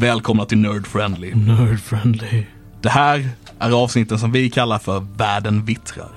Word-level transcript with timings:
Välkomna 0.00 0.44
till 0.44 0.58
Nerd 0.58 0.86
Friendly. 0.86 1.34
Nerd 1.34 1.80
friendly. 1.80 2.44
Det 2.82 2.88
här 2.88 3.28
är 3.58 3.70
avsnitten 3.82 4.18
som 4.18 4.32
vi 4.32 4.50
kallar 4.50 4.78
för 4.78 5.06
Världen 5.16 5.64
vittrar. 5.64 6.10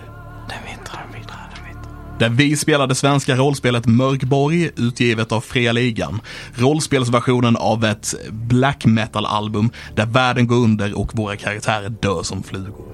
Den 0.49 0.57
vittrar, 0.63 1.05
den 1.11 1.21
vittrar, 1.21 1.49
den 1.55 1.65
vittrar. 1.67 2.19
Där 2.19 2.29
vi 2.29 2.57
spelar 2.57 2.87
det 2.87 2.95
svenska 2.95 3.35
rollspelet 3.35 3.85
Mörkborg, 3.85 4.71
utgivet 4.77 5.31
av 5.31 5.41
Fria 5.41 5.71
Ligan. 5.71 6.21
Rollspelsversionen 6.53 7.55
av 7.55 7.85
ett 7.85 8.15
black 8.29 8.85
metal-album 8.85 9.69
där 9.95 10.05
världen 10.05 10.47
går 10.47 10.55
under 10.55 10.99
och 10.99 11.15
våra 11.15 11.35
karaktärer 11.35 11.89
dör 11.89 12.23
som 12.23 12.43
flugor. 12.43 12.85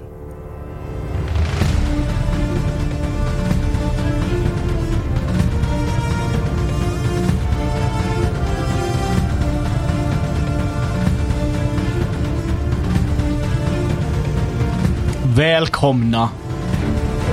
Välkomna 15.37 16.29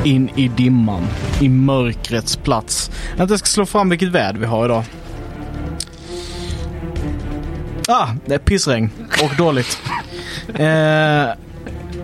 in 0.04 0.30
i 0.36 0.48
dimman, 0.48 1.02
i 1.40 1.48
mörkrets 1.48 2.36
plats. 2.36 2.90
Jag 3.16 3.38
ska 3.38 3.46
slå 3.46 3.66
fram 3.66 3.88
vilket 3.88 4.08
väder 4.08 4.40
vi 4.40 4.46
har 4.46 4.64
idag. 4.64 4.84
Ah, 7.88 8.08
det 8.26 8.34
är 8.34 8.38
pissregn 8.38 8.90
och 9.22 9.36
dåligt. 9.36 9.78
Eh, 10.54 11.28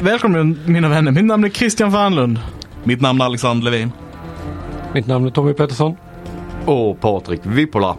välkommen 0.00 0.60
mina 0.66 0.88
vänner, 0.88 1.12
mitt 1.12 1.24
namn 1.24 1.44
är 1.44 1.48
Christian 1.48 1.92
Fernlund. 1.92 2.41
Mitt 2.84 3.00
namn 3.00 3.20
är 3.20 3.24
Alexander 3.24 3.70
Levin. 3.70 3.92
Mitt 4.94 5.06
namn 5.06 5.27
är 5.27 5.30
Tommy 5.30 5.53
Pettersson. 5.53 5.97
Och 6.66 7.00
Patrik 7.00 7.41
Vippola. 7.42 7.97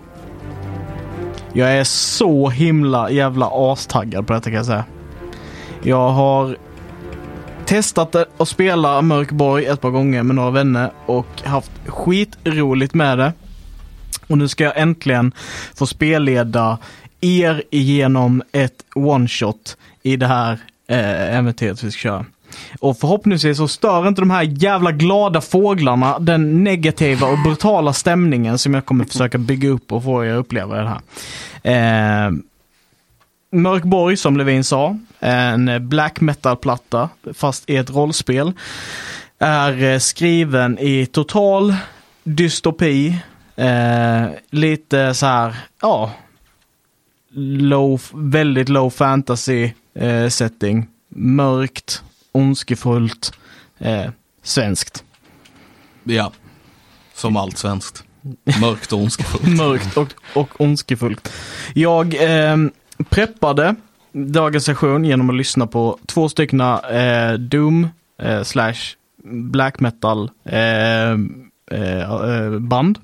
Jag 1.54 1.72
är 1.78 1.84
så 1.84 2.50
himla 2.50 3.12
jävla 3.12 3.50
astaggad 3.52 4.28
på 4.28 4.34
detta 4.34 4.44
kan 4.44 4.54
jag 4.54 4.66
säga. 4.66 4.86
Jag 5.84 6.10
har 6.10 6.58
testat 7.72 8.16
att 8.16 8.48
spela 8.48 9.02
Mörkborg 9.02 9.66
ett 9.66 9.82
par 9.82 9.90
gånger 9.90 10.24
med 10.24 10.36
några 10.36 10.52
vänner 10.52 10.92
och 11.06 11.42
haft 11.44 11.72
skitroligt 11.86 12.94
med 12.94 13.18
det. 13.18 13.34
Och 14.28 14.38
nu 14.38 14.48
ska 14.48 14.64
jag 14.64 14.78
äntligen 14.78 15.32
få 15.76 15.88
spelleda 15.88 16.78
er 17.22 17.64
igenom 17.70 18.44
ett 18.52 18.86
one-shot 18.96 19.78
i 20.04 20.16
det 20.16 20.28
här 20.28 20.60
eh, 20.88 21.38
äventyret 21.38 21.84
vi 21.84 21.92
ska 21.92 22.00
köra. 22.00 22.26
Och 22.80 22.98
förhoppningsvis 22.98 23.58
så 23.58 23.68
stör 23.68 24.08
inte 24.08 24.22
de 24.22 24.32
här 24.32 24.44
jävla 24.44 24.92
glada 24.92 25.42
fåglarna 25.42 26.20
den 26.20 26.64
negativa 26.64 27.28
och 27.28 27.44
brutala 27.44 27.94
stämningen 27.94 28.58
som 28.58 28.74
jag 28.74 28.86
kommer 28.86 29.06
försöka 29.06 29.38
bygga 29.38 29.70
upp 29.70 29.92
och 29.92 30.04
få 30.04 30.26
er 30.26 30.34
att 30.34 30.40
uppleva 30.40 30.82
i 30.82 30.84
det 30.84 30.90
här. 30.90 32.28
Eh, 32.28 32.32
Mörkborg, 33.52 34.18
som 34.18 34.38
Levin 34.38 34.64
sa, 34.64 34.98
en 35.20 35.90
black 35.90 36.22
metal-platta, 36.22 37.10
fast 37.34 37.70
i 37.70 37.76
ett 37.76 37.90
rollspel, 37.90 38.54
är 39.40 39.84
eh, 39.84 40.00
skriven 40.00 40.80
i 40.80 41.06
total 41.06 41.76
dystopi. 42.24 43.16
Eh, 43.56 44.26
lite 44.50 45.14
så 45.14 45.26
här, 45.26 45.56
ja, 45.82 46.12
low, 47.34 48.02
väldigt 48.14 48.70
low 48.70 48.90
fantasy 48.90 49.72
eh, 49.94 50.28
setting. 50.28 50.88
Mörkt, 51.16 52.04
ondskefullt, 52.32 53.34
eh, 53.80 54.10
svenskt. 54.44 55.04
Ja, 56.04 56.32
som 57.14 57.38
allt 57.38 57.58
svenskt. 57.58 58.04
Mörkt 58.62 58.94
och 58.94 59.00
ondskefullt. 59.00 59.48
Mörkt 59.58 59.98
och, 59.98 60.14
och 60.34 60.62
ondskefullt. 60.62 61.32
Jag 61.74 62.14
eh, 62.14 62.58
preppade 63.10 63.76
dagens 64.12 64.66
session 64.66 65.06
genom 65.06 65.30
att 65.30 65.36
lyssna 65.36 65.68
på 65.68 66.00
två 66.06 66.30
stycken 66.30 66.62
eh, 66.62 67.34
Doom 67.34 67.88
eh, 68.22 68.44
slash 68.44 68.96
black 69.24 69.80
metal 69.80 70.30
eh, 70.46 71.12
eh, 71.72 72.02
eh 72.02 72.60
band. 72.60 73.00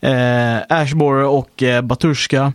Eh, 0.00 0.58
Ashbore 0.68 1.26
och 1.26 1.62
eh, 1.62 1.82
Batushka. 1.82 2.52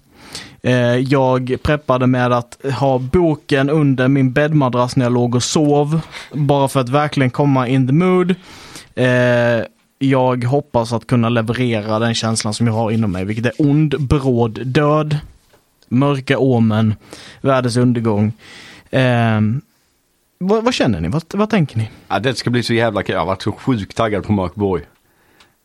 Eh, 0.63 0.95
jag 0.97 1.55
preppade 1.63 2.07
med 2.07 2.33
att 2.33 2.57
ha 2.79 2.99
boken 2.99 3.69
under 3.69 4.07
min 4.07 4.31
bäddmadrass 4.31 4.95
när 4.95 5.05
jag 5.05 5.13
låg 5.13 5.35
och 5.35 5.43
sov. 5.43 6.01
Bara 6.33 6.67
för 6.67 6.79
att 6.79 6.89
verkligen 6.89 7.29
komma 7.29 7.67
in 7.67 7.87
the 7.87 7.93
mood. 7.93 8.35
Eh, 8.95 9.65
jag 9.99 10.43
hoppas 10.43 10.93
att 10.93 11.07
kunna 11.07 11.29
leverera 11.29 11.99
den 11.99 12.15
känslan 12.15 12.53
som 12.53 12.67
jag 12.67 12.73
har 12.73 12.91
inom 12.91 13.11
mig, 13.11 13.25
vilket 13.25 13.45
är 13.45 13.53
ond, 13.57 14.07
bråd, 14.07 14.67
död, 14.67 15.17
mörka 15.91 16.37
omen, 16.39 16.95
världens 17.41 17.77
undergång. 17.77 18.33
Eh, 18.89 19.41
vad, 20.37 20.63
vad 20.63 20.73
känner 20.73 21.01
ni? 21.01 21.07
Vad, 21.07 21.23
vad 21.33 21.49
tänker 21.49 21.77
ni? 21.77 21.89
Ja, 22.07 22.19
det 22.19 22.35
ska 22.35 22.49
bli 22.49 22.63
så 22.63 22.73
jävla 22.73 23.03
kul. 23.03 23.13
Jag 23.13 23.19
har 23.19 23.25
varit 23.25 23.41
så 23.41 23.51
sjukt 23.51 23.97
taggad 23.97 24.23
på 24.23 24.31
Mörkborg. 24.31 24.83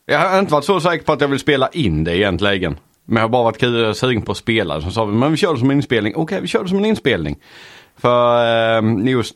Jag 0.06 0.18
har 0.18 0.38
inte 0.38 0.52
varit 0.52 0.64
så 0.64 0.80
säker 0.80 1.04
på 1.04 1.12
att 1.12 1.20
jag 1.20 1.28
vill 1.28 1.38
spela 1.38 1.68
in 1.68 2.04
det 2.04 2.16
egentligen. 2.16 2.76
Men 3.04 3.16
jag 3.16 3.24
har 3.24 3.28
bara 3.28 3.42
varit 3.42 3.58
kul- 3.58 3.94
sugen 3.94 4.22
på 4.22 4.32
att 4.32 4.38
spela. 4.38 4.80
Så 4.80 4.90
sa 4.90 5.04
vi, 5.04 5.14
men 5.14 5.30
vi 5.30 5.36
kör 5.36 5.52
det 5.54 5.58
som 5.60 5.70
en 5.70 5.76
inspelning. 5.76 6.12
Okej, 6.16 6.40
vi 6.40 6.46
kör 6.46 6.62
det 6.62 6.68
som 6.68 6.78
en 6.78 6.84
inspelning. 6.84 7.36
För 7.96 8.44
eh, 8.78 9.10
just 9.10 9.34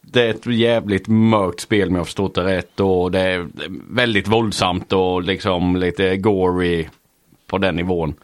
det 0.00 0.22
är 0.22 0.30
ett 0.30 0.46
jävligt 0.46 1.08
mörkt 1.08 1.60
spel 1.60 1.88
om 1.88 1.94
jag 1.94 2.00
har 2.00 2.04
förstått 2.04 2.34
det 2.34 2.44
rätt. 2.44 2.80
Och 2.80 3.10
det 3.10 3.20
är 3.20 3.48
väldigt 3.90 4.28
våldsamt 4.28 4.92
och 4.92 5.22
liksom 5.22 5.76
lite 5.76 6.16
gory 6.16 6.88
på 7.46 7.58
den 7.58 7.76
nivån. 7.76 8.14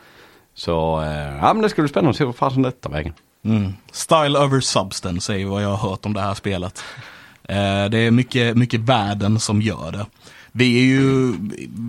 Så 0.58 1.00
eh, 1.02 1.36
ja, 1.40 1.52
men 1.52 1.62
det 1.62 1.68
ska 1.68 1.82
bli 1.82 1.88
spännande 1.88 2.10
att 2.10 2.16
se 2.16 2.24
vad 2.24 2.36
fasen 2.36 2.62
detta 2.62 2.88
vägen. 2.88 3.12
Mm. 3.44 3.72
Style 3.92 4.38
over 4.38 4.60
substance 4.60 5.34
är 5.38 5.46
vad 5.46 5.62
jag 5.62 5.68
har 5.76 5.90
hört 5.90 6.06
om 6.06 6.12
det 6.14 6.20
här 6.20 6.34
spelet. 6.34 6.82
Eh, 7.48 7.84
det 7.90 7.98
är 7.98 8.10
mycket, 8.10 8.56
mycket 8.56 8.80
världen 8.80 9.40
som 9.40 9.62
gör 9.62 9.92
det. 9.92 10.06
Vi 10.52 10.78
är 10.78 10.84
ju 10.84 11.32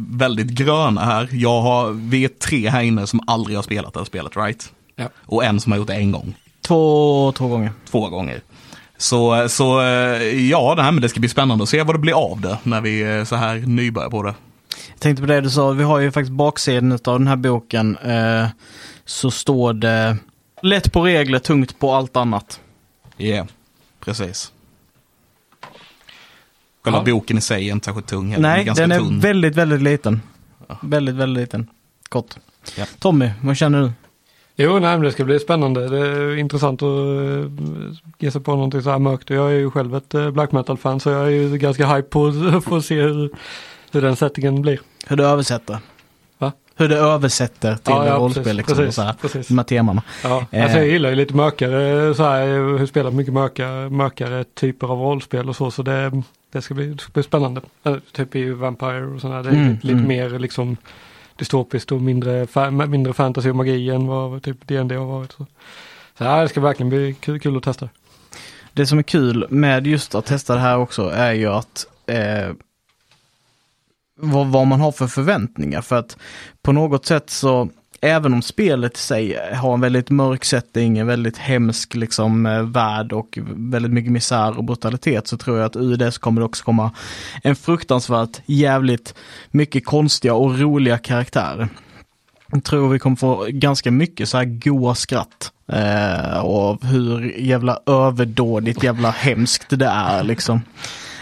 väldigt 0.09 0.47
gröna 0.47 1.06
här. 1.06 1.30
Jag 1.31 1.62
har, 1.62 1.91
vi 1.91 2.24
är 2.24 2.28
tre 2.28 2.69
här 2.69 2.81
inne 2.81 3.07
som 3.07 3.19
aldrig 3.28 3.57
har 3.57 3.63
spelat 3.63 3.94
det 3.94 4.00
här 4.00 4.06
spelet, 4.06 4.38
right? 4.38 4.72
Ja. 4.96 5.09
Och 5.18 5.44
en 5.44 5.59
som 5.59 5.72
har 5.72 5.80
gjort 5.80 5.88
det 5.88 5.96
en 5.96 6.12
gång, 6.12 6.36
Två, 6.62 7.31
två 7.31 7.47
gånger. 7.47 7.72
två 7.91 8.09
gånger. 8.09 8.41
Så, 8.97 9.50
så 9.50 9.81
eh, 9.81 10.50
ja, 10.50 10.75
det 10.75 10.81
här 10.84 10.91
men 10.91 11.01
det 11.01 11.09
ska 11.09 11.19
bli 11.19 11.30
spännande 11.30 11.63
att 11.63 11.69
se 11.69 11.84
vad 11.84 11.96
det 11.96 12.00
blir 12.00 12.13
av 12.31 12.41
det 12.41 12.57
när 12.63 12.81
vi 12.81 13.03
är 13.03 13.25
så 13.25 13.36
här 13.36 13.56
nybörjar 13.56 14.09
på 14.09 14.24
det. 14.24 14.34
Jag 14.90 15.00
tänkte 15.00 15.22
på 15.22 15.28
det 15.28 15.41
du 15.41 15.50
sa, 15.50 15.72
vi 15.72 15.84
har 15.84 16.00
ju 16.00 16.12
faktiskt 16.12 16.31
baksidan 16.31 16.91
av 16.91 17.19
den 17.19 17.28
här 17.28 17.35
boken. 17.35 17.97
Eh, 17.97 18.47
så 19.06 19.31
står 19.31 19.74
det 19.74 20.18
lätt 20.62 20.94
på 20.94 21.02
regler, 21.06 21.40
tungt 21.40 21.80
på 21.80 21.94
allt 21.94 22.16
annat. 22.16 22.59
Ja, 23.18 23.25
yeah, 23.25 23.47
precis. 24.00 24.52
Själva 26.84 27.00
Ja. 27.00 27.13
boken 27.13 27.38
i 27.38 27.41
sig 27.41 27.68
är 27.69 27.72
inte 27.72 27.85
särskilt 27.85 28.07
tung 28.07 28.31
heller. 28.31 28.50
Nej, 28.50 28.63
ganska 28.63 28.81
den 28.88 28.91
är 28.91 29.00
tunn. 29.00 29.19
väldigt, 29.19 29.56
väldigt 29.56 29.81
liten. 29.81 30.22
Väldigt, 30.81 31.16
väldigt 31.16 31.41
liten. 31.41 31.68
Kort. 32.09 32.36
Ja. 32.78 32.86
Tommy, 33.00 33.31
vad 33.41 33.57
känner 33.57 33.81
du? 33.81 33.91
Jo, 34.56 34.72
nej, 34.80 34.80
men 34.97 35.01
det 35.01 35.12
ska 35.12 35.25
bli 35.25 35.40
spännande. 35.40 35.90
Det 35.90 35.97
är 36.07 36.36
intressant 36.36 36.81
att 36.81 36.88
uh, 36.88 37.51
ge 38.18 38.31
sig 38.31 38.41
på 38.41 38.51
någonting 38.51 38.81
så 38.81 38.90
här 38.90 39.00
mörkt. 39.00 39.30
Jag 39.30 39.51
är 39.51 39.56
ju 39.56 39.72
själv 39.72 39.96
ett 39.96 40.13
eh, 40.13 40.31
black 40.31 40.51
metal-fan 40.51 41.00
så 41.00 41.09
jag 41.09 41.25
är 41.25 41.30
ju 41.30 41.57
ganska 41.57 41.96
hype 41.96 42.09
på 42.09 42.34
på 42.66 42.75
att 42.75 42.86
se 42.86 43.01
hur, 43.01 43.30
hur 43.91 44.01
den 44.01 44.16
settingen 44.16 44.61
blir. 44.61 44.79
Hur 45.07 45.16
du 45.17 45.25
översätter? 45.25 45.79
Va? 46.38 46.51
Hur 46.75 46.89
du 46.89 46.95
översätter 46.97 47.75
till 47.75 47.81
Ja, 47.94 48.05
ja, 48.07 48.16
rollspel 48.16 48.44
precis, 48.44 48.57
liksom. 48.57 48.77
precis, 48.77 48.95
så 48.95 49.01
här, 49.01 49.13
precis. 49.22 49.47
De 49.47 49.57
här 49.57 49.66
temana. 49.66 50.03
Ja, 50.23 50.45
Eh. 50.51 50.63
alltså 50.63 50.77
jag 50.77 50.88
gillar 50.88 51.09
ju 51.09 51.16
lite 51.16 51.35
mörkare 51.35 52.13
så 52.16 52.23
här, 52.23 52.41
jag 52.41 52.77
har 52.79 52.85
spelat 52.85 53.13
mycket 53.13 53.33
mörkare, 53.33 53.89
mörkare 53.89 54.44
typer 54.44 54.88
av 54.88 55.00
rollspel 55.00 55.50
och 55.50 55.55
så, 55.55 55.71
så 55.71 55.83
det, 55.83 56.12
det, 56.51 56.62
ska, 56.62 56.74
bli, 56.74 56.86
det 56.88 57.01
ska 57.01 57.12
bli 57.12 57.24
spännande. 57.24 57.62
Eh, 57.83 57.95
Typ 58.12 58.36
i 58.36 58.50
Vampire 58.50 59.06
och 59.06 59.21
sådär, 59.21 59.44
det 59.44 59.50
är 59.50 59.53
Mm, 59.53 59.69
lite, 59.74 59.88
lite 59.88 59.97
mm. 59.97 60.07
mer 60.07 60.39
liksom 60.39 60.77
dystopiskt 61.35 61.92
och 61.92 62.01
mindre, 62.01 62.47
mindre 62.88 63.13
fantasy 63.13 63.50
och 63.50 63.56
magi 63.56 63.89
än 63.89 64.07
vad 64.07 64.44
typ 64.44 64.68
D&D 64.68 64.95
har 64.95 65.06
varit. 65.06 65.31
Så, 65.31 65.45
så 66.18 66.24
ja, 66.24 66.42
det 66.42 66.50
ska 66.50 66.62
verkligen 66.62 66.89
bli 66.89 67.15
kul, 67.19 67.39
kul 67.39 67.57
att 67.57 67.63
testa. 67.63 67.89
Det 68.74 68.85
som 68.88 69.00
är 69.00 69.03
kul 69.03 69.45
med 69.50 69.88
just 69.88 70.15
att 70.15 70.25
testa 70.25 70.53
det 70.53 70.59
här 70.59 70.77
också 70.77 71.09
är 71.09 71.33
ju 71.33 71.47
att 71.47 71.85
eh, 72.07 72.50
vad, 74.19 74.48
vad 74.48 74.68
man 74.68 74.80
har 74.80 74.92
för 74.92 75.07
förväntningar. 75.07 75.81
För 75.81 75.95
att 75.95 76.18
på 76.62 76.71
något 76.71 77.06
sätt 77.06 77.30
så, 77.30 77.69
även 78.01 78.33
om 78.33 78.42
spelet 78.42 78.98
i 78.98 79.00
sig 79.00 79.38
har 79.56 79.74
en 79.74 79.81
väldigt 79.81 80.10
mörk 80.10 80.45
setting, 80.45 80.98
en 80.98 81.07
väldigt 81.07 81.38
hemsk 81.38 81.95
liksom 81.95 82.45
eh, 82.45 82.62
värld 82.62 83.13
och 83.13 83.39
väldigt 83.56 83.92
mycket 83.92 84.12
misär 84.12 84.57
och 84.57 84.63
brutalitet 84.63 85.27
så 85.27 85.38
tror 85.38 85.57
jag 85.57 85.66
att 85.66 85.75
ur 85.75 85.98
det 85.98 86.12
så 86.12 86.19
kommer 86.19 86.42
det 86.42 86.45
också 86.45 86.63
komma 86.63 86.92
en 87.44 87.56
fruktansvärt 87.56 88.42
jävligt 88.45 89.16
mycket 89.51 89.86
konstiga 89.86 90.33
och 90.33 90.60
roliga 90.60 90.98
karaktärer. 90.98 91.69
Jag 92.51 92.63
tror 92.63 92.89
vi 92.89 93.00
kommer 93.00 93.16
få 93.16 93.45
ganska 93.50 93.92
mycket 93.92 94.30
så 94.30 94.38
här 94.38 94.45
goa 94.45 94.95
skratt. 94.95 95.51
Eh, 95.71 96.39
och 96.39 96.86
hur 96.86 97.39
jävla 97.39 97.80
överdådigt 97.86 98.83
jävla 98.83 99.10
hemskt 99.12 99.69
det 99.69 99.86
är 99.86 100.24
liksom. 100.24 100.62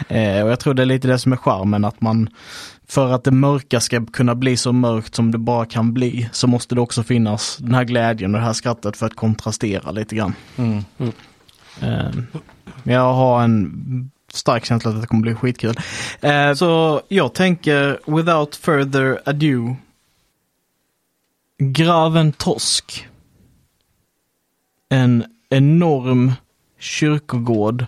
Eh, 0.09 0.43
och 0.43 0.51
jag 0.51 0.59
tror 0.59 0.73
det 0.73 0.81
är 0.81 0.85
lite 0.85 1.07
det 1.07 1.19
som 1.19 1.33
är 1.33 1.37
charmen, 1.37 1.85
att 1.85 2.01
man 2.01 2.29
för 2.89 3.11
att 3.11 3.23
det 3.23 3.31
mörka 3.31 3.79
ska 3.79 4.05
kunna 4.05 4.35
bli 4.35 4.57
så 4.57 4.73
mörkt 4.73 5.15
som 5.15 5.31
det 5.31 5.37
bara 5.37 5.65
kan 5.65 5.93
bli 5.93 6.29
så 6.31 6.47
måste 6.47 6.75
det 6.75 6.81
också 6.81 7.03
finnas 7.03 7.57
den 7.57 7.73
här 7.73 7.83
glädjen 7.83 8.35
och 8.35 8.39
det 8.41 8.45
här 8.45 8.53
skrattet 8.53 8.97
för 8.97 9.05
att 9.05 9.15
kontrastera 9.15 9.91
lite 9.91 10.15
grann. 10.15 10.33
Mm. 10.57 10.83
Eh, 11.81 12.09
jag 12.83 13.13
har 13.13 13.43
en 13.43 14.11
stark 14.33 14.65
känsla 14.65 14.91
att 14.91 15.01
det 15.01 15.07
kommer 15.07 15.21
bli 15.21 15.35
skitkul. 15.35 15.75
Eh, 16.21 16.53
så 16.53 17.01
jag 17.07 17.33
tänker, 17.33 17.99
without 18.17 18.55
further 18.55 19.21
ado, 19.25 19.75
Graven 21.59 22.31
Tosk. 22.31 23.07
En 24.89 25.23
enorm 25.49 26.33
kyrkogård 26.79 27.85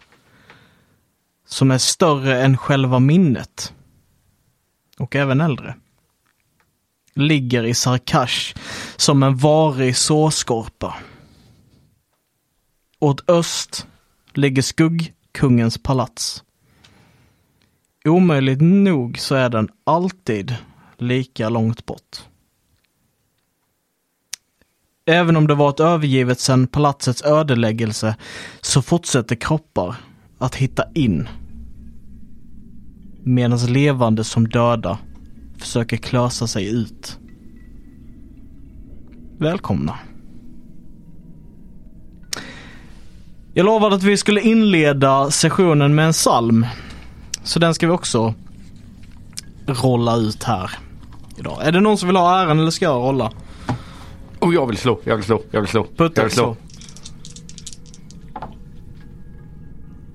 som 1.47 1.71
är 1.71 1.77
större 1.77 2.41
än 2.41 2.57
själva 2.57 2.99
minnet. 2.99 3.73
Och 4.99 5.15
även 5.15 5.41
äldre. 5.41 5.75
Ligger 7.13 7.63
i 7.63 7.73
Sarkash 7.73 8.55
som 8.95 9.23
en 9.23 9.37
varig 9.37 9.97
sårskorpa. 9.97 10.95
Åt 12.99 13.29
öst 13.29 13.87
ligger 14.33 14.61
Skuggkungens 14.61 15.77
palats. 15.83 16.43
Omöjligt 18.05 18.61
nog 18.61 19.19
så 19.19 19.35
är 19.35 19.49
den 19.49 19.69
alltid 19.83 20.55
lika 20.97 21.49
långt 21.49 21.85
bort. 21.85 22.23
Även 25.05 25.37
om 25.37 25.47
det 25.47 25.55
varit 25.55 25.79
övergivet 25.79 26.39
sedan 26.39 26.67
palatsets 26.67 27.21
ödeläggelse 27.21 28.15
så 28.61 28.81
fortsätter 28.81 29.35
kroppar 29.35 29.95
att 30.37 30.55
hitta 30.55 30.83
in. 30.93 31.29
Medan 33.29 33.59
levande 33.59 34.23
som 34.23 34.49
döda 34.49 34.97
försöker 35.57 35.97
klösa 35.97 36.47
sig 36.47 36.69
ut. 36.69 37.19
Välkomna. 39.37 39.95
Jag 43.53 43.65
lovade 43.65 43.95
att 43.95 44.03
vi 44.03 44.17
skulle 44.17 44.41
inleda 44.41 45.31
sessionen 45.31 45.95
med 45.95 46.05
en 46.05 46.11
psalm. 46.11 46.65
Så 47.43 47.59
den 47.59 47.73
ska 47.73 47.87
vi 47.87 47.93
också 47.93 48.33
rolla 49.65 50.15
ut 50.15 50.43
här 50.43 50.71
idag. 51.37 51.67
Är 51.67 51.71
det 51.71 51.79
någon 51.79 51.97
som 51.97 52.07
vill 52.09 52.15
ha 52.15 52.41
äran 52.41 52.59
eller 52.59 52.71
ska 52.71 52.85
jag 52.85 53.07
rolla? 53.07 53.31
Oh, 54.39 54.53
jag 54.53 54.67
vill 54.67 54.77
slå, 54.77 54.99
jag 55.03 55.15
vill 55.15 55.25
slå, 55.25 55.41
jag 55.51 55.61
vill 55.61 55.69
slå. 55.69 55.83
Putta 55.83 56.21
jag 56.21 56.23
vill 56.23 56.33
slå. 56.33 56.55
så. 56.55 56.57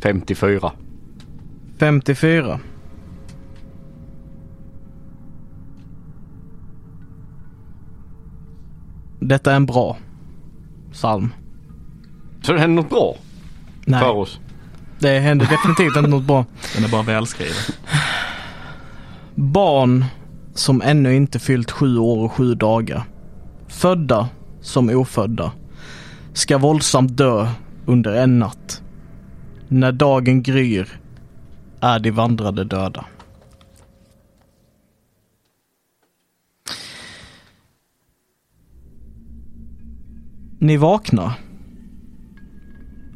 54. 0.01 0.73
54. 1.79 2.61
Detta 9.29 9.53
är 9.53 9.57
en 9.57 9.67
bra 9.67 9.97
psalm. 10.93 11.35
Så 12.43 12.53
det 12.53 12.61
händer 12.61 12.83
något 12.83 12.91
bra 12.91 13.17
Nej, 13.85 14.01
för 14.01 14.11
oss. 14.11 14.41
det 14.99 15.19
händer 15.21 15.47
definitivt 15.47 15.97
inte 15.97 16.11
något 16.11 16.25
bra. 16.25 16.45
Den 16.75 16.85
är 16.85 16.89
bara 16.89 17.03
välskriven. 17.03 17.55
Barn 19.35 20.05
som 20.55 20.83
ännu 20.83 21.15
inte 21.15 21.39
fyllt 21.39 21.71
sju 21.71 21.99
år 21.99 22.25
och 22.25 22.33
sju 22.33 22.55
dagar, 22.55 23.05
födda 23.69 24.29
som 24.61 24.91
ofödda, 24.91 25.53
ska 26.33 26.59
våldsamt 26.59 27.17
dö 27.17 27.49
under 27.87 28.13
en 28.13 28.39
natt. 28.39 28.83
När 29.69 29.93
dagen 29.93 30.43
gryr 30.43 30.89
är 31.81 31.99
de 31.99 32.11
vandrade 32.11 32.65
döda. 32.65 33.05
Ni 40.59 40.77
vaknar. 40.77 41.33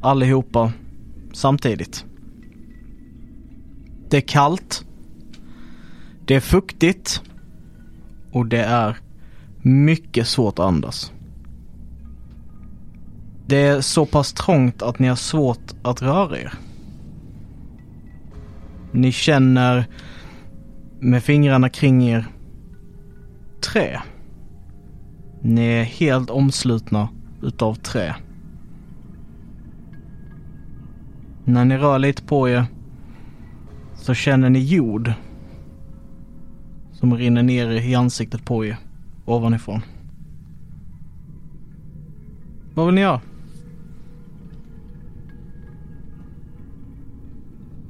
Allihopa 0.00 0.72
samtidigt. 1.32 2.04
Det 4.10 4.16
är 4.16 4.20
kallt. 4.20 4.84
Det 6.26 6.34
är 6.34 6.40
fuktigt. 6.40 7.22
Och 8.32 8.46
det 8.46 8.62
är 8.62 8.96
mycket 9.62 10.28
svårt 10.28 10.58
att 10.58 10.64
andas. 10.64 11.12
Det 13.46 13.56
är 13.56 13.80
så 13.80 14.06
pass 14.06 14.32
trångt 14.32 14.82
att 14.82 14.98
ni 14.98 15.08
har 15.08 15.16
svårt 15.16 15.74
att 15.82 16.02
röra 16.02 16.38
er. 16.38 16.52
Ni 18.92 19.12
känner 19.12 19.86
med 21.00 21.22
fingrarna 21.22 21.68
kring 21.68 22.08
er 22.08 22.26
trä. 23.60 24.02
Ni 25.42 25.66
är 25.66 25.82
helt 25.82 26.30
omslutna 26.30 27.08
utav 27.42 27.74
trä. 27.74 28.16
När 31.44 31.64
ni 31.64 31.76
rör 31.76 31.98
lite 31.98 32.22
på 32.22 32.48
er 32.48 32.64
så 33.94 34.14
känner 34.14 34.50
ni 34.50 34.58
jord 34.58 35.12
som 36.92 37.16
rinner 37.16 37.42
ner 37.42 37.70
i 37.70 37.94
ansiktet 37.94 38.44
på 38.44 38.64
er 38.64 38.76
ovanifrån. 39.24 39.80
Vad 42.74 42.86
vill 42.86 42.94
ni 42.94 43.00
göra? 43.00 43.20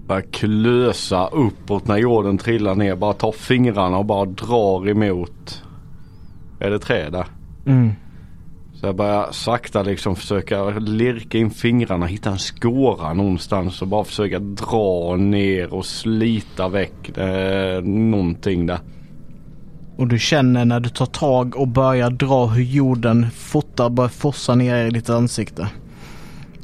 Bara 0.07 0.23
klösa 0.23 1.27
uppåt 1.27 1.87
när 1.87 1.97
jorden 1.97 2.39
trillar 2.39 2.75
ner. 2.75 2.97
Bara 2.97 3.13
ta 3.13 3.33
fingrarna 3.33 3.99
och 3.99 4.05
bara 4.05 4.25
drar 4.25 4.89
emot. 4.89 5.65
Är 6.61 6.71
det 6.71 6.79
träd 6.79 7.13
där? 7.13 7.27
Mm. 7.67 7.93
Så 8.81 8.87
jag 8.87 8.97
börjar 8.97 9.33
sakta 9.33 9.83
liksom 9.83 10.17
försöka 10.17 10.69
lirka 10.71 11.39
in 11.39 11.51
fingrarna, 11.51 12.07
hitta 12.07 12.31
en 12.31 12.39
skåra 12.39 13.13
någonstans 13.13 13.83
och 13.83 13.89
bara 13.89 14.05
försöka 14.05 14.39
dra 14.39 15.17
ner 15.17 15.75
och 15.75 15.87
slita 15.87 16.69
väck 16.69 17.19
eh, 17.19 17.83
någonting 17.83 18.67
där. 18.67 18.79
Och 19.97 20.09
du 20.09 20.19
känner 20.19 20.65
när 20.65 20.81
du 20.81 20.89
tar 20.89 21.07
tag 21.07 21.57
och 21.57 21.69
börjar 21.69 22.11
dra 22.11 22.47
hur 22.47 22.63
jorden 22.63 23.27
fortare 23.31 23.91
börjar 23.91 24.09
forsa 24.09 24.55
ner 24.55 24.87
i 24.87 24.91
ditt 24.91 25.11
ansikte. 25.11 25.69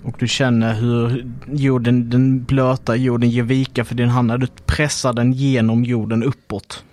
Och 0.05 0.17
du 0.19 0.29
känner 0.29 0.75
hur 0.75 1.27
jorden, 1.53 2.11
den 2.11 2.45
blöta 2.45 2.97
jorden 2.97 3.31
ger 3.31 3.43
vika 3.43 3.85
för 3.85 3.95
din 3.95 4.09
hand 4.09 4.29
när 4.29 4.39
du 4.39 4.47
pressar 4.67 5.13
den 5.13 5.33
genom 5.33 5.85
jorden 5.85 6.23
uppåt. 6.23 6.85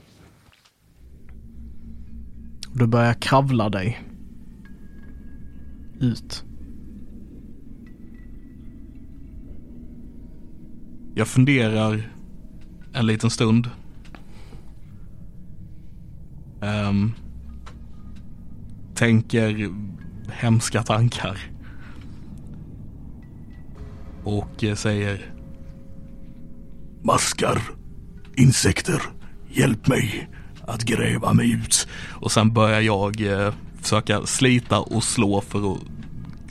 Och 2.72 2.78
du 2.78 2.88
börjar 2.88 3.14
kravla 3.14 3.70
dig. 3.70 4.00
Ut. 6.02 6.46
Jag 11.16 11.28
funderar 11.28 12.10
en 12.94 13.06
liten 13.06 13.30
stund. 13.30 13.70
Um, 16.62 17.14
tänker 18.96 19.70
hemska 20.32 20.84
tankar. 20.84 21.38
Och 24.24 24.64
eh, 24.64 24.76
säger 24.76 25.34
Maskar, 27.04 27.62
insekter, 28.36 29.02
hjälp 29.50 29.88
mig 29.88 30.30
att 30.62 30.84
gräva 30.84 31.34
mig 31.34 31.52
ut. 31.52 31.88
Och 32.10 32.32
sen 32.32 32.54
börjar 32.54 32.82
jag 32.82 33.22
eh, 33.22 33.54
försöka 33.82 34.26
slita 34.26 34.80
och 34.80 35.04
slå 35.04 35.42
för 35.42 35.74
att 35.74 35.80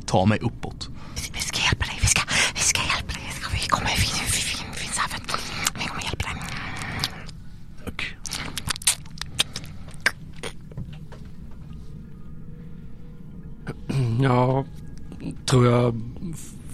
ta 0.07 0.25
mig 0.25 0.39
uppåt. 0.39 0.89
Vi 1.33 1.41
ska 1.41 1.61
hjälpa 1.61 1.87
dig, 1.87 1.99
vi 2.01 2.07
ska, 2.07 2.23
vi 2.55 2.61
ska 2.61 2.81
hjälpa 2.81 3.13
dig. 3.13 3.23
Vi, 3.27 3.33
ska, 3.41 3.51
vi 3.53 3.69
kommer, 3.69 3.87
vi, 3.87 4.03
vi, 4.03 4.31
vi, 4.31 4.65
vi 4.73 4.79
finns 4.79 4.99
här 4.99 5.09
för 5.09 5.21
vi 5.79 5.87
kommer 5.87 6.03
hjälpa 6.03 6.29
dig. 6.29 6.43
Tack. 7.85 8.17
Jag 14.23 14.65
tror 15.47 15.67
jag 15.67 16.01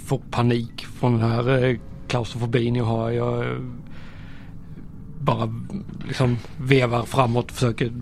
får 0.06 0.18
panik 0.30 0.86
från 0.86 1.12
den 1.12 1.30
här 1.30 1.64
eh, 1.64 1.78
klaustrofobin 2.08 2.76
jag 2.76 2.84
har. 2.84 3.10
Jag 3.10 3.52
eh, 3.52 3.58
bara 5.20 5.54
liksom 6.06 6.38
vevar 6.56 7.04
framåt, 7.04 7.52
försöker 7.52 7.92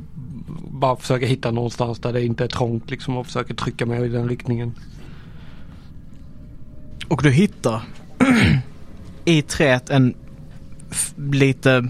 bara 0.71 0.97
försöka 0.97 1.27
hitta 1.27 1.51
någonstans 1.51 1.99
där 1.99 2.13
det 2.13 2.25
inte 2.25 2.45
är 2.45 2.49
trångt 2.49 2.91
liksom 2.91 3.17
och 3.17 3.27
försöker 3.27 3.55
trycka 3.55 3.87
mig 3.87 4.07
i 4.07 4.09
den 4.09 4.29
riktningen. 4.29 4.73
Och 7.09 7.23
du 7.23 7.31
hittar 7.31 7.83
i 9.25 9.43
träet 9.43 9.91
en 9.91 10.15
lite 11.17 11.89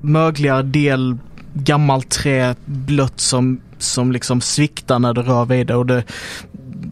mögligare 0.00 0.62
del 0.62 1.18
gammalt 1.54 2.10
trä 2.10 2.54
blött 2.64 3.20
som, 3.20 3.60
som 3.78 4.12
liksom 4.12 4.40
sviktar 4.40 4.98
när 4.98 5.14
du 5.14 5.22
rör 5.22 5.44
vid 5.44 5.66
det 5.66 5.74
och 5.74 5.86
det, 5.86 6.04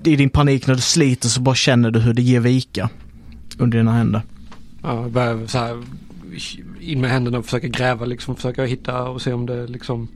i 0.04 0.16
din 0.16 0.30
panik 0.30 0.66
när 0.66 0.75
du 0.75 0.80
sliter 0.80 1.28
så 1.28 1.40
bara 1.40 1.54
känner 1.54 1.90
du 1.90 2.00
hur 2.00 2.14
det 2.14 2.22
ger 2.22 2.40
vika 2.40 2.88
under 3.58 3.78
dina 3.78 3.92
händer. 3.92 4.22
Ja, 4.82 5.08
börjar 5.08 5.46
så 5.46 5.58
här 5.58 5.82
in 6.81 7.00
med 7.00 7.11
händerna 7.11 7.38
och 7.38 7.45
försöka 7.45 7.69
gräva 7.69 8.07
liksom. 8.07 8.37
Försöka 8.37 8.64
hitta 8.64 9.02
och 9.02 9.23
se 9.23 9.33
om 9.33 9.47
det 9.47 9.66
liksom 9.66 10.09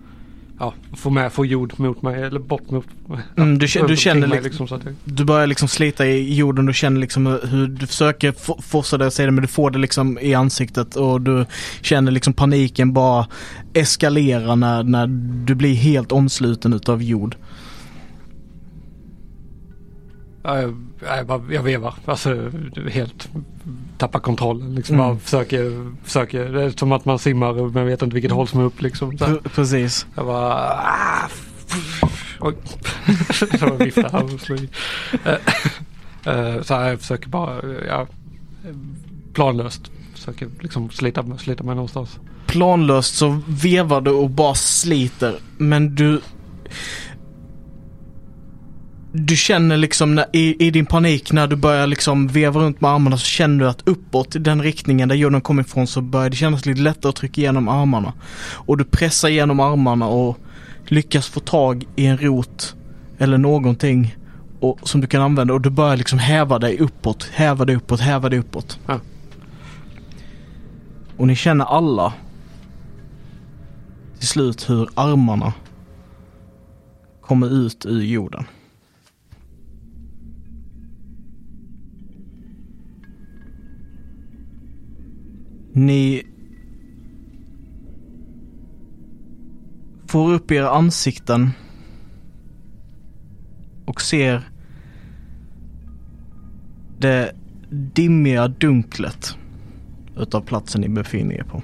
Ja, 0.62 0.74
få 0.96 1.10
med, 1.10 1.32
få 1.32 1.46
jord 1.46 1.72
mot 1.76 2.02
mig 2.02 2.22
eller 2.22 2.40
bort 2.40 2.70
mot 2.70 2.84
mig. 3.08 3.18
Mm, 3.36 3.58
du 3.58 3.66
du 3.88 3.96
känner 3.96 4.26
mig, 4.26 4.42
liksom- 4.42 4.64
att 4.64 4.84
jag, 4.84 4.94
Du 5.04 5.24
börjar 5.24 5.46
liksom 5.46 5.68
slita 5.68 6.06
i 6.06 6.34
jorden, 6.34 6.66
du 6.66 6.72
känner 6.72 7.00
liksom 7.00 7.26
hur- 7.26 7.66
du 7.66 7.86
försöker 7.86 8.34
forsa 8.62 8.98
dig 8.98 9.06
att 9.06 9.14
säga 9.14 9.26
det 9.26 9.32
men 9.32 9.42
du 9.42 9.48
får 9.48 9.70
det 9.70 9.78
liksom 9.78 10.18
i 10.18 10.34
ansiktet 10.34 10.96
och 10.96 11.20
du 11.20 11.46
känner 11.80 12.12
liksom 12.12 12.32
paniken 12.32 12.92
bara 12.92 13.26
eskalera 13.72 14.54
när, 14.54 14.82
när 14.82 15.06
du 15.46 15.54
blir 15.54 15.74
helt 15.74 16.12
omsluten 16.12 16.72
utav 16.72 17.02
jord. 17.02 17.36
Ja, 20.42 20.60
jag, 20.60 21.42
jag, 21.50 21.62
vevar. 21.62 21.94
Alltså 22.04 22.50
helt 22.90 23.28
tappar 23.98 24.20
kontrollen. 24.20 24.74
Liksom 24.74 24.94
Mm. 24.94 25.06
bara 25.06 25.18
försöker, 25.18 25.92
försöker. 26.04 26.44
Det 26.44 26.62
är 26.62 26.70
som 26.70 26.92
att 26.92 27.04
man 27.04 27.18
simmar 27.18 27.52
man 27.52 27.86
vet 27.86 28.02
inte 28.02 28.14
vilket 28.14 28.32
håll 28.32 28.48
som 28.48 28.60
är 28.60 28.64
upp 28.64 28.82
liksom. 28.82 29.18
Så 29.18 29.38
precis. 29.54 30.06
Jag 30.14 30.26
bara... 30.26 30.54
Ah, 30.54 31.28
oj. 32.40 32.54
så 33.58 33.74
viftar 33.74 34.10
här 34.10 34.34
och 34.34 34.40
slår 34.40 34.58
eh, 36.24 36.62
Så 36.62 36.74
här, 36.74 36.88
jag 36.88 37.00
försöker 37.00 37.28
bara, 37.28 37.62
ja, 37.88 38.06
planlöst. 39.32 39.90
Försöker 40.14 40.48
liksom 40.60 40.90
slita, 40.90 41.38
slita 41.38 41.64
mig 41.64 41.74
någonstans. 41.74 42.18
Planlöst 42.46 43.14
så 43.14 43.40
vevar 43.46 44.00
du 44.00 44.10
och 44.10 44.30
bara 44.30 44.54
sliter 44.54 45.38
men 45.56 45.94
du 45.94 46.20
du 49.12 49.36
känner 49.36 49.76
liksom 49.76 50.14
när, 50.14 50.26
i, 50.32 50.66
i 50.66 50.70
din 50.70 50.86
panik 50.86 51.32
när 51.32 51.46
du 51.46 51.56
börjar 51.56 51.86
liksom 51.86 52.28
veva 52.28 52.60
runt 52.60 52.80
med 52.80 52.90
armarna 52.90 53.16
så 53.16 53.24
känner 53.24 53.64
du 53.64 53.70
att 53.70 53.88
uppåt 53.88 54.36
i 54.36 54.38
den 54.38 54.62
riktningen 54.62 55.08
där 55.08 55.16
jorden 55.16 55.40
kommer 55.40 55.62
ifrån 55.62 55.86
så 55.86 56.00
börjar 56.00 56.30
det 56.30 56.36
kännas 56.36 56.66
lite 56.66 56.80
lättare 56.80 57.10
att 57.10 57.16
trycka 57.16 57.40
igenom 57.40 57.68
armarna. 57.68 58.12
Och 58.52 58.76
du 58.76 58.84
pressar 58.84 59.28
igenom 59.28 59.60
armarna 59.60 60.08
och 60.08 60.38
lyckas 60.86 61.28
få 61.28 61.40
tag 61.40 61.84
i 61.96 62.06
en 62.06 62.18
rot 62.18 62.76
eller 63.18 63.38
någonting 63.38 64.16
och, 64.60 64.78
som 64.82 65.00
du 65.00 65.06
kan 65.06 65.22
använda 65.22 65.54
och 65.54 65.60
du 65.60 65.70
börjar 65.70 65.96
liksom 65.96 66.18
häva 66.18 66.58
dig 66.58 66.78
uppåt, 66.78 67.30
häva 67.32 67.64
dig 67.64 67.76
uppåt, 67.76 68.00
häva 68.00 68.28
dig 68.28 68.38
uppåt. 68.38 68.78
Ja. 68.86 69.00
Och 71.16 71.26
ni 71.26 71.36
känner 71.36 71.64
alla 71.64 72.12
till 74.18 74.28
slut 74.28 74.70
hur 74.70 74.88
armarna 74.94 75.52
kommer 77.20 77.66
ut 77.66 77.86
ur 77.86 78.02
jorden. 78.02 78.44
Ni 85.72 86.22
får 90.06 90.32
upp 90.32 90.50
era 90.50 90.70
ansikten 90.70 91.50
och 93.84 94.00
ser 94.00 94.50
det 96.98 97.32
dimmiga 97.70 98.48
dunklet 98.48 99.36
utav 100.16 100.40
platsen 100.40 100.80
ni 100.80 100.88
befinner 100.88 101.34
er 101.34 101.42
på. 101.42 101.62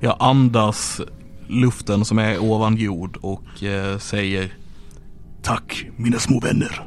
Jag 0.00 0.16
andas 0.18 1.00
luften 1.46 2.04
som 2.04 2.18
är 2.18 2.38
ovan 2.38 2.76
jord 2.76 3.16
och 3.16 3.62
eh, 3.62 3.98
säger 3.98 4.52
Tack 5.42 5.86
mina 5.96 6.18
små 6.18 6.40
vänner. 6.40 6.86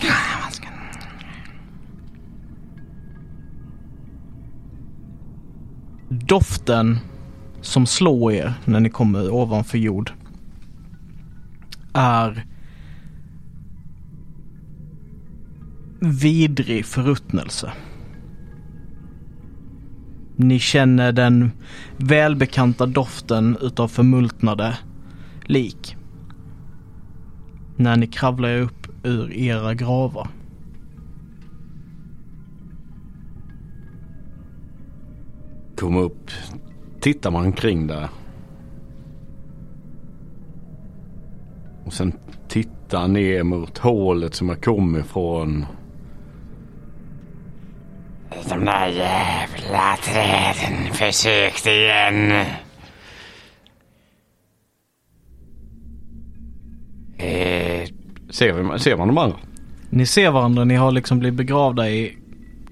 Doften 6.20 6.98
som 7.60 7.86
slår 7.86 8.32
er 8.32 8.54
när 8.64 8.80
ni 8.80 8.90
kommer 8.90 9.30
ovanför 9.30 9.78
jord 9.78 10.12
är 11.92 12.46
vidrig 16.00 16.86
förruttnelse. 16.86 17.72
Ni 20.36 20.58
känner 20.58 21.12
den 21.12 21.50
välbekanta 21.96 22.86
doften 22.86 23.56
utav 23.60 23.88
förmultnade 23.88 24.78
lik. 25.44 25.96
När 27.76 27.96
ni 27.96 28.06
kravlar 28.06 28.48
er 28.48 28.60
upp 28.60 28.86
ur 29.02 29.32
era 29.32 29.74
gravar. 29.74 30.28
Kom 35.82 35.96
upp. 35.96 36.30
Tittar 37.00 37.30
man 37.30 37.46
omkring 37.46 37.86
där. 37.86 38.08
Och 41.84 41.92
sen 41.92 42.12
tittar 42.48 43.08
ner 43.08 43.42
mot 43.42 43.78
hålet 43.78 44.34
som 44.34 44.48
jag 44.48 44.64
kom 44.64 44.96
ifrån. 44.96 45.66
De 48.48 48.64
där 48.64 48.86
jävla 48.86 49.96
träden 50.02 50.92
försökte 50.92 51.70
igen. 51.70 52.30
Eh, 57.18 57.88
ser, 58.30 58.52
vi, 58.52 58.78
ser 58.78 58.96
man 58.96 59.08
de 59.08 59.18
andra? 59.18 59.38
Ni 59.90 60.06
ser 60.06 60.30
varandra, 60.30 60.64
ni 60.64 60.74
har 60.74 60.90
liksom 60.90 61.18
blivit 61.18 61.36
begravda 61.36 61.90
i 61.90 62.18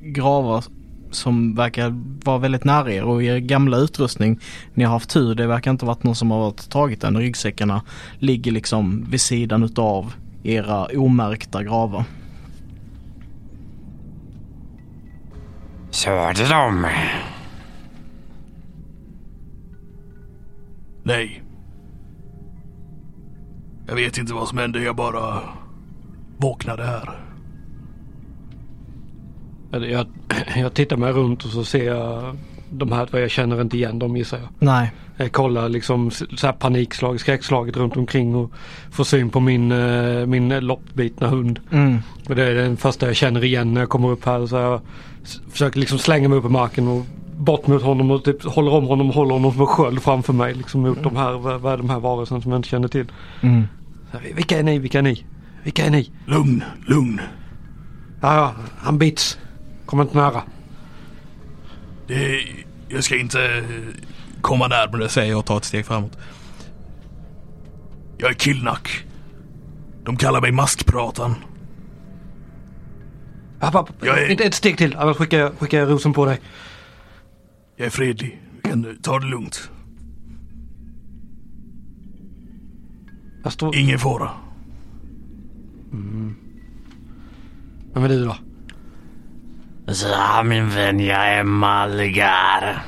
gravar 0.00 0.64
som 1.10 1.54
verkar 1.54 1.94
vara 2.24 2.38
väldigt 2.38 2.64
nära 2.64 2.92
er 2.92 3.04
och 3.04 3.22
er 3.22 3.38
gamla 3.38 3.76
utrustning. 3.76 4.40
Ni 4.74 4.84
har 4.84 4.92
haft 4.92 5.10
tur, 5.10 5.34
det 5.34 5.46
verkar 5.46 5.70
inte 5.70 5.84
varit 5.84 6.02
någon 6.02 6.14
som 6.14 6.30
har 6.30 6.38
varit 6.38 6.70
tagit 6.70 7.00
den. 7.00 7.16
Ryggsäckarna 7.16 7.82
ligger 8.18 8.52
liksom 8.52 9.06
vid 9.10 9.20
sidan 9.20 9.62
utav 9.62 10.14
era 10.42 10.84
omärkta 10.84 11.62
gravar. 11.62 12.04
Körde 15.90 16.48
de? 16.48 16.86
Nej. 21.02 21.42
Jag 23.86 23.94
vet 23.94 24.18
inte 24.18 24.34
vad 24.34 24.48
som 24.48 24.58
hände, 24.58 24.82
jag 24.82 24.96
bara 24.96 25.40
vaknade 26.36 26.84
här. 26.84 27.29
Jag, 29.70 30.06
jag, 30.56 30.74
tittar 30.74 30.96
mig 30.96 31.12
runt 31.12 31.44
och 31.44 31.50
så 31.50 31.64
ser 31.64 31.86
jag 31.86 32.36
de 32.70 32.92
här, 32.92 33.08
vad 33.10 33.22
jag 33.22 33.30
känner 33.30 33.60
inte 33.60 33.76
igen 33.76 33.98
dem 33.98 34.16
gissar 34.16 34.38
jag. 34.38 34.48
Nej, 34.58 34.92
Jag 35.16 35.32
kollar 35.32 35.68
liksom 35.68 36.10
så 36.10 36.46
här 36.46 36.52
panikslag, 36.52 37.20
skräckslaget 37.20 37.76
runt 37.76 37.96
omkring 37.96 38.34
och 38.34 38.52
får 38.90 39.04
syn 39.04 39.30
på 39.30 39.40
min, 39.40 39.72
eh, 39.72 40.26
min 40.26 40.48
loppbitna 40.48 41.28
hund. 41.28 41.60
mm. 41.70 41.98
Och 42.28 42.36
det 42.36 42.44
är 42.44 42.54
den 42.54 42.76
första 42.76 43.06
jag 43.06 43.16
känner 43.16 43.44
igen 43.44 43.74
när 43.74 43.80
jag 43.80 43.88
kommer 43.88 44.10
upp 44.10 44.24
här. 44.24 44.46
Så 44.46 44.56
jag 44.56 44.80
försöker 45.50 45.80
liksom 45.80 45.98
slänga 45.98 46.28
mig 46.28 46.38
upp 46.38 46.44
i 46.44 46.48
marken 46.48 46.88
och 46.88 47.04
bort 47.36 47.66
mot 47.66 47.82
honom 47.82 48.10
och 48.10 48.24
typ 48.24 48.44
håller 48.44 48.72
om 48.72 48.84
honom 48.84 49.08
och 49.08 49.14
håller 49.14 49.34
honom 49.34 49.52
som 49.52 49.60
en 49.60 49.66
sköld 49.66 50.02
framför 50.02 50.32
mig. 50.32 50.54
Liksom 50.54 50.80
mot 50.80 51.02
de 51.02 51.16
här, 51.16 51.32
vad, 51.32 51.60
vad 51.60 51.72
är 51.72 51.76
de 51.76 51.90
här 51.90 52.00
varelserna 52.00 52.40
som 52.40 52.50
jag 52.50 52.58
inte 52.58 52.68
känner 52.68 52.88
till. 52.88 53.06
Mm. 53.40 53.62
Så 54.10 54.18
här, 54.18 54.34
Vilka 54.34 54.58
är 54.58 54.62
ni? 54.62 54.78
Vilka 54.78 54.98
är 54.98 55.02
ni? 55.02 55.24
Vilka 55.62 55.86
är 55.86 55.90
ni? 55.90 56.10
Lugn, 56.26 56.64
lugn. 56.86 57.20
Ja, 58.20 58.34
ja, 58.34 58.54
han 58.78 58.98
bits. 58.98 59.38
Kom 59.90 60.00
inte 60.00 60.16
nära. 60.16 60.42
Det, 62.06 62.40
jag 62.88 63.04
ska 63.04 63.16
inte 63.16 63.44
eh, 63.59 63.64
komma 64.40 64.68
närmare 64.68 65.09
säger 65.09 65.30
jag 65.30 65.38
och 65.38 65.47
tar 65.47 65.56
ett 65.56 65.64
steg 65.64 65.87
framåt. 65.87 66.18
Jag 68.18 68.30
är 68.30 68.35
Killnack. 68.35 69.06
De 70.04 70.16
kallar 70.16 70.40
mig 70.40 70.52
Maskpratan. 70.52 71.35
App, 73.61 73.75
app, 73.75 73.90
Jag 74.00 74.23
är- 74.23 74.28
Inte 74.28 74.44
ett 74.44 74.54
steg 74.54 74.78
till, 74.78 74.97
annars 74.97 75.16
skickar 75.16 75.38
jag, 75.38 75.59
skickar 75.59 75.78
jag 75.78 75.90
rosen 75.90 76.12
på 76.12 76.25
dig. 76.26 76.40
Jag 77.76 77.87
är 77.87 77.90
fredlig. 77.90 78.40
Vi 78.62 78.70
kan 78.70 78.97
ta 79.02 79.18
det 79.18 79.26
lugnt. 79.26 79.70
Jag 83.42 83.52
står... 83.52 83.76
Ingen 83.76 83.99
fara. 83.99 84.30
Vem 87.94 88.04
är 88.04 88.09
du 88.09 88.25
då? 88.25 88.37
Så 89.92 90.42
min 90.44 90.70
vän, 90.70 91.00
jag 91.00 91.28
är 91.35 91.42
Malgar. 91.44 92.82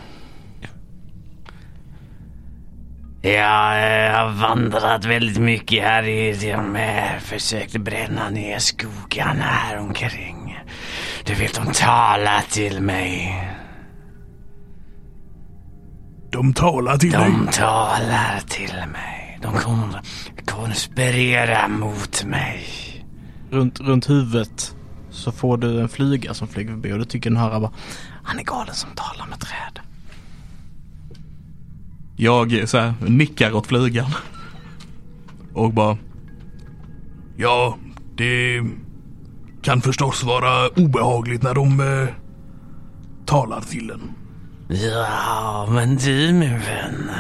Jag 3.23 4.07
eh, 4.07 4.13
har 4.13 4.31
vandrat 4.31 5.05
väldigt 5.05 5.39
mycket 5.39 5.85
här 5.85 6.03
i 6.03 6.53
de 6.53 6.75
här, 6.75 7.19
försökt 7.19 7.77
bränna 7.77 8.31
ner 8.31 8.59
skogarna 8.59 9.43
här 9.43 9.79
omkring. 9.79 10.59
Du 11.25 11.35
vet, 11.35 11.55
de 11.55 11.73
talar 11.73 12.41
till 12.51 12.81
mig. 12.81 13.49
De 16.31 16.55
talar 16.55 16.97
till 16.97 17.11
dig. 17.11 17.21
De 17.21 17.47
talar 17.47 18.41
till 18.49 18.75
mig. 18.93 19.39
De 19.43 19.53
kon- 19.53 19.97
konspirerar 20.47 21.69
mot 21.69 22.25
mig. 22.25 22.65
Runt, 23.51 23.81
runt 23.81 24.11
huvudet 24.11 24.75
så 25.23 25.33
får 25.33 25.57
du 25.57 25.81
en 25.81 25.89
flyga 25.89 26.35
som 26.35 26.49
flyger 26.49 26.71
förbi 26.71 26.93
och 26.93 26.99
du 26.99 27.05
tycker 27.05 27.31
den 27.31 27.37
höra 27.37 27.61
bara 27.61 27.73
Han 28.23 28.39
är 28.39 28.45
galen 28.45 28.75
som 28.75 28.91
talar 28.91 29.27
med 29.31 29.41
träd. 29.41 29.81
Jag 32.17 32.69
så 32.69 32.79
här, 32.79 32.95
nickar 33.01 33.55
åt 33.55 33.67
flugan. 33.67 34.11
Och 35.55 35.73
bara. 35.73 35.97
Ja, 37.37 37.77
det 38.17 38.63
kan 39.63 39.81
förstås 39.81 40.23
vara 40.23 40.69
obehagligt 40.69 41.43
när 41.43 41.55
de 41.55 41.81
eh, 41.81 42.09
talar 43.27 43.61
till 43.61 43.91
en. 43.91 44.13
Ja, 44.69 45.69
men 45.71 45.97
du 45.97 46.33
min 46.33 46.59
vän. 46.59 47.11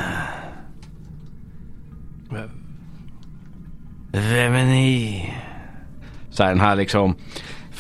Vem 4.12 4.54
är 4.54 4.64
ni? 4.64 5.34
Så 6.30 6.42
här, 6.42 6.50
den 6.50 6.60
här 6.60 6.76
liksom 6.76 7.16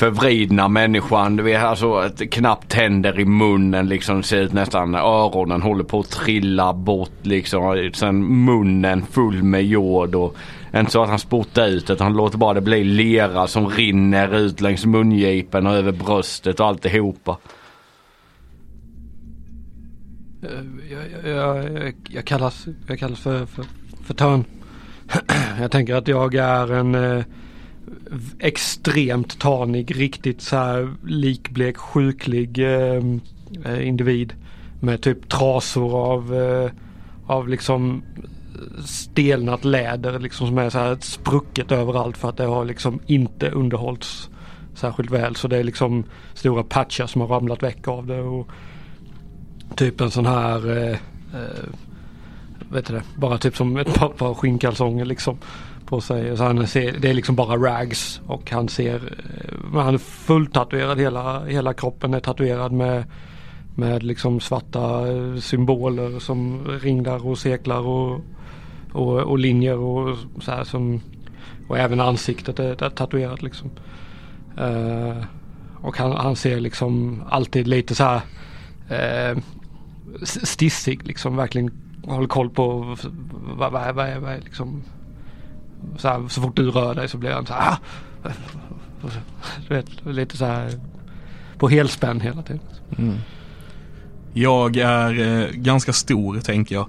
förvridna 0.02 0.68
människan. 0.68 1.36
Du 1.36 1.42
vet 1.42 1.62
alltså 1.62 2.10
knappt 2.30 2.68
tänder 2.68 3.20
i 3.20 3.24
munnen 3.24 3.88
liksom. 3.88 4.22
Ser 4.22 4.40
ut 4.40 4.52
nästan 4.52 4.94
öronen 4.94 5.62
håller 5.62 5.84
på 5.84 6.00
att 6.00 6.10
trilla 6.10 6.72
bort 6.72 7.18
liksom. 7.22 7.90
Sen 7.94 8.44
munnen 8.44 9.02
full 9.02 9.42
med 9.42 9.66
jord 9.66 10.14
och 10.14 10.36
inte 10.74 10.92
så 10.92 11.02
att 11.02 11.08
han 11.08 11.18
spottar 11.18 11.66
ut 11.66 11.90
utan 11.90 12.04
han 12.04 12.16
låter 12.16 12.38
bara 12.38 12.54
det 12.54 12.60
bli 12.60 12.84
lera 12.84 13.46
som 13.46 13.68
rinner 13.68 14.36
ut 14.36 14.60
längs 14.60 14.86
mungipen 14.86 15.66
och 15.66 15.72
över 15.72 15.92
bröstet 15.92 16.60
och 16.60 16.66
alltihopa. 16.66 17.38
Eh, 20.42 20.48
jag, 20.90 21.34
jag, 21.34 21.72
jag, 21.72 21.94
jag 22.08 22.24
kallas, 22.24 22.66
jag 22.86 22.98
kallas 22.98 23.20
för, 23.20 23.46
för, 23.46 23.64
för 24.04 24.14
Törn. 24.14 24.44
Jag 25.60 25.70
tänker 25.70 25.94
att 25.94 26.08
jag 26.08 26.34
är 26.34 26.72
en 26.72 26.94
eh, 26.94 27.24
extremt 28.38 29.38
tanig, 29.38 30.00
riktigt 30.00 30.42
så 30.42 30.56
här 30.56 30.94
likblek, 31.04 31.76
sjuklig 31.76 32.58
ehm, 32.58 33.20
eh, 33.64 33.88
individ. 33.88 34.34
Med 34.80 35.02
typ 35.02 35.28
trasor 35.28 36.12
av, 36.12 36.34
eh, 36.34 36.70
av 37.26 37.48
liksom 37.48 38.02
stelnat 38.84 39.64
läder 39.64 40.18
liksom 40.18 40.46
som 40.46 40.58
är 40.58 40.70
så 40.70 40.78
här 40.78 40.96
sprucket 41.00 41.72
överallt 41.72 42.16
för 42.16 42.28
att 42.28 42.36
det 42.36 42.44
har 42.44 42.64
liksom 42.64 43.00
inte 43.06 43.50
underhållits 43.50 44.30
särskilt 44.74 45.10
väl. 45.10 45.36
Så 45.36 45.48
det 45.48 45.56
är 45.56 45.64
liksom 45.64 46.04
stora 46.34 46.62
patchar 46.62 47.06
som 47.06 47.20
har 47.20 47.28
ramlat 47.28 47.62
väck 47.62 47.88
av 47.88 48.06
det. 48.06 48.20
Och 48.20 48.48
typ 49.76 50.00
en 50.00 50.10
sån 50.10 50.26
här 50.26 50.70
eh, 50.70 50.96
eh, 51.34 51.68
vet 52.70 52.86
du 52.86 52.94
det, 52.94 53.02
bara 53.16 53.38
typ 53.38 53.56
som 53.56 53.76
ett 53.76 53.94
par, 53.94 54.08
par 54.08 54.34
skinnkalsonger 54.34 55.04
liksom 55.04 55.38
på 55.92 56.00
sig. 56.00 56.36
Så 56.36 56.44
han 56.44 56.66
ser, 56.66 56.92
det 57.00 57.10
är 57.10 57.14
liksom 57.14 57.36
bara 57.36 57.56
rags 57.56 58.20
och 58.26 58.50
han 58.50 58.68
ser, 58.68 58.94
eh, 59.74 59.80
han 59.82 59.94
är 59.94 59.98
fulltatuerad 59.98 61.00
hela, 61.00 61.44
hela 61.44 61.74
kroppen 61.74 62.14
är 62.14 62.20
tatuerad 62.20 62.72
med 62.72 63.04
med 63.74 64.02
liksom 64.02 64.40
svarta 64.40 65.06
eh, 65.12 65.36
symboler 65.40 66.18
som 66.18 66.64
ringlar 66.82 67.26
och 67.26 67.38
seklar 67.38 67.80
och, 67.80 68.20
och, 68.92 69.18
och 69.20 69.38
linjer 69.38 69.78
och 69.78 70.16
så 70.40 70.50
här 70.50 70.64
som 70.64 71.00
och 71.68 71.78
även 71.78 72.00
ansiktet 72.00 72.58
är, 72.58 72.82
är 72.84 72.90
tatuerat 72.90 73.42
liksom. 73.42 73.70
Uh, 74.60 75.24
och 75.82 75.98
han, 75.98 76.12
han 76.12 76.36
ser 76.36 76.60
liksom 76.60 77.22
alltid 77.30 77.68
lite 77.68 77.94
så 77.94 78.04
här 78.04 78.20
uh, 79.32 79.38
stissig 80.22 81.06
liksom 81.06 81.36
verkligen 81.36 81.70
håller 82.04 82.28
koll 82.28 82.50
på 82.50 82.96
vad, 83.58 83.72
vad, 83.72 83.94
vad, 83.94 84.06
är- 84.08 84.18
vad 84.20 84.32
är 84.32 84.40
liksom 84.40 84.82
så, 85.96 86.08
här, 86.08 86.28
så 86.28 86.40
fort 86.42 86.56
du 86.56 86.70
rör 86.70 86.94
dig 86.94 87.08
så 87.08 87.18
blir 87.18 87.30
han 87.30 87.46
så 87.46 87.52
här! 87.52 87.72
Ah! 87.72 87.78
Du 89.68 89.74
vet 89.74 89.86
lite 90.04 90.36
så 90.36 90.44
här 90.44 90.80
på 91.58 91.68
helspänn 91.68 92.20
hela 92.20 92.42
tiden. 92.42 92.60
Mm. 92.98 93.16
Jag 94.32 94.76
är 94.76 95.20
eh, 95.20 95.50
ganska 95.50 95.92
stor 95.92 96.40
tänker 96.40 96.74
jag. 96.74 96.88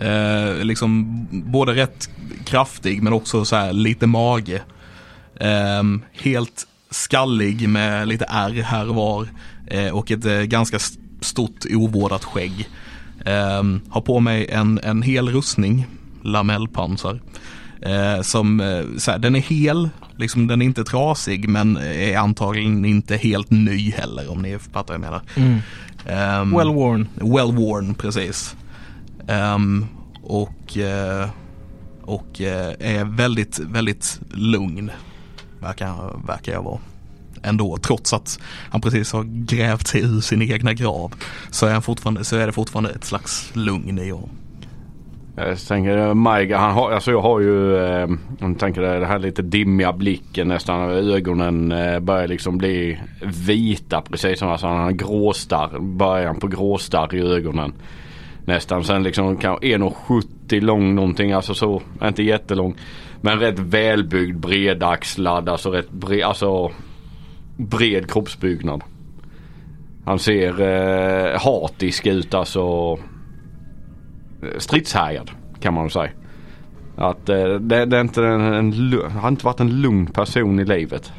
Eh, 0.00 0.64
liksom 0.64 1.18
både 1.30 1.74
rätt 1.74 2.10
kraftig 2.44 3.02
men 3.02 3.12
också 3.12 3.44
så 3.44 3.56
här 3.56 3.72
lite 3.72 4.06
mage. 4.06 4.62
Eh, 5.40 5.82
helt 6.12 6.66
skallig 6.90 7.68
med 7.68 8.08
lite 8.08 8.24
ärr 8.28 8.62
här 8.62 8.88
och 8.88 8.94
var. 8.94 9.28
Eh, 9.66 9.94
och 9.94 10.10
ett 10.10 10.24
eh, 10.24 10.40
ganska 10.40 10.78
stort 11.20 11.64
ovårdat 11.70 12.24
skägg. 12.24 12.68
Ehm, 13.24 13.80
har 13.88 14.00
på 14.00 14.20
mig 14.20 14.46
en, 14.50 14.80
en 14.82 15.02
hel 15.02 15.28
rustning, 15.28 15.86
lamellpansar. 16.22 17.20
Eh, 17.84 18.22
som, 18.22 18.60
eh, 18.60 18.84
så 18.98 19.10
här, 19.10 19.18
den 19.18 19.36
är 19.36 19.40
hel, 19.40 19.88
liksom 20.16 20.46
den 20.46 20.62
är 20.62 20.66
inte 20.66 20.84
trasig 20.84 21.48
men 21.48 21.76
är 21.76 22.16
antagligen 22.16 22.84
inte 22.84 23.16
helt 23.16 23.50
ny 23.50 23.90
heller 23.90 24.30
om 24.30 24.42
ni 24.42 24.58
fattar 24.58 24.84
vad 24.84 24.94
jag 24.94 25.00
menar. 25.00 25.22
Ehm, 26.06 26.56
Well 26.56 26.68
worn. 26.68 27.08
well 27.14 27.52
worn, 27.52 27.94
precis. 27.94 28.56
Ehm, 29.28 29.86
och 30.22 30.76
eh, 30.78 31.28
och 32.06 32.40
eh, 32.40 32.74
är 32.78 33.04
väldigt, 33.04 33.58
väldigt 33.58 34.20
lugn. 34.30 34.90
Verkar, 35.60 36.26
verkar 36.26 36.52
jag 36.52 36.62
vara. 36.62 36.78
Ändå, 37.42 37.76
trots 37.76 38.12
att 38.12 38.38
han 38.70 38.80
precis 38.80 39.12
har 39.12 39.24
grävt 39.24 39.86
sig 39.86 40.00
ur 40.00 40.20
sin 40.20 40.42
egna 40.42 40.72
grav. 40.72 41.14
Så 41.50 41.66
är, 41.66 41.72
han 41.72 41.82
fortfarande, 41.82 42.24
så 42.24 42.36
är 42.36 42.46
det 42.46 42.52
fortfarande 42.52 42.90
ett 42.90 43.04
slags 43.04 43.50
lugn 43.52 43.98
i 43.98 44.10
honom. 44.10 44.30
Jag 45.36 45.58
tänker 45.58 45.98
eh, 45.98 46.14
Maiga, 46.14 46.58
han 46.58 46.74
har, 46.74 46.90
alltså 46.90 47.10
jag 47.10 47.20
har 47.20 47.40
ju, 47.40 47.76
eh, 47.76 48.08
jag 48.38 48.58
tänker 48.58 48.80
det 48.80 48.98
det 48.98 49.06
här 49.06 49.18
lite 49.18 49.42
dimmiga 49.42 49.92
blicken 49.92 50.48
nästan. 50.48 50.90
Ögonen 50.90 51.72
eh, 51.72 52.00
börjar 52.00 52.28
liksom 52.28 52.58
bli 52.58 53.00
vita 53.46 54.00
precis 54.00 54.38
som 54.38 54.48
alltså 54.48 54.66
han 54.66 54.78
har 54.78 54.92
gråstarr, 54.92 55.78
början 55.78 56.40
på 56.40 56.46
gråstarr 56.46 57.14
i 57.14 57.20
ögonen. 57.20 57.72
Nästan 58.44 58.84
sen 58.84 59.02
liksom 59.02 59.38
1,70 59.38 60.60
lång 60.60 60.94
någonting, 60.94 61.32
alltså 61.32 61.54
så, 61.54 61.82
inte 62.02 62.22
jättelång. 62.22 62.74
Men 63.20 63.38
rätt 63.38 63.58
välbyggd, 63.58 64.36
bredaxlad, 64.36 65.48
alltså 65.48 65.70
rätt 65.70 65.90
bred, 65.90 66.22
alltså 66.22 66.70
bred 67.56 68.10
kroppsbyggnad. 68.10 68.82
Han 70.04 70.18
ser 70.18 70.60
eh, 70.60 71.40
hatisk 71.40 72.06
ut 72.06 72.34
alltså 72.34 72.98
Eh, 74.44 74.58
stridshärjad 74.58 75.30
kan 75.60 75.74
man 75.74 75.84
väl 75.84 75.90
säga. 75.90 76.10
Att 76.96 77.28
eh, 77.28 77.44
det, 77.44 77.84
det 77.84 77.96
är 77.96 78.00
inte 78.00 78.24
en, 78.24 78.40
en, 78.40 78.92
har 79.10 79.28
inte 79.28 79.46
varit 79.46 79.60
en 79.60 79.80
lugn 79.80 80.06
person 80.06 80.60
i 80.60 80.64
livet. 80.64 81.12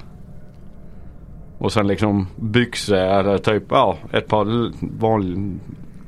Och 1.58 1.72
sen 1.72 1.88
liksom 1.88 2.28
byxor 2.36 2.96
eller 2.96 3.38
typ 3.38 3.64
ja 3.70 3.98
ett 4.12 4.28
par 4.28 4.72
vanliga 5.00 5.60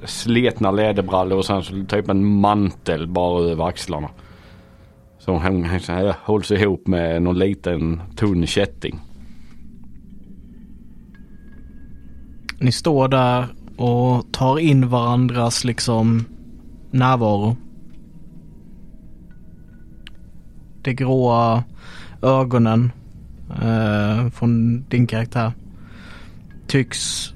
sletna 0.03 0.71
läderbrallor 0.71 1.37
och 1.37 1.45
sen 1.45 1.63
så 1.63 1.85
typ 1.87 2.09
en 2.09 2.25
mantel 2.25 3.07
bara 3.07 3.43
över 3.43 3.67
axlarna. 3.67 4.09
Som 5.19 5.37
han, 5.37 5.63
han 5.63 5.79
så 5.79 5.91
här 5.91 6.15
hålls 6.23 6.51
ihop 6.51 6.87
med 6.87 7.21
någon 7.21 7.39
liten 7.39 8.01
tunn 8.15 8.47
kätting. 8.47 8.99
Ni 12.59 12.71
står 12.71 13.07
där 13.07 13.45
och 13.77 14.31
tar 14.31 14.59
in 14.59 14.89
varandras 14.89 15.63
liksom 15.63 16.25
närvaro. 16.91 17.55
De 20.81 20.93
gråa 20.93 21.63
ögonen 22.21 22.91
eh, 23.61 24.29
från 24.29 24.83
din 24.89 25.07
karaktär 25.07 25.51
tycks 26.67 27.33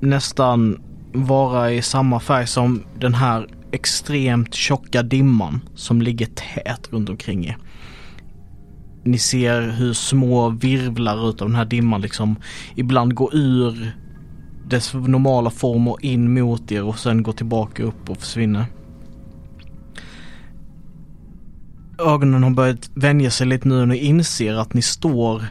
nästan 0.00 0.80
vara 1.12 1.72
i 1.72 1.82
samma 1.82 2.20
färg 2.20 2.46
som 2.46 2.84
den 2.98 3.14
här 3.14 3.46
extremt 3.72 4.54
tjocka 4.54 5.02
dimman 5.02 5.60
som 5.74 6.02
ligger 6.02 6.26
tät 6.26 6.88
runt 6.92 7.08
omkring 7.08 7.46
er. 7.46 7.56
Ni 9.02 9.18
ser 9.18 9.70
hur 9.70 9.92
små 9.92 10.48
virvlar 10.48 11.28
utav 11.30 11.48
den 11.48 11.56
här 11.56 11.64
dimman 11.64 12.00
liksom 12.00 12.36
ibland 12.76 13.14
går 13.14 13.36
ur 13.36 13.92
dess 14.68 14.94
normala 14.94 15.50
former 15.50 15.96
in 16.00 16.34
mot 16.34 16.72
er 16.72 16.82
och 16.82 16.98
sen 16.98 17.22
går 17.22 17.32
tillbaka 17.32 17.82
upp 17.82 18.10
och 18.10 18.16
försvinner. 18.16 18.64
Ögonen 21.98 22.42
har 22.42 22.50
börjat 22.50 22.90
vänja 22.94 23.30
sig 23.30 23.46
lite 23.46 23.68
nu 23.68 23.74
när 23.74 23.86
ni 23.86 23.96
inser 23.96 24.54
att 24.54 24.74
ni 24.74 24.82
står 24.82 25.42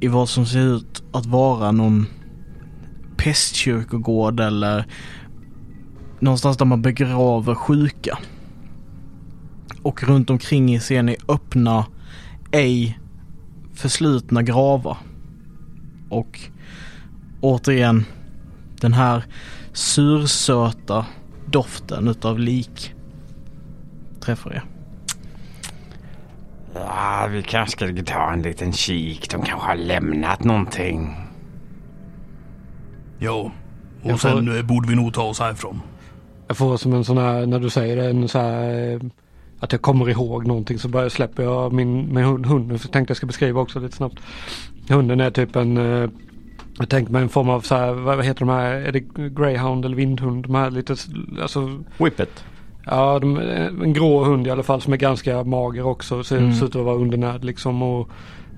i 0.00 0.08
vad 0.08 0.28
som 0.28 0.46
ser 0.46 0.76
ut 0.76 1.04
att 1.12 1.26
vara 1.26 1.72
någon 1.72 2.06
pestkyrkogård 3.16 4.40
eller 4.40 4.86
någonstans 6.20 6.56
där 6.56 6.64
man 6.64 6.82
begraver 6.82 7.54
sjuka. 7.54 8.18
Och 9.82 10.02
runt 10.02 10.30
omkring 10.30 10.74
er 10.74 10.80
ser 10.80 11.02
ni 11.02 11.16
öppna, 11.28 11.86
ej 12.52 12.98
förslutna 13.74 14.42
gravar. 14.42 14.96
Och 16.08 16.40
återigen 17.46 18.04
den 18.80 18.92
här 18.92 19.24
sursöta 19.72 21.06
doften 21.46 22.08
utav 22.08 22.38
lik 22.38 22.92
träffar 24.20 24.50
er. 24.50 24.64
Ja, 26.74 27.26
vi 27.30 27.42
kanske 27.42 27.72
ska 27.72 28.02
ta 28.04 28.32
en 28.32 28.42
liten 28.42 28.72
kik. 28.72 29.30
De 29.30 29.42
kanske 29.42 29.66
har 29.68 29.74
lämnat 29.76 30.44
någonting. 30.44 31.14
Ja, 33.18 33.32
och 33.32 33.50
Jag 34.10 34.20
får- 34.20 34.28
sen 34.28 34.56
eh, 34.58 34.62
borde 34.62 34.88
vi 34.88 34.94
nog 34.94 35.14
ta 35.14 35.22
oss 35.22 35.40
härifrån. 35.40 35.80
Jag 36.48 36.56
får 36.56 36.76
som 36.76 36.92
en 36.92 37.04
sån 37.04 37.18
här, 37.18 37.46
när 37.46 37.58
du 37.60 37.70
säger 37.70 37.96
det, 37.96 38.06
en 38.10 38.28
sån 38.28 38.40
här 38.40 38.92
eh, 38.92 39.00
att 39.60 39.72
jag 39.72 39.82
kommer 39.82 40.08
ihåg 40.08 40.46
någonting 40.46 40.78
så 40.78 40.88
bara 40.88 41.10
släpper 41.10 41.42
jag 41.42 41.72
min, 41.72 42.14
min 42.14 42.24
hund, 42.24 42.46
hunden. 42.46 42.78
Tänkte 42.78 43.10
jag 43.10 43.16
ska 43.16 43.26
beskriva 43.26 43.60
också 43.60 43.80
lite 43.80 43.96
snabbt. 43.96 44.18
Hunden 44.88 45.20
är 45.20 45.30
typ 45.30 45.56
en, 45.56 45.76
eh, 45.76 46.08
jag 46.78 46.88
tänker 46.88 47.12
mig 47.12 47.22
en 47.22 47.28
form 47.28 47.48
av 47.50 47.60
så 47.60 47.74
här, 47.74 47.92
vad, 47.92 48.24
heter 48.24 48.40
de 48.40 48.48
här, 48.48 48.70
är 48.74 48.92
det 48.92 49.00
greyhound 49.28 49.84
eller 49.84 49.96
vindhund? 49.96 50.42
De 50.42 50.54
här 50.54 50.70
lite, 50.70 50.96
alltså, 51.42 51.78
Whippet. 51.98 52.44
ja 52.84 53.18
de, 53.18 53.36
en 53.82 53.92
grå 53.92 54.24
hund 54.24 54.46
i 54.46 54.50
alla 54.50 54.62
fall 54.62 54.80
som 54.80 54.92
är 54.92 54.96
ganska 54.96 55.44
mager 55.44 55.86
också. 55.86 56.24
Ser 56.24 56.38
Mm. 56.38 56.52
ser 56.54 56.66
ut 56.66 56.76
att 56.76 56.84
vara 56.84 56.96
undernärd 56.96 57.44
liksom. 57.44 57.82
Och, 57.82 58.08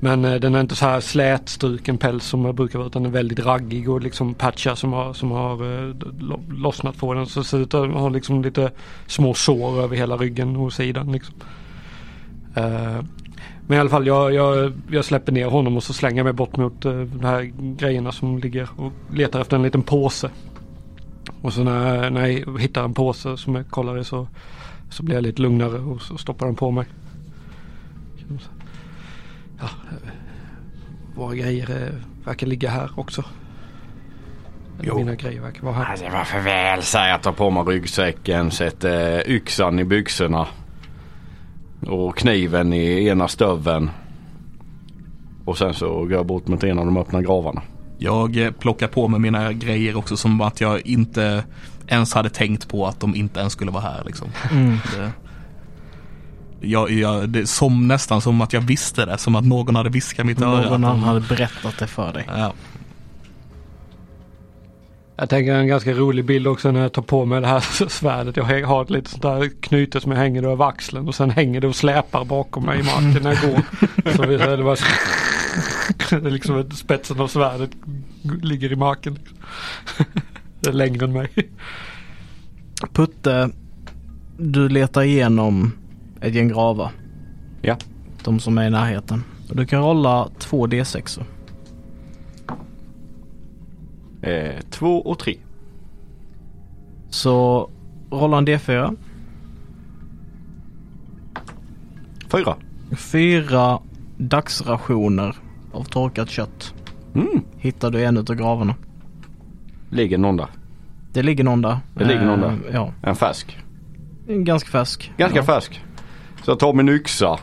men 0.00 0.24
eh, 0.24 0.34
den 0.34 0.54
är 0.54 0.60
inte 0.60 0.74
så 0.76 0.86
här 0.86 1.00
slätstruken 1.00 1.98
päls 1.98 2.24
som 2.24 2.44
jag 2.44 2.54
brukar 2.54 2.78
vara 2.78 2.86
utan 2.88 3.02
den 3.02 3.12
är 3.12 3.16
väldigt 3.16 3.46
raggig 3.46 3.88
och 3.90 4.00
liksom 4.00 4.34
patchar 4.34 4.74
som 4.74 4.92
har, 4.92 5.12
som 5.12 5.30
har 5.30 5.52
eh, 5.52 5.94
lo- 6.20 6.42
lossnat 6.50 6.96
på 6.98 7.14
den. 7.14 7.26
Så 7.26 7.44
ser 7.44 7.58
ut 7.58 7.74
att 7.74 7.90
ha 7.92 8.08
liksom 8.08 8.42
lite 8.42 8.70
små 9.06 9.34
sår 9.34 9.82
över 9.82 9.96
hela 9.96 10.16
ryggen 10.16 10.56
och 10.56 10.72
sidan 10.72 11.12
liksom. 11.12 11.34
Eh, 12.54 12.98
men 13.68 13.76
i 13.76 13.80
alla 13.80 13.90
fall 13.90 14.06
jag, 14.06 14.34
jag, 14.34 14.72
jag 14.90 15.04
släpper 15.04 15.32
ner 15.32 15.46
honom 15.46 15.76
och 15.76 15.82
så 15.82 15.92
slänger 15.92 16.16
jag 16.16 16.24
mig 16.24 16.32
bort 16.32 16.56
mot 16.56 16.86
uh, 16.86 17.00
de 17.00 17.24
här 17.24 17.42
grejerna 17.76 18.12
som 18.12 18.38
ligger 18.38 18.68
och 18.76 18.92
letar 19.12 19.40
efter 19.40 19.56
en 19.56 19.62
liten 19.62 19.82
påse. 19.82 20.30
Och 21.42 21.52
så 21.52 21.64
när, 21.64 22.10
när 22.10 22.26
jag 22.26 22.60
hittar 22.60 22.84
en 22.84 22.94
påse 22.94 23.36
som 23.36 23.54
jag 23.54 23.68
kollar 23.70 23.98
i 23.98 24.04
så, 24.04 24.28
så 24.90 25.02
blir 25.02 25.14
jag 25.14 25.22
lite 25.22 25.42
lugnare 25.42 25.78
och 25.78 26.02
så 26.02 26.18
stoppar 26.18 26.46
den 26.46 26.54
på 26.54 26.70
mig. 26.70 26.86
Ja, 29.58 29.64
eh, 29.64 30.08
våra 31.14 31.34
grejer 31.34 31.70
eh, 31.70 32.24
verkar 32.24 32.46
ligga 32.46 32.70
här 32.70 32.90
också. 32.96 33.24
Jo. 34.80 34.98
mina 34.98 35.14
grejer 35.14 35.40
verkar 35.40 35.62
vara 35.62 35.74
här. 35.74 35.84
Alltså, 35.84 36.06
varför 36.12 36.40
väl? 36.40 36.82
Säg 36.82 37.12
att 37.12 37.22
ta 37.22 37.32
på 37.32 37.50
mig 37.50 37.62
ryggsäcken, 37.62 38.50
sätter 38.50 39.28
yxan 39.30 39.78
i 39.78 39.84
byxorna. 39.84 40.46
Och 41.80 42.16
kniven 42.16 42.72
i 42.72 43.06
ena 43.06 43.28
stöveln. 43.28 43.90
Och 45.44 45.58
sen 45.58 45.74
så 45.74 45.88
går 45.88 46.12
jag 46.12 46.26
bort 46.26 46.48
mot 46.48 46.64
en 46.64 46.78
av 46.78 46.84
de 46.84 46.96
öppna 46.96 47.22
gravarna. 47.22 47.62
Jag 47.98 48.36
eh, 48.36 48.50
plockar 48.50 48.88
på 48.88 49.08
mig 49.08 49.20
mina 49.20 49.52
grejer 49.52 49.96
också 49.96 50.16
som 50.16 50.40
att 50.40 50.60
jag 50.60 50.86
inte 50.86 51.44
ens 51.86 52.14
hade 52.14 52.30
tänkt 52.30 52.68
på 52.68 52.86
att 52.86 53.00
de 53.00 53.14
inte 53.14 53.40
ens 53.40 53.52
skulle 53.52 53.70
vara 53.70 53.82
här 53.82 54.02
liksom. 54.06 54.28
Mm. 54.50 54.76
Det, 54.96 55.10
jag, 56.60 56.90
jag, 56.90 57.28
det 57.28 57.38
är 57.38 57.44
som, 57.44 57.88
nästan 57.88 58.20
som 58.20 58.40
att 58.40 58.52
jag 58.52 58.60
visste 58.60 59.06
det, 59.06 59.18
som 59.18 59.36
att 59.36 59.44
någon 59.44 59.76
hade 59.76 59.90
viskat 59.90 60.26
mitt 60.26 60.40
öra. 60.40 60.70
Någon 60.70 60.84
annan 60.84 60.98
hade 60.98 61.20
berättat 61.20 61.78
det 61.78 61.86
för 61.86 62.12
dig. 62.12 62.24
Ja. 62.28 62.52
Jag 65.20 65.28
tänker 65.28 65.54
en 65.54 65.66
ganska 65.66 65.92
rolig 65.92 66.24
bild 66.24 66.46
också 66.46 66.70
när 66.70 66.80
jag 66.80 66.92
tar 66.92 67.02
på 67.02 67.24
mig 67.24 67.40
det 67.40 67.46
här 67.46 67.60
svärdet. 67.88 68.36
Jag 68.36 68.66
har 68.66 68.82
ett 68.82 68.90
litet 68.90 69.10
sånt 69.10 69.22
där 69.22 69.50
knyte 69.60 70.00
som 70.00 70.12
jag 70.12 70.18
hänger 70.18 70.42
över 70.42 70.68
axeln 70.68 71.08
och 71.08 71.14
sen 71.14 71.30
hänger 71.30 71.60
det 71.60 71.66
och 71.66 71.76
släpar 71.76 72.24
bakom 72.24 72.64
mig 72.64 72.80
i 72.80 72.82
marken 72.82 73.22
när 73.22 73.34
jag 73.34 73.42
går. 73.42 73.62
Så 74.16 74.22
det 74.22 74.38
bara 74.64 74.76
det 76.20 76.26
är 76.26 76.30
liksom 76.30 76.58
ett 76.58 76.72
spetsen 76.72 77.20
av 77.20 77.28
svärdet 77.28 77.70
ligger 78.42 78.72
i 78.72 78.76
marken. 78.76 79.18
Det 80.60 80.68
är 80.68 80.72
längre 80.72 81.04
än 81.04 81.12
mig. 81.12 81.28
Putte, 82.92 83.50
du 84.36 84.68
letar 84.68 85.02
igenom 85.02 85.72
ett 86.20 86.34
gäng 86.34 86.48
gravar. 86.48 86.90
Ja. 87.62 87.76
De 88.24 88.40
som 88.40 88.58
är 88.58 88.66
i 88.66 88.70
närheten. 88.70 89.24
Och 89.48 89.56
du 89.56 89.66
kan 89.66 89.82
rolla 89.82 90.28
två 90.38 90.66
D6. 90.66 91.20
Eh, 94.22 94.60
två 94.70 95.02
och 95.02 95.18
tre. 95.18 95.36
Så 97.10 97.70
rolla 98.10 98.38
en 98.38 98.46
D4. 98.46 98.96
Fyra. 102.30 102.54
Fyra 102.96 103.78
dagsrationer 104.16 105.36
av 105.72 105.84
torkat 105.84 106.30
kött. 106.30 106.74
Mm. 107.14 107.42
Hittar 107.58 107.90
du 107.90 108.04
en 108.04 108.16
utav 108.16 108.36
gravarna. 108.36 108.74
Ligger 109.90 110.18
någon 110.18 110.36
där. 110.36 110.46
Det 111.12 111.22
ligger 111.22 111.44
någon 111.44 111.62
där. 111.62 111.78
Det 111.94 112.04
ligger 112.04 112.24
någon 112.24 112.40
där. 112.40 112.50
Eh, 112.68 112.74
Ja, 112.74 112.92
En 113.02 113.16
färsk. 113.16 113.58
ganska 114.26 114.70
färsk. 114.70 115.12
Ganska 115.16 115.38
ja. 115.38 115.44
färsk. 115.44 115.82
Så 116.44 116.50
jag 116.50 116.58
tar 116.58 116.72
min 116.72 116.88
yxa. 116.88 117.38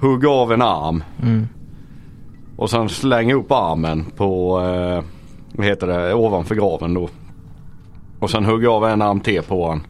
Hugger 0.00 0.28
av 0.28 0.52
en 0.52 0.62
arm. 0.62 1.02
Mm. 1.22 1.48
Och 2.56 2.70
sen 2.70 2.88
slänger 2.88 3.34
upp 3.34 3.52
armen 3.52 4.04
på, 4.04 4.60
eh, 4.60 5.04
vad 5.52 5.66
heter 5.66 5.86
det, 5.86 6.14
ovanför 6.14 6.54
graven 6.54 6.94
då. 6.94 7.08
Och 8.18 8.30
sen 8.30 8.44
hugger 8.44 8.64
jag 8.64 8.74
av 8.74 8.84
en 8.84 9.02
arm 9.02 9.20
till 9.20 9.42
på 9.42 9.68
den. 9.68 9.86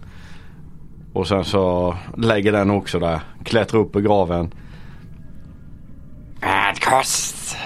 Och 1.13 1.29
sen 1.29 1.45
så 1.45 1.97
lägger 2.17 2.53
den 2.53 2.71
också 2.71 2.99
där. 2.99 3.21
Klättrar 3.45 3.81
upp 3.81 3.97
i 3.97 4.01
graven. 4.01 4.51
Värdkost. 6.41 7.57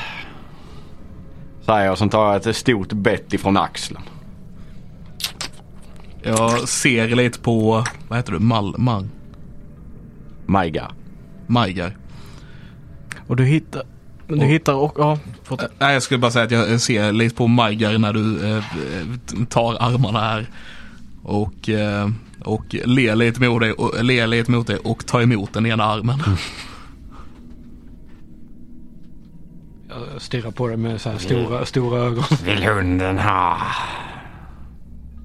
Säger 1.61 1.87
jag. 1.87 1.99
Sen 1.99 2.09
tar 2.09 2.33
jag 2.33 2.47
ett 2.47 2.57
stort 2.57 2.93
bett 2.93 3.33
ifrån 3.33 3.57
axeln. 3.57 4.01
Jag 6.23 6.69
ser 6.69 7.09
lite 7.09 7.41
på, 7.41 7.85
vad 8.09 8.19
heter 8.19 8.33
du, 8.33 8.39
Mal, 8.39 8.75
Mang, 8.79 9.09
Majga. 10.47 10.91
Majgar. 11.47 11.97
Och 13.27 13.37
du 13.37 13.45
hittar, 13.45 13.83
du 14.39 14.45
Och- 14.47 14.53
hittar 14.53 14.75
och, 14.75 14.95
ja, 14.99 15.19
fortsätt. 15.45 15.73
Nej, 15.79 15.93
jag 15.93 16.03
skulle 16.03 16.19
bara 16.19 16.31
säga 16.31 16.45
att 16.45 16.51
jag 16.51 16.81
ser 16.81 17.13
lite 17.13 17.35
på 17.37 17.47
Majgar 17.47 17.99
när 17.99 18.13
du 18.13 18.57
eh, 18.57 18.65
tar 19.49 19.77
armarna 19.83 20.21
här. 20.21 20.47
Och, 21.23 21.69
eh, 21.69 22.09
och 22.45 22.65
ler 22.85 23.17
lite 23.17 23.41
mot 23.41 23.61
dig 23.61 23.73
och, 23.73 24.05
ler 24.05 24.27
lite 24.27 24.51
mot 24.51 24.67
dig 24.67 24.77
och 24.77 25.07
tar 25.07 25.23
emot 25.23 25.53
den 25.53 25.67
ena 25.67 25.85
armen. 25.85 26.19
Jag 29.89 30.23
stirrar 30.23 30.51
på 30.51 30.69
det 30.69 30.77
med 30.77 31.01
så 31.01 31.11
här 31.11 31.19
stora, 31.19 31.67
stora 31.67 32.01
ögon. 32.01 32.25
Vill 32.45 32.63
hunden 32.65 33.19
ha? 33.19 33.57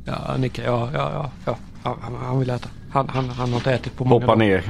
Ja, 0.05 0.35
nickar. 0.37 0.63
Ja, 0.63 0.89
ja, 0.93 1.11
ja. 1.45 1.57
ja. 1.83 1.97
han, 2.01 2.15
han 2.25 2.39
vill 2.39 2.49
äta. 2.49 2.69
Han, 2.91 3.09
han, 3.09 3.29
han 3.29 3.49
har 3.49 3.57
inte 3.57 3.71
ätit 3.73 3.97
på 3.97 4.05
många 4.05 4.25
dagar. 4.25 4.35
ner. 4.39 4.63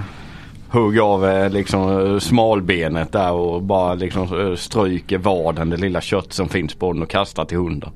Hugger 0.70 1.02
av 1.02 1.26
eh, 1.26 1.50
liksom 1.50 2.00
eh, 2.00 2.20
smalbenet 2.20 3.12
där 3.12 3.32
och 3.32 3.64
bara 3.64 3.94
liksom 3.94 4.40
eh, 4.40 4.56
stryker 4.56 5.18
vaden, 5.18 5.70
det 5.70 5.78
lilla 5.78 6.02
kött 6.02 6.34
som 6.34 6.50
finns 6.50 6.76
på 6.76 6.94
den 6.94 7.02
och 7.02 7.10
kastar 7.10 7.46
till 7.46 7.58
hunden. 7.58 7.92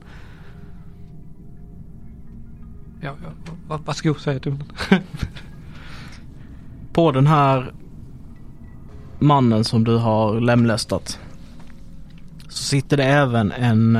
Ja, 3.01 3.15
ja. 3.23 3.79
Varsågod 3.85 4.19
säger 4.19 4.35
jag 4.35 4.43
till 4.43 4.51
hunden. 4.51 4.67
På 6.93 7.11
den 7.11 7.27
här 7.27 7.73
mannen 9.19 9.63
som 9.63 9.83
du 9.83 9.97
har 9.97 10.39
lemlästat 10.39 11.19
så 12.47 12.63
sitter 12.63 12.97
det 12.97 13.03
även 13.03 13.51
en 13.51 13.97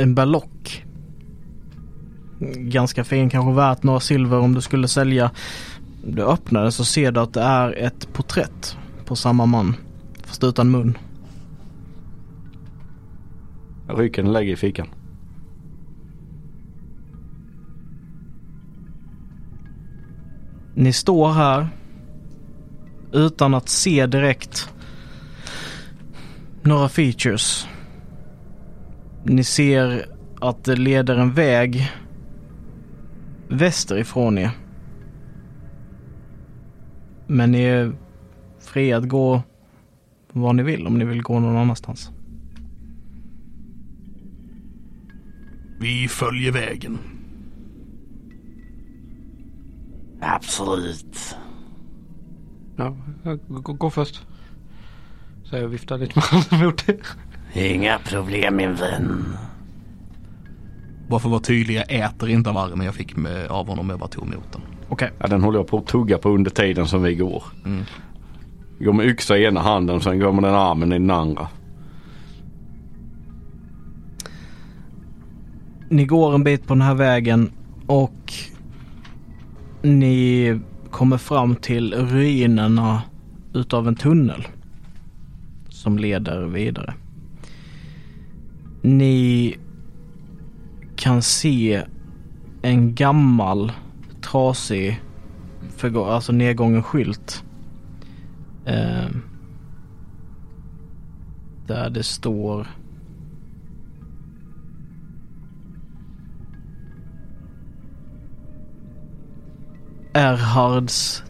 en 0.00 0.14
berlock. 0.14 0.84
Ganska 2.56 3.04
fin, 3.04 3.30
kanske 3.30 3.52
värt 3.52 3.82
några 3.82 4.00
silver 4.00 4.38
om 4.38 4.54
du 4.54 4.60
skulle 4.60 4.88
sälja. 4.88 5.30
Du 6.04 6.22
öppnar 6.22 6.62
den 6.62 6.72
så 6.72 6.84
ser 6.84 7.12
du 7.12 7.20
att 7.20 7.34
det 7.34 7.42
är 7.42 7.72
ett 7.72 8.12
porträtt 8.12 8.76
på 9.04 9.16
samma 9.16 9.46
man. 9.46 9.76
Fast 10.24 10.44
utan 10.44 10.70
mun. 10.70 10.98
Jag 13.88 14.00
rycker 14.00 14.22
den 14.22 14.32
lägger 14.32 14.52
i 14.52 14.56
fickan. 14.56 14.88
Ni 20.74 20.92
står 20.92 21.32
här 21.32 21.68
utan 23.12 23.54
att 23.54 23.68
se 23.68 24.06
direkt 24.06 24.70
några 26.62 26.88
features. 26.88 27.68
Ni 29.24 29.44
ser 29.44 30.06
att 30.40 30.64
det 30.64 30.76
leder 30.76 31.16
en 31.16 31.32
väg 31.32 31.92
västerifrån 33.48 34.38
er. 34.38 34.50
Men 37.32 37.52
ni 37.52 37.62
är 37.62 37.92
fria 38.60 38.96
att 38.96 39.08
gå 39.08 39.42
var 40.32 40.52
ni 40.52 40.62
vill 40.62 40.86
om 40.86 40.98
ni 40.98 41.04
vill 41.04 41.22
gå 41.22 41.40
någon 41.40 41.56
annanstans. 41.56 42.10
Vi 45.80 46.08
följer 46.08 46.52
vägen. 46.52 46.98
Absolut. 50.20 51.36
Ja, 52.76 52.96
gå, 53.48 53.72
gå 53.72 53.90
först. 53.90 54.26
Så 55.44 55.56
jag 55.56 55.68
viftar 55.68 55.98
lite 55.98 56.12
med 56.14 56.24
handen 56.24 56.66
mot 56.66 56.86
det. 56.86 56.98
Inga 57.74 57.98
problem 57.98 58.56
min 58.56 58.74
vän. 58.74 59.24
Bara 61.08 61.20
för 61.20 61.28
att 61.28 61.30
vara 61.30 61.42
tydlig, 61.42 61.74
jag 61.76 61.92
äter 61.92 62.28
inte 62.28 62.50
av 62.50 62.56
armen 62.56 62.86
jag 62.86 62.94
fick 62.94 63.16
med, 63.16 63.46
av 63.46 63.66
honom. 63.68 63.90
Jag 63.90 63.98
bara 63.98 64.08
tog 64.08 64.24
emot 64.24 64.52
den. 64.52 64.69
Okej. 64.90 65.10
Ja, 65.18 65.26
den 65.26 65.42
håller 65.42 65.58
jag 65.58 65.66
på 65.66 65.78
att 65.78 65.86
tugga 65.86 66.18
på 66.18 66.28
under 66.28 66.50
tiden 66.50 66.86
som 66.86 67.02
vi 67.02 67.14
går. 67.14 67.44
Mm. 67.64 67.84
Går 68.78 68.92
med 68.92 69.06
yxa 69.06 69.38
i 69.38 69.44
ena 69.44 69.60
handen 69.60 69.96
och 69.96 70.02
sen 70.02 70.18
går 70.18 70.32
med 70.32 70.44
den 70.44 70.54
armen 70.54 70.92
i 70.92 70.98
den 70.98 71.10
andra. 71.10 71.48
Ni 75.88 76.04
går 76.04 76.34
en 76.34 76.44
bit 76.44 76.66
på 76.66 76.74
den 76.74 76.82
här 76.82 76.94
vägen 76.94 77.52
och 77.86 78.32
ni 79.82 80.60
kommer 80.90 81.16
fram 81.16 81.56
till 81.56 81.94
ruinerna 81.94 83.02
utav 83.54 83.88
en 83.88 83.96
tunnel 83.96 84.46
som 85.68 85.98
leder 85.98 86.46
vidare. 86.46 86.94
Ni 88.82 89.56
kan 90.96 91.22
se 91.22 91.82
en 92.62 92.94
gammal 92.94 93.72
trasig, 94.30 95.02
förgå- 95.76 96.06
alltså 96.10 96.32
nedgången 96.32 96.82
skylt. 96.82 97.44
Eh, 98.64 99.08
där 101.66 101.90
det 101.90 102.02
står 102.02 102.66
Erhards 110.12 111.22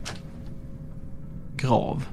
grav. 1.56 2.04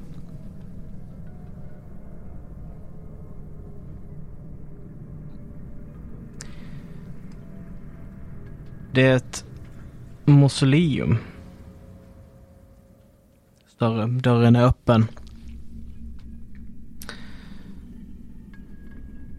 Det 8.93 9.08
är 9.08 9.15
ett 9.15 9.46
mausoleum. 10.28 11.18
Större. 13.68 14.08
Dörren 14.08 14.56
är 14.56 14.63
öppen. 14.63 15.06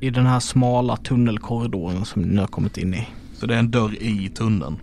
I 0.00 0.10
den 0.10 0.26
här 0.26 0.40
smala 0.40 0.96
tunnelkorridoren 0.96 2.04
som 2.04 2.22
ni 2.22 2.28
nu 2.28 2.40
har 2.40 2.46
kommit 2.46 2.78
in 2.78 2.94
i. 2.94 3.08
Så 3.32 3.46
det 3.46 3.54
är 3.54 3.58
en 3.58 3.70
dörr 3.70 4.02
i 4.02 4.28
tunneln. 4.28 4.76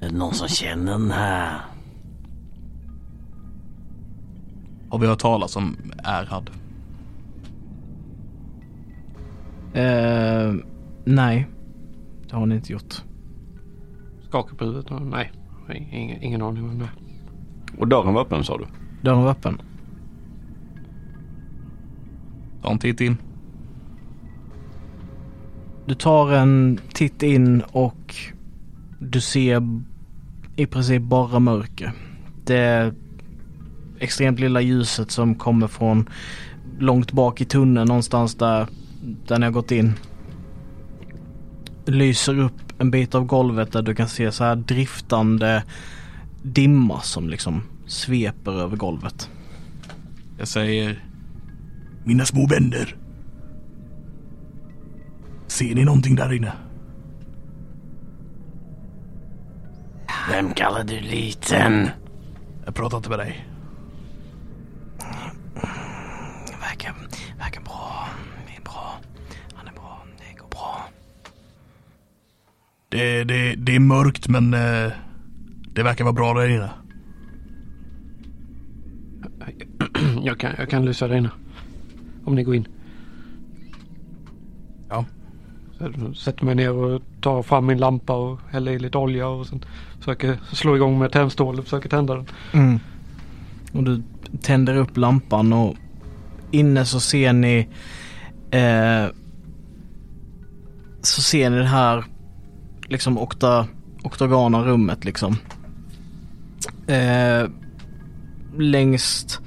Är 0.00 0.08
det 0.08 0.14
någon 0.14 0.34
som 0.34 0.48
känner 0.48 0.92
den 0.92 1.10
här? 1.10 1.60
Har 4.90 4.98
vi 4.98 5.06
hört 5.06 5.18
talas 5.18 5.56
om 5.56 5.76
Erhard? 6.04 6.50
Eh, 9.74 10.54
nej, 11.04 11.46
det 12.28 12.36
har 12.36 12.46
ni 12.46 12.54
inte 12.54 12.72
gjort. 12.72 13.02
Skakar 14.28 14.56
på 14.56 14.64
huvudet. 14.64 14.90
Nej, 15.02 15.32
ingen, 15.92 16.22
ingen 16.22 16.42
aning 16.42 16.64
om 16.64 16.78
det. 16.78 16.88
Och 17.78 17.88
dörren 17.88 18.14
var 18.14 18.22
öppen 18.22 18.44
sa 18.44 18.58
du? 18.58 18.66
Dörren 19.02 19.22
var 19.22 19.30
öppen. 19.30 19.60
Ta 22.62 22.70
en 22.70 22.78
titt 22.78 23.00
in. 23.00 23.16
Du 25.86 25.94
tar 25.94 26.32
en 26.32 26.80
titt 26.92 27.22
in 27.22 27.62
och 27.72 28.14
du 28.98 29.20
ser 29.20 29.82
i 30.56 30.66
princip 30.66 31.02
bara 31.02 31.38
mörker. 31.38 31.92
Det 32.44 32.94
extremt 33.98 34.40
lilla 34.40 34.60
ljuset 34.60 35.10
som 35.10 35.34
kommer 35.34 35.66
från 35.66 36.08
långt 36.78 37.12
bak 37.12 37.40
i 37.40 37.44
tunneln 37.44 37.88
någonstans 37.88 38.34
där, 38.34 38.66
där 39.26 39.38
ni 39.38 39.44
har 39.44 39.52
gått 39.52 39.70
in. 39.70 39.92
Lyser 41.88 42.38
upp 42.38 42.72
en 42.78 42.90
bit 42.90 43.14
av 43.14 43.24
golvet 43.24 43.72
där 43.72 43.82
du 43.82 43.94
kan 43.94 44.08
se 44.08 44.32
så 44.32 44.44
här 44.44 44.56
driftande 44.56 45.64
dimma 46.42 47.00
som 47.00 47.28
liksom 47.28 47.62
sveper 47.86 48.52
över 48.52 48.76
golvet. 48.76 49.30
Jag 50.38 50.48
säger 50.48 51.04
Mina 52.08 52.24
små 52.24 52.46
vänner. 52.46 52.96
Ser 55.46 55.74
ni 55.74 55.84
någonting 55.84 56.16
där 56.16 56.32
inne? 56.32 56.52
Vem 60.30 60.54
kallar 60.54 60.84
du 60.84 61.00
liten? 61.00 61.88
Jag 62.64 62.74
pratar 62.74 62.96
inte 62.96 63.10
med 63.10 63.18
dig. 63.18 63.46
Verkar, 66.60 66.94
verkar 67.38 67.60
bra. 67.62 68.08
Det 68.46 68.56
är 68.56 68.62
bra. 68.62 69.00
Han 69.54 69.66
är 69.66 69.72
bra. 69.72 70.04
Det 70.18 70.38
går 70.38 70.48
bra. 70.48 70.88
Det, 72.90 73.24
det, 73.24 73.54
det 73.54 73.76
är 73.76 73.80
mörkt 73.80 74.28
men 74.28 74.54
eh, 74.54 74.92
det 75.74 75.82
verkar 75.82 76.04
vara 76.04 76.12
bra 76.12 76.34
där 76.34 76.48
inne. 76.48 76.70
Jag 80.22 80.40
kan, 80.40 80.52
jag 80.58 80.70
kan 80.70 80.84
lysa 80.84 81.08
där 81.08 81.16
inne. 81.16 81.30
Om 82.24 82.34
ni 82.34 82.42
går 82.42 82.54
in. 82.54 82.68
Ja. 84.88 85.04
Så 85.78 86.14
sätter 86.14 86.44
mig 86.44 86.54
ner 86.54 86.72
och 86.72 87.02
tar 87.20 87.42
fram 87.42 87.66
min 87.66 87.78
lampa 87.78 88.16
och 88.16 88.40
häller 88.50 88.72
i 88.72 88.78
lite 88.78 88.98
olja 88.98 89.28
och 89.28 89.46
sen 89.46 89.64
försöker 89.98 90.38
slå 90.52 90.76
igång 90.76 90.98
med 90.98 91.12
tändstål 91.12 91.58
och 91.58 91.64
försöker 91.64 91.88
tända 91.88 92.14
den. 92.14 92.26
Mm. 92.52 92.78
Och 93.72 93.84
du 93.84 94.02
tänder 94.42 94.76
upp 94.76 94.96
lampan 94.96 95.52
och 95.52 95.76
inne 96.50 96.84
så 96.84 97.00
ser 97.00 97.32
ni 97.32 97.68
eh, 98.50 99.06
så 101.02 101.22
ser 101.22 101.50
ni 101.50 101.56
det 101.56 101.64
här 101.64 102.04
liksom 102.88 103.18
okta, 103.18 103.66
oktagana 104.02 104.64
rummet 104.64 105.04
liksom. 105.04 105.36
Eh, 106.86 107.50
längst 108.58 109.40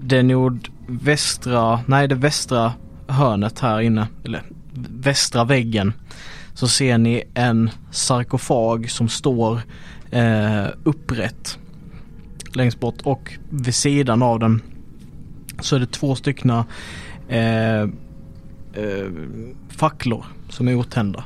det 0.00 0.22
nordvästra, 0.22 1.80
nej 1.86 2.08
det 2.08 2.14
västra 2.14 2.72
hörnet 3.06 3.58
här 3.58 3.80
inne, 3.80 4.08
eller 4.24 4.42
västra 4.90 5.44
väggen 5.44 5.92
så 6.54 6.68
ser 6.68 6.98
ni 6.98 7.24
en 7.34 7.70
sarkofag 7.90 8.90
som 8.90 9.08
står 9.08 9.60
eh, 10.10 10.66
upprätt 10.84 11.58
längst 12.54 12.80
bort 12.80 13.00
och 13.02 13.32
vid 13.50 13.74
sidan 13.74 14.22
av 14.22 14.38
den 14.38 14.62
så 15.60 15.76
är 15.76 15.80
det 15.80 15.92
två 15.92 16.14
styckna 16.14 16.66
eh, 17.28 17.82
eh, 18.72 19.10
facklor 19.68 20.24
som 20.48 20.68
är 20.68 20.74
otända. 20.74 21.24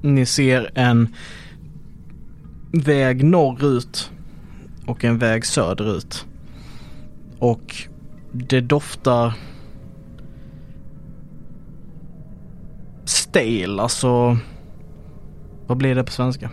Ni 0.00 0.26
ser 0.26 0.70
en 0.74 1.14
väg 2.72 3.24
norrut 3.24 4.10
och 4.86 5.04
en 5.04 5.18
väg 5.18 5.46
söderut. 5.46 6.26
Och 7.38 7.76
det 8.32 8.60
doftar 8.60 9.32
stale, 13.04 13.82
alltså 13.82 14.36
vad 15.66 15.78
blir 15.78 15.94
det 15.94 16.04
på 16.04 16.10
svenska? 16.12 16.50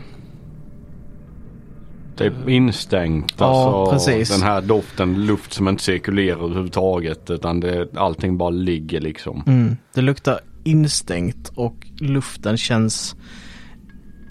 Typ 2.15 2.49
instängt. 2.49 3.33
Ja, 3.38 3.45
alltså, 3.45 3.93
precis. 3.93 4.29
Den 4.29 4.47
här 4.47 4.62
doften, 4.62 5.25
luft 5.25 5.53
som 5.53 5.67
inte 5.67 5.83
cirkulerar 5.83 6.43
överhuvudtaget. 6.43 7.29
Utan 7.29 7.60
det, 7.60 7.97
allting 7.97 8.38
bara 8.38 8.49
ligger 8.49 9.01
liksom. 9.01 9.43
Mm. 9.47 9.77
Det 9.93 10.01
luktar 10.01 10.39
instängt 10.67 11.51
och 11.56 11.88
luften 11.99 12.58
känns 12.58 13.15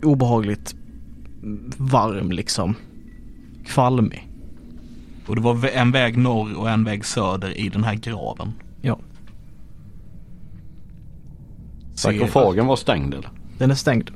obehagligt 0.03 0.75
varm 1.77 2.33
liksom. 2.33 2.75
Kvalmig. 3.67 4.29
Och 5.27 5.37
det 5.37 5.43
var 5.43 5.69
en 5.69 5.93
väg 5.93 6.19
norr 6.19 6.55
och 6.55 6.71
en 6.71 6.85
väg 6.85 7.05
söder 7.05 7.59
i 7.59 7.69
den 7.69 7.85
här 7.85 7.95
graven. 7.95 8.53
Ja, 8.81 8.99
Sarkofagen 11.97 12.67
var 12.67 12.77
stängd 12.77 13.15
eller? 13.15 13.31
den 13.59 13.71
är 13.71 13.75
stängd. 13.75 14.11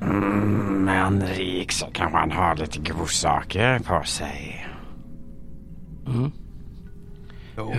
Mm, 0.00 0.88
är 0.88 0.98
han 0.98 1.22
rik 1.22 1.72
så 1.72 1.86
kan 1.86 2.12
man 2.12 2.30
ha 2.30 2.54
lite 2.54 2.78
godsaker 2.92 3.78
på 3.78 4.02
sig. 4.04 4.66
Mm. 6.06 6.32
Jo. 7.56 7.74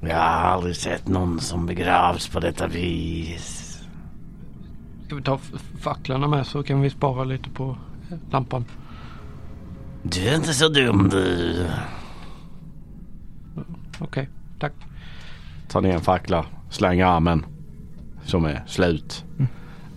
Jag 0.00 0.16
har 0.16 0.22
aldrig 0.22 0.76
sett 0.76 1.08
någon 1.08 1.40
som 1.40 1.66
begravs 1.66 2.28
på 2.28 2.40
detta 2.40 2.66
vis. 2.66 3.66
Ska 5.06 5.14
vi 5.16 5.22
ta 5.22 5.34
f- 5.34 5.60
facklorna 5.80 6.28
med 6.28 6.46
så 6.46 6.62
kan 6.62 6.80
vi 6.80 6.90
spara 6.90 7.24
lite 7.24 7.50
på 7.50 7.76
lampan. 8.30 8.64
Du 10.02 10.28
är 10.28 10.36
inte 10.36 10.54
så 10.54 10.68
dum 10.68 11.08
du. 11.08 11.66
Okej, 13.98 14.28
tack. 14.58 14.72
Ta 15.68 15.80
ner 15.80 15.94
en 15.94 16.00
fackla, 16.00 16.46
slänger 16.70 17.06
armen. 17.06 17.46
Som 18.24 18.44
är 18.44 18.62
slut. 18.66 19.24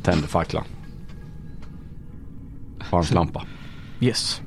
Tänder 0.02 0.28
facklan. 0.28 0.64
Har 2.80 2.98
hans 2.98 3.12
lampa. 3.12 3.44
Yes. 4.00 4.42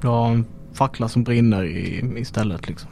Du 0.00 0.08
har 0.08 0.30
en 0.32 0.46
fackla 0.72 1.08
som 1.08 1.24
brinner 1.24 1.64
i, 1.64 2.14
istället 2.20 2.68
liksom. 2.68 2.90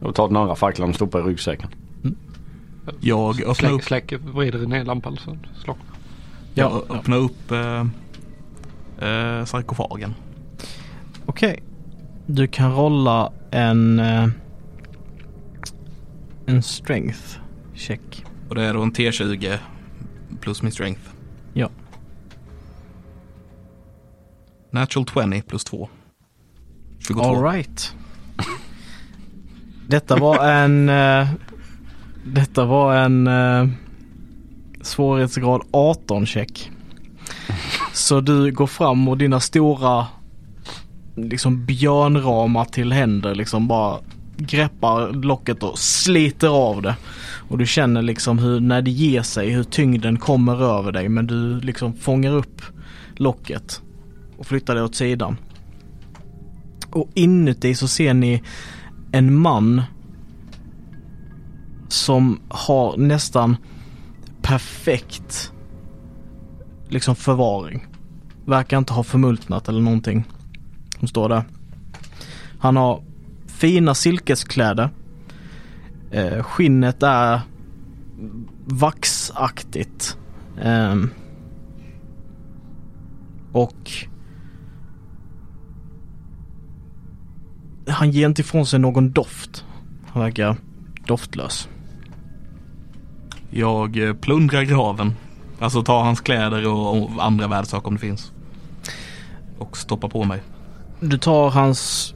Och 0.00 0.14
tar 0.14 0.28
den 0.28 0.36
andra 0.36 0.54
facklan 0.56 0.88
och 0.88 0.94
stoppar 0.94 1.20
i 1.20 1.22
ryggsäcken. 1.22 1.68
Jag 3.00 3.40
öppnar 3.40 3.54
Släck, 3.54 3.72
upp, 3.72 3.82
släcker, 3.84 4.18
vrider 4.18 4.66
ner 4.66 4.84
lampan 4.84 5.16
så 5.16 5.36
slocknar. 5.64 5.96
Jag 6.54 6.72
Ja, 6.88 6.94
öppnar 6.96 7.16
upp 7.16 7.50
eh, 7.50 7.80
eh, 9.08 9.44
sarkofagen. 9.44 10.14
Okej. 11.26 11.62
Du 12.26 12.46
kan 12.46 12.72
rolla 12.74 13.32
en... 13.50 13.98
eh, 14.00 14.28
en 16.46 16.62
strength 16.62 17.38
check. 17.74 18.24
Och 18.48 18.54
det 18.54 18.62
är 18.62 18.74
då 18.74 18.82
en 18.82 18.92
T20 18.92 19.58
plus 20.40 20.62
min 20.62 20.72
strength. 20.72 21.00
Ja. 21.52 21.68
Natural 24.70 25.06
20 25.32 25.42
plus 25.42 25.64
2. 25.64 25.88
22. 26.98 27.22
Alright. 27.22 27.94
Detta 29.86 30.16
var 30.16 30.48
en... 30.48 30.88
eh, 30.88 31.28
detta 32.24 32.64
var 32.64 32.96
en 32.96 33.26
uh, 33.26 33.68
svårighetsgrad 34.82 35.62
18 35.70 36.26
check. 36.26 36.70
Så 37.92 38.20
du 38.20 38.52
går 38.52 38.66
fram 38.66 39.08
och 39.08 39.18
dina 39.18 39.40
stora 39.40 40.06
liksom 41.16 41.66
björnramar 41.66 42.64
till 42.64 42.92
händer 42.92 43.34
liksom 43.34 43.68
bara 43.68 43.98
greppar 44.36 45.12
locket 45.12 45.62
och 45.62 45.78
sliter 45.78 46.48
av 46.48 46.82
det. 46.82 46.96
Och 47.48 47.58
du 47.58 47.66
känner 47.66 48.02
liksom 48.02 48.38
hur 48.38 48.60
när 48.60 48.82
det 48.82 48.90
ger 48.90 49.22
sig, 49.22 49.50
hur 49.50 49.64
tyngden 49.64 50.18
kommer 50.18 50.78
över 50.78 50.92
dig 50.92 51.08
men 51.08 51.26
du 51.26 51.60
liksom 51.60 51.94
fångar 51.94 52.32
upp 52.32 52.62
locket 53.16 53.82
och 54.38 54.46
flyttar 54.46 54.74
det 54.74 54.82
åt 54.82 54.94
sidan. 54.94 55.36
Och 56.90 57.10
inuti 57.14 57.74
så 57.74 57.88
ser 57.88 58.14
ni 58.14 58.42
en 59.14 59.38
man 59.38 59.82
som 61.88 62.40
har 62.48 62.96
nästan 62.96 63.56
perfekt 64.42 65.52
liksom 66.88 67.16
förvaring. 67.16 67.86
Verkar 68.44 68.78
inte 68.78 68.92
ha 68.92 69.02
förmultnat 69.02 69.68
eller 69.68 69.80
någonting 69.80 70.24
som 70.98 71.08
står 71.08 71.28
där. 71.28 71.44
Han 72.58 72.76
har 72.76 73.02
fina 73.46 73.94
silkeskläder. 73.94 74.90
Eh, 76.10 76.42
skinnet 76.42 77.02
är 77.02 77.40
vaxaktigt. 78.64 80.18
Ehm, 80.62 81.10
och 83.52 83.90
han 87.86 88.10
ger 88.10 88.26
inte 88.26 88.42
ifrån 88.42 88.66
sig 88.66 88.78
någon 88.78 89.12
doft. 89.12 89.64
Han 90.06 90.22
verkar 90.22 90.56
doftlös. 91.06 91.68
Jag 93.50 94.08
eh, 94.08 94.14
plundrar 94.14 94.62
graven. 94.62 95.14
Alltså 95.58 95.82
tar 95.82 96.02
hans 96.02 96.20
kläder 96.20 96.68
och, 96.68 97.02
och 97.02 97.24
andra 97.24 97.48
värdesaker 97.48 97.88
om 97.88 97.94
det 97.94 98.00
finns. 98.00 98.32
Och 99.58 99.76
stoppar 99.76 100.08
på 100.08 100.24
mig. 100.24 100.42
Du 101.00 101.18
tar 101.18 101.50
hans 101.50 102.14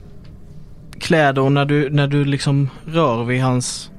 kläder 1.01 1.43
och 1.43 1.53
när 1.53 1.65
du, 1.65 1.91
när 1.91 2.07
du 2.07 2.25
liksom 2.25 2.71
rör 2.85 3.25
vid 3.25 3.43
hans 3.43 3.91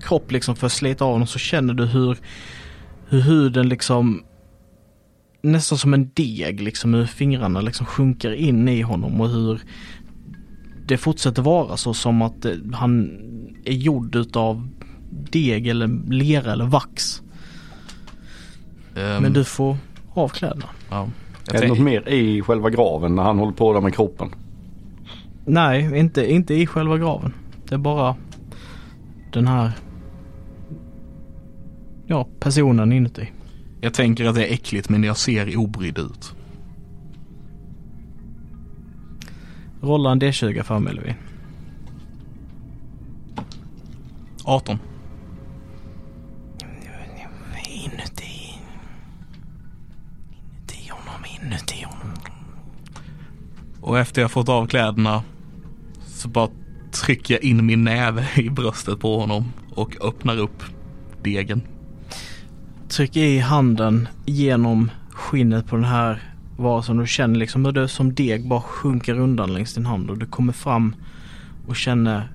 kropp 0.00 0.32
liksom 0.32 0.56
för 0.56 0.66
att 0.66 0.72
slita 0.72 1.04
av 1.04 1.12
honom 1.12 1.26
så 1.26 1.38
känner 1.38 1.74
du 1.74 1.86
hur, 1.86 2.18
hur 3.08 3.20
huden 3.20 3.68
liksom 3.68 4.22
nästan 5.42 5.78
som 5.78 5.94
en 5.94 6.10
deg 6.14 6.60
liksom 6.60 6.94
hur 6.94 7.06
fingrarna 7.06 7.60
liksom 7.60 7.86
sjunker 7.86 8.32
in 8.32 8.68
i 8.68 8.80
honom 8.80 9.20
och 9.20 9.28
hur 9.28 9.60
det 10.92 10.98
fortsätter 10.98 11.42
vara 11.42 11.76
så 11.76 11.94
som 11.94 12.22
att 12.22 12.44
eh, 12.44 12.52
han 12.72 13.10
är 13.64 13.72
gjord 13.72 14.16
utav 14.16 14.68
deg 15.10 15.66
eller 15.66 16.10
lera 16.12 16.52
eller 16.52 16.64
vax. 16.64 17.22
Ehm, 18.96 19.22
Men 19.22 19.32
du 19.32 19.44
får 19.44 19.76
av 20.14 20.28
kläderna. 20.28 20.66
Ja. 20.90 21.08
Är 21.52 21.60
det 21.60 21.68
något 21.68 21.78
mer 21.78 22.08
i 22.08 22.42
själva 22.42 22.70
graven 22.70 23.14
när 23.14 23.22
han 23.22 23.38
håller 23.38 23.52
på 23.52 23.72
där 23.72 23.80
med 23.80 23.94
kroppen? 23.94 24.28
Nej, 25.44 25.98
inte, 25.98 26.32
inte 26.32 26.54
i 26.54 26.66
själva 26.66 26.98
graven. 26.98 27.32
Det 27.68 27.74
är 27.74 27.78
bara 27.78 28.16
den 29.32 29.46
här 29.46 29.72
ja, 32.06 32.28
personen 32.40 32.92
inuti. 32.92 33.30
jag 33.80 33.94
tänker 33.94 34.24
att 34.24 34.34
det 34.34 34.46
är 34.46 34.52
äckligt 34.52 34.88
men 34.88 35.04
jag 35.04 35.16
ser 35.16 35.56
obrydd 35.56 35.98
ut. 35.98 36.34
Rolla 39.82 40.10
en 40.10 40.20
D20 40.20 40.62
för 40.62 40.78
mig 40.78 40.94
Levi. 40.94 41.14
18. 44.44 44.78
Inuti. 47.66 48.58
Inuti 50.30 50.90
honom, 50.90 51.24
inuti 51.40 51.84
honom. 51.84 52.18
Och 53.80 53.98
efter 53.98 54.22
jag 54.22 54.30
fått 54.30 54.48
av 54.48 54.66
kläderna 54.66 55.22
så 56.06 56.28
bara 56.28 56.48
trycker 56.90 57.34
jag 57.34 57.42
in 57.42 57.66
min 57.66 57.84
näve 57.84 58.28
i 58.36 58.50
bröstet 58.50 59.00
på 59.00 59.20
honom 59.20 59.52
och 59.74 59.96
öppnar 60.00 60.38
upp 60.38 60.62
degen. 61.22 61.62
Tryck 62.88 63.16
i 63.16 63.38
handen 63.38 64.08
genom 64.24 64.90
skinnet 65.10 65.66
på 65.66 65.76
den 65.76 65.84
här 65.84 66.31
varelsen. 66.56 66.96
Du 66.96 67.06
känner 67.06 67.38
liksom 67.38 67.64
hur 67.64 67.72
det 67.72 67.88
som 67.88 68.14
deg 68.14 68.48
bara 68.48 68.60
sjunker 68.60 69.18
undan 69.18 69.52
längs 69.52 69.74
din 69.74 69.86
hand 69.86 70.10
och 70.10 70.18
du 70.18 70.26
kommer 70.26 70.52
fram 70.52 70.96
och 71.66 71.76
känner 71.76 72.32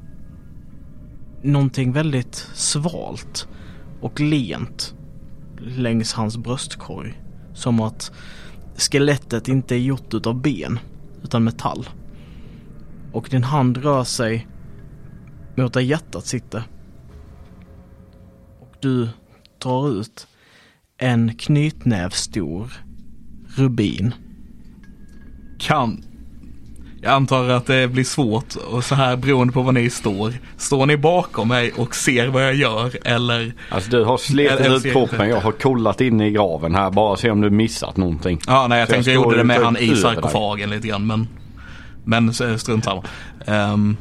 någonting 1.43 1.91
väldigt 1.91 2.35
svalt 2.53 3.47
och 4.01 4.19
lent 4.19 4.95
längs 5.59 6.13
hans 6.13 6.37
bröstkorg. 6.37 7.21
Som 7.53 7.79
att 7.79 8.11
skelettet 8.77 9.47
inte 9.47 9.75
är 9.75 9.79
gjort 9.79 10.13
utav 10.13 10.41
ben 10.41 10.79
utan 11.23 11.43
metall. 11.43 11.89
Och 13.11 13.27
din 13.31 13.43
hand 13.43 13.77
rör 13.77 14.03
sig 14.03 14.47
mot 15.55 15.73
där 15.73 15.81
hjärtat 15.81 16.25
sitter. 16.25 16.63
Och 18.59 18.75
du 18.79 19.09
drar 19.63 19.99
ut 19.99 20.27
en 20.97 21.35
knytnävstor 21.35 22.86
rubin. 23.57 24.13
Kan. 25.59 26.03
Jag 27.01 27.11
antar 27.11 27.49
att 27.49 27.65
det 27.65 27.87
blir 27.87 28.03
svårt 28.03 28.55
och 28.55 28.83
så 28.83 28.95
här 28.95 29.15
beroende 29.15 29.53
på 29.53 29.61
var 29.61 29.71
ni 29.71 29.89
står. 29.89 30.33
Står 30.57 30.85
ni 30.85 30.97
bakom 30.97 31.47
mig 31.47 31.71
och 31.71 31.95
ser 31.95 32.27
vad 32.27 32.43
jag 32.43 32.55
gör 32.55 32.91
eller? 33.07 33.53
Alltså 33.69 33.89
du 33.89 34.03
har 34.03 34.17
slitit 34.17 34.85
ut 34.85 34.93
kroppen. 34.93 35.29
Jag 35.29 35.41
har 35.41 35.51
kollat 35.51 36.01
in 36.01 36.21
i 36.21 36.31
graven 36.31 36.75
här. 36.75 36.91
Bara 36.91 37.17
se 37.17 37.29
om 37.29 37.41
du 37.41 37.49
missat 37.49 37.97
någonting. 37.97 38.39
Ja, 38.47 38.67
nej 38.67 38.79
jag 38.79 38.87
Så 38.87 38.91
jag 38.91 38.95
tänkte 38.95 39.11
jag 39.11 39.21
står 39.21 39.33
gjorde 39.33 39.37
det 39.37 39.43
med 39.43 39.57
ut 39.57 39.63
han 39.63 39.77
i 39.77 39.95
sarkofagen 39.95 40.69
lite 40.69 40.87
grann 40.87 41.07
men 41.07 41.27
Men 42.03 42.33
strunt 42.33 42.83
samma. 42.85 43.03
Ehm, 43.45 43.97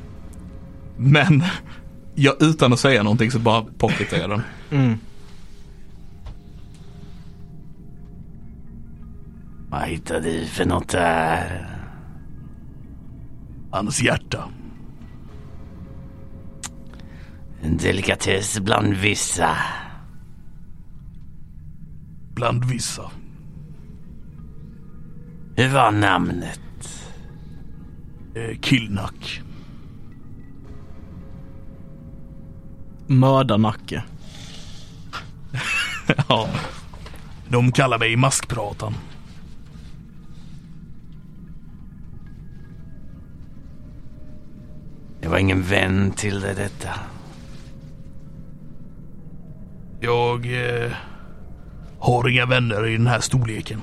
men 0.97 1.45
jag, 2.15 2.43
utan 2.43 2.73
att 2.73 2.81
säga 2.81 3.03
någonting 3.03 3.31
så 3.31 3.39
bara 3.39 3.65
pocketar 3.79 4.17
jag 4.17 4.31
den. 4.31 4.43
Mm. 4.71 4.99
Vad 9.77 9.85
hittade 9.85 10.21
du 10.21 10.47
för 10.47 10.65
något 10.65 10.89
där? 10.89 11.67
Hans 13.71 14.03
hjärta. 14.03 14.49
En 17.63 17.77
delikatess 17.77 18.61
bland 18.61 18.95
vissa. 18.95 19.57
Bland 22.35 22.65
vissa. 22.65 23.11
Hur 25.57 25.69
var 25.69 25.91
namnet? 25.91 27.05
Eh, 28.35 28.59
Killnack. 28.61 29.43
Mördarnacke. 33.07 34.05
ja. 36.29 36.49
De 37.49 37.73
kallar 37.73 37.99
mig 37.99 38.17
maskpratan. 38.17 38.95
Det 45.27 45.31
var 45.31 45.39
ingen 45.39 45.63
vän 45.63 46.11
till 46.11 46.41
det 46.41 46.55
detta. 46.55 46.91
Jag 50.01 50.47
eh, 50.47 50.93
har 51.99 52.29
inga 52.29 52.47
vänner 52.47 52.87
i 52.87 52.97
den 52.97 53.07
här 53.07 53.21
storleken. 53.21 53.81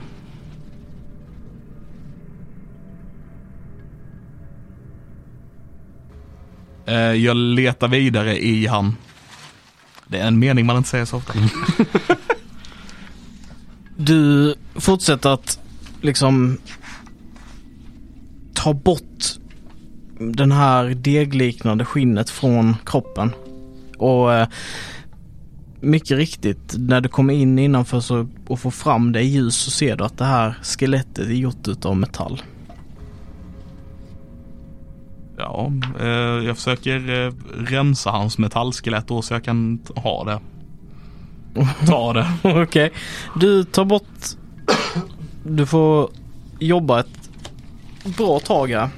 Eh, 6.85 6.95
jag 6.95 7.35
letar 7.35 7.87
vidare 7.87 8.43
i 8.43 8.67
han. 8.67 8.95
Det 10.07 10.17
är 10.17 10.27
en 10.27 10.39
mening 10.39 10.65
man 10.65 10.77
inte 10.77 10.89
säger 10.89 11.05
så 11.05 11.17
ofta. 11.17 11.33
Du 13.97 14.55
fortsätter 14.75 15.29
att 15.29 15.59
liksom 16.01 16.57
ta 18.53 18.73
bort 18.73 19.42
den 20.19 20.51
här 20.51 20.85
degliknande 20.89 21.85
skinnet 21.85 22.29
från 22.29 22.75
kroppen. 22.85 23.31
Och 23.97 24.33
eh, 24.33 24.47
mycket 25.79 26.17
riktigt, 26.17 26.75
när 26.77 27.01
du 27.01 27.09
kommer 27.09 27.33
in 27.33 27.59
innanför 27.59 27.99
så, 27.99 28.27
och 28.47 28.59
får 28.59 28.71
fram 28.71 29.11
det 29.11 29.21
i 29.21 29.25
ljus 29.25 29.55
så 29.55 29.71
ser 29.71 29.95
du 29.95 30.03
att 30.03 30.17
det 30.17 30.25
här 30.25 30.57
skelettet 30.61 31.27
är 31.27 31.33
gjort 31.33 31.67
utav 31.67 31.97
metall. 31.97 32.41
Ja, 35.37 35.71
eh, 35.99 36.07
jag 36.45 36.57
försöker 36.57 37.25
eh, 37.25 37.33
rensa 37.57 38.09
hans 38.09 38.37
metallskelett 38.37 39.07
då 39.07 39.21
så 39.21 39.33
jag 39.33 39.43
kan 39.43 39.79
ha 39.95 40.23
det. 40.23 40.39
Ta 41.87 42.13
det. 42.13 42.27
Okej. 42.43 42.91
Du 43.35 43.63
tar 43.63 43.85
bort... 43.85 44.03
Du 45.43 45.65
får 45.65 46.09
jobba 46.59 46.99
ett 46.99 47.29
bra 48.17 48.39
tag 48.39 48.69
här. 48.71 48.89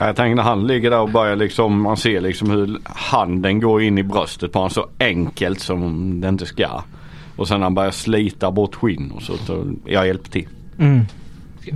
Ja, 0.00 0.06
Jag 0.06 0.16
tänker 0.16 0.34
när 0.36 0.42
han 0.42 0.66
ligger 0.66 0.90
där 0.90 1.00
och 1.00 1.10
börjar 1.10 1.36
liksom, 1.36 1.80
man 1.82 1.96
ser 1.96 2.20
liksom 2.20 2.50
hur 2.50 2.78
handen 2.84 3.60
går 3.60 3.82
in 3.82 3.98
i 3.98 4.02
bröstet 4.02 4.52
på 4.52 4.58
honom 4.58 4.70
så 4.70 4.86
enkelt 4.98 5.60
som 5.60 6.20
det 6.20 6.28
inte 6.28 6.46
ska. 6.46 6.82
Och 7.36 7.48
sen 7.48 7.62
han 7.62 7.74
börjar 7.74 7.90
slita 7.90 8.50
bort 8.50 8.74
skinn 8.74 9.10
och 9.10 9.22
så, 9.22 9.36
så 9.36 9.64
jag 9.84 10.06
hjälper 10.06 10.30
till. 10.30 10.48
Mm. 10.78 11.00
Ska, 11.60 11.72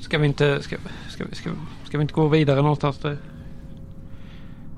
ska 0.00 0.18
vi 0.18 0.26
inte, 0.26 0.62
ska, 0.62 0.76
ska, 1.08 1.24
vi- 1.30 1.34
ska, 1.36 1.50
ska 1.84 1.98
vi 1.98 2.02
inte 2.02 2.14
gå 2.14 2.28
vidare 2.28 2.62
någonstans 2.62 2.98
där? 2.98 3.16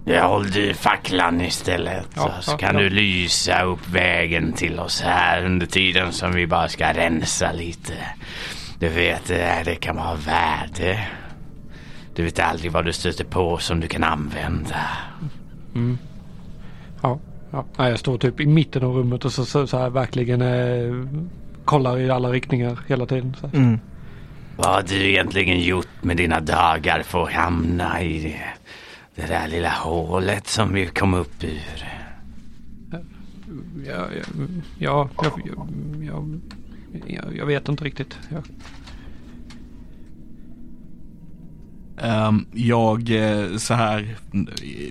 Jag 0.07 0.28
håll 0.28 0.51
du 0.51 0.74
facklan 0.74 1.40
istället 1.40 2.07
Ja, 2.16 2.30
så 2.40 2.51
ja, 2.53 2.57
kan 2.57 2.74
ja. 2.74 2.80
du 2.80 2.90
lysa 2.90 3.62
upp 3.62 3.88
vägen 3.88 4.53
till 4.53 4.78
oss 4.78 5.01
här 5.01 5.45
under 5.45 5.66
tiden 5.66 6.12
som 6.12 6.32
vi 6.32 6.47
bara 6.47 6.68
ska 6.68 6.92
rensa 6.92 7.53
lite. 7.53 7.92
Du 8.78 8.88
vet, 8.88 9.24
det 9.26 9.62
det 9.64 9.74
kan 9.74 9.97
vara 9.97 10.14
värde. 10.14 11.07
Du 12.14 12.22
vet 12.22 12.38
aldrig 12.38 12.72
vad 12.72 12.84
du 12.84 12.92
stöter 12.92 13.24
på 13.24 13.58
som 13.58 13.80
du 13.80 13.88
kan 13.88 14.04
använda. 14.04 14.76
Ja, 17.02 17.18
ja. 17.50 17.64
Nej, 17.78 17.90
jag 17.90 17.98
står 17.98 18.18
typ 18.18 18.40
i 18.40 18.46
mitten 18.46 18.84
av 18.84 18.94
rummet 18.94 19.24
och 19.24 19.32
så, 19.32 19.44
så, 19.44 19.66
så 19.66 19.78
här 19.78 19.90
verkligen 19.90 20.42
eh, 20.42 21.06
kollar 21.64 21.98
i 21.98 22.10
alla 22.10 22.30
riktningar 22.30 22.78
hela 22.86 23.06
tiden. 23.06 23.36
Så 23.40 23.46
här. 23.46 23.56
Mm. 23.56 23.78
Vad 24.56 24.66
har 24.66 24.82
du 24.82 25.10
egentligen 25.10 25.60
gjort 25.60 25.88
med 26.02 26.16
dina 26.16 26.40
dagar 26.40 27.02
för 27.02 27.22
att 27.22 27.32
hamna 27.32 28.02
i 28.02 28.22
det, 28.22 28.40
det 29.14 29.26
där 29.26 29.48
lilla 29.48 29.70
hålet 29.70 30.46
som 30.46 30.72
vi 30.74 30.86
kom 30.86 31.14
upp 31.14 31.44
ur? 31.44 31.84
Ja, 32.90 32.98
ja, 33.86 34.08
ja, 34.78 34.78
jag, 34.78 35.08
jag, 35.44 35.68
jag, 36.02 36.40
jag, 37.06 37.36
jag 37.36 37.46
vet 37.46 37.68
inte 37.68 37.84
riktigt. 37.84 38.18
Jag, 38.28 38.38
Ehm, 38.42 38.44
jag, 42.53 43.11
eh, 43.11 43.57
så 43.57 43.74
här, 43.74 44.16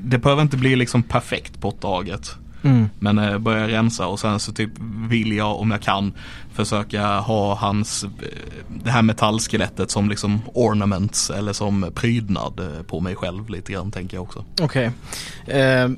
det 0.01 0.17
behöver 0.17 0.41
inte 0.41 0.57
bli 0.57 0.75
liksom 0.75 1.03
perfekt 1.03 1.61
på 1.61 1.71
taget. 1.71 2.35
Mm. 2.63 2.89
Men 2.99 3.17
eh, 3.17 3.37
börjar 3.37 3.67
rensa 3.67 4.07
och 4.07 4.19
sen 4.19 4.39
så 4.39 4.53
typ 4.53 4.71
vill 5.09 5.31
jag 5.31 5.59
om 5.59 5.71
jag 5.71 5.81
kan 5.81 6.13
försöka 6.53 7.07
ha 7.07 7.55
hans, 7.55 8.03
eh, 8.03 8.09
det 8.83 8.91
här 8.91 9.01
metallskelettet 9.01 9.91
som 9.91 10.09
liksom 10.09 10.41
ornaments 10.53 11.29
eller 11.29 11.53
som 11.53 11.91
prydnad 11.95 12.59
eh, 12.59 12.83
på 12.83 12.99
mig 12.99 13.15
själv 13.15 13.49
lite 13.49 13.73
grann 13.73 13.91
tänker 13.91 14.17
jag 14.17 14.23
också. 14.23 14.45
Okej. 14.61 14.91
Eh, 15.47 15.89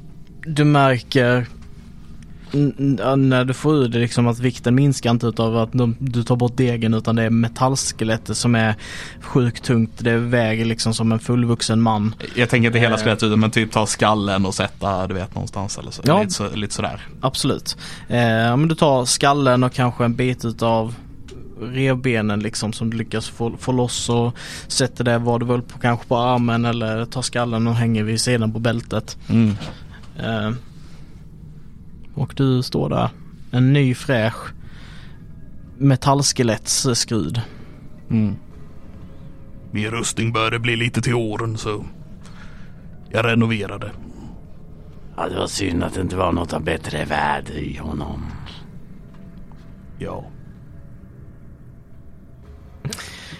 du 0.46 0.64
märker 0.64 1.46
när 2.52 3.46
du 3.46 3.54
får 3.54 3.76
ur 3.76 3.88
det 3.88 4.00
liksom 4.00 4.28
att 4.28 4.40
vikten 4.40 4.76
minskar 4.76 5.12
inte 5.12 5.28
utav 5.28 5.58
att 5.58 5.72
de, 5.74 5.96
du 6.00 6.24
tar 6.24 6.36
bort 6.36 6.58
degen 6.58 6.94
utan 6.94 7.16
det 7.16 7.24
är 7.24 7.30
metallskelettet 7.30 8.38
som 8.38 8.56
är 8.56 8.76
sjukt 9.22 9.64
tungt. 9.64 9.92
Det 9.98 10.18
väger 10.18 10.66
liksom 10.66 10.94
som 10.94 11.12
en 11.12 11.20
fullvuxen 11.20 11.82
man. 11.82 12.16
Jag 12.36 12.50
tänker 12.50 12.68
inte 12.68 12.80
hela 12.80 12.96
Eh. 12.96 13.02
skelettet 13.02 13.24
utan 13.24 13.40
men 13.40 13.52
typ 13.52 13.72
ta 13.72 13.86
skallen 13.86 14.46
och 14.46 14.54
sätta 14.56 15.08
du 15.08 15.14
vet 15.14 15.36
någonstans 15.36 15.78
eller 15.78 15.92
så. 15.92 16.02
Ja. 16.06 16.22
Lite, 16.22 16.34
så, 16.34 16.50
lite 16.56 16.74
sådär. 16.74 17.08
Absolut. 17.22 17.78
Eh, 18.08 18.18
men 18.18 18.68
du 18.68 18.76
tar 18.76 19.06
skallen 19.06 19.64
och 19.64 19.74
kanske 19.74 20.06
en 20.06 20.16
bit 20.16 20.46
utav 20.46 20.96
revbenen 21.62 22.40
liksom 22.40 22.74
som 22.74 22.90
du 22.90 22.98
lyckas 22.98 23.30
få, 23.30 23.54
få 23.60 23.72
loss 23.72 24.10
och 24.10 24.36
sätter 24.68 25.04
det 25.04 25.18
vad 25.18 25.40
du 25.40 25.46
vill 25.46 25.62
på 25.62 25.80
kanske 25.80 26.08
på 26.08 26.18
armen 26.18 26.66
eller 26.66 27.06
tar 27.06 27.22
skallen 27.22 27.68
och 27.68 27.76
hänger 27.76 28.04
vid 28.04 28.22
sidan 28.22 28.54
på 28.54 28.60
bältet. 28.60 29.18
Mm. 29.30 29.56
Eh, 30.20 30.52
och 32.16 32.34
du 32.36 32.64
står 32.64 32.90
där. 32.90 33.10
En 33.52 33.74
ny 33.74 33.96
fräsch 33.96 34.54
metallskelettsskrud. 35.78 37.42
Mm. 38.10 38.36
Min 39.72 39.92
rustning 39.92 40.34
började 40.34 40.60
bli 40.60 40.76
lite 40.76 41.02
till 41.02 41.14
åren 41.14 41.58
så 41.58 41.86
jag 43.10 43.26
renoverade. 43.26 43.92
Ja, 45.18 45.30
det 45.30 45.36
var 45.36 45.48
synd 45.48 45.84
att 45.84 45.94
det 45.94 46.02
inte 46.02 46.16
var 46.16 46.32
något 46.32 46.54
av 46.54 46.64
bättre 46.64 47.06
värde 47.06 47.54
i 47.54 47.78
honom. 47.78 48.26
Ja. 50.00 50.26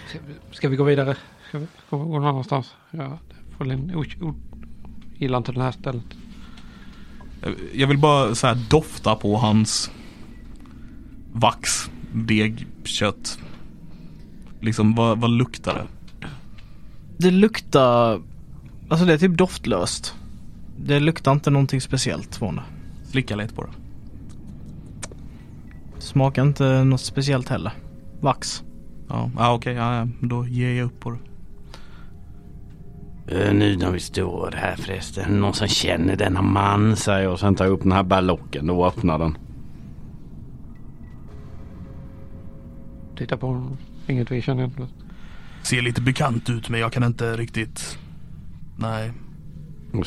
ska, 0.08 0.18
ska 0.50 0.68
vi 0.68 0.76
gå 0.76 0.84
vidare? 0.84 1.16
Ska 1.48 1.58
vi 1.58 1.66
gå, 1.90 1.96
någon 1.96 2.24
annanstans? 2.24 2.74
Ja, 2.90 3.18
det 3.28 3.56
får 3.56 3.70
en 3.70 3.94
o, 3.94 4.04
o, 4.20 4.34
gillar 5.16 5.38
inte 5.38 5.52
den 5.52 5.62
här 5.62 5.72
stället. 5.72 6.04
Jag 7.74 7.86
vill 7.86 7.98
bara 7.98 8.34
så 8.34 8.46
här 8.46 8.58
dofta 8.70 9.14
på 9.14 9.36
hans 9.36 9.90
vax, 11.32 11.90
deg, 12.12 12.66
kött. 12.84 13.38
Liksom 14.60 14.94
vad, 14.94 15.18
vad 15.18 15.30
luktar 15.30 15.74
det? 15.74 15.86
Det 17.18 17.30
luktar, 17.30 18.22
alltså 18.88 19.06
det 19.06 19.12
är 19.12 19.18
typ 19.18 19.38
doftlöst. 19.38 20.14
Det 20.78 21.00
luktar 21.00 21.32
inte 21.32 21.50
någonting 21.50 21.80
speciellt 21.80 22.36
från 22.36 22.56
det. 22.56 22.62
Slicka 23.10 23.36
lite 23.36 23.54
på 23.54 23.62
det. 23.62 23.70
Smakar 25.98 26.42
inte 26.42 26.84
något 26.84 27.00
speciellt 27.00 27.48
heller. 27.48 27.72
Vax. 28.20 28.62
Ja, 29.08 29.30
ah, 29.36 29.52
okej, 29.52 29.74
ja, 29.74 29.96
ja, 29.96 30.08
då 30.20 30.46
ger 30.46 30.72
jag 30.72 30.86
upp 30.86 31.00
på 31.00 31.10
det. 31.10 31.18
Eh, 33.28 33.52
Nu 33.52 33.76
när 33.76 33.90
vi 33.90 34.00
står 34.00 34.54
här 34.56 34.76
förresten, 34.76 35.40
någon 35.40 35.54
som 35.54 35.68
känner 35.68 36.16
denna 36.16 36.42
man? 36.42 36.96
Säger 36.96 37.22
jag 37.22 37.32
och 37.32 37.40
sen 37.40 37.54
tar 37.54 37.64
jag 37.64 37.72
upp 37.72 37.82
den 37.82 37.92
här 37.92 38.02
berlocken 38.02 38.70
och 38.70 38.86
öppnar 38.86 39.18
den. 39.18 39.38
Titta 43.16 43.36
på 43.36 43.46
honom. 43.46 43.76
Inget 44.06 44.30
vi 44.30 44.42
känner 44.42 44.62
igen. 44.62 44.88
Ser 45.62 45.82
lite 45.82 46.00
bekant 46.00 46.50
ut 46.50 46.68
men 46.68 46.80
jag 46.80 46.92
kan 46.92 47.04
inte 47.04 47.36
riktigt... 47.36 47.98
Nej. 48.78 49.12
Och 49.92 50.06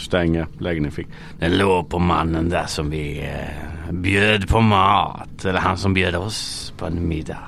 i 0.86 0.91
fickan. 0.91 1.11
Den 1.39 1.57
låg 1.57 1.89
på 1.89 1.99
mannen 1.99 2.49
där 2.49 2.65
som 2.65 2.89
vi 2.89 3.20
eh, 3.20 3.91
bjöd 3.91 4.47
på 4.49 4.61
mat. 4.61 5.45
Eller 5.45 5.59
han 5.59 5.78
som 5.78 5.93
bjöd 5.93 6.15
oss 6.15 6.74
på 6.78 6.86
en 6.86 7.07
middag. 7.07 7.47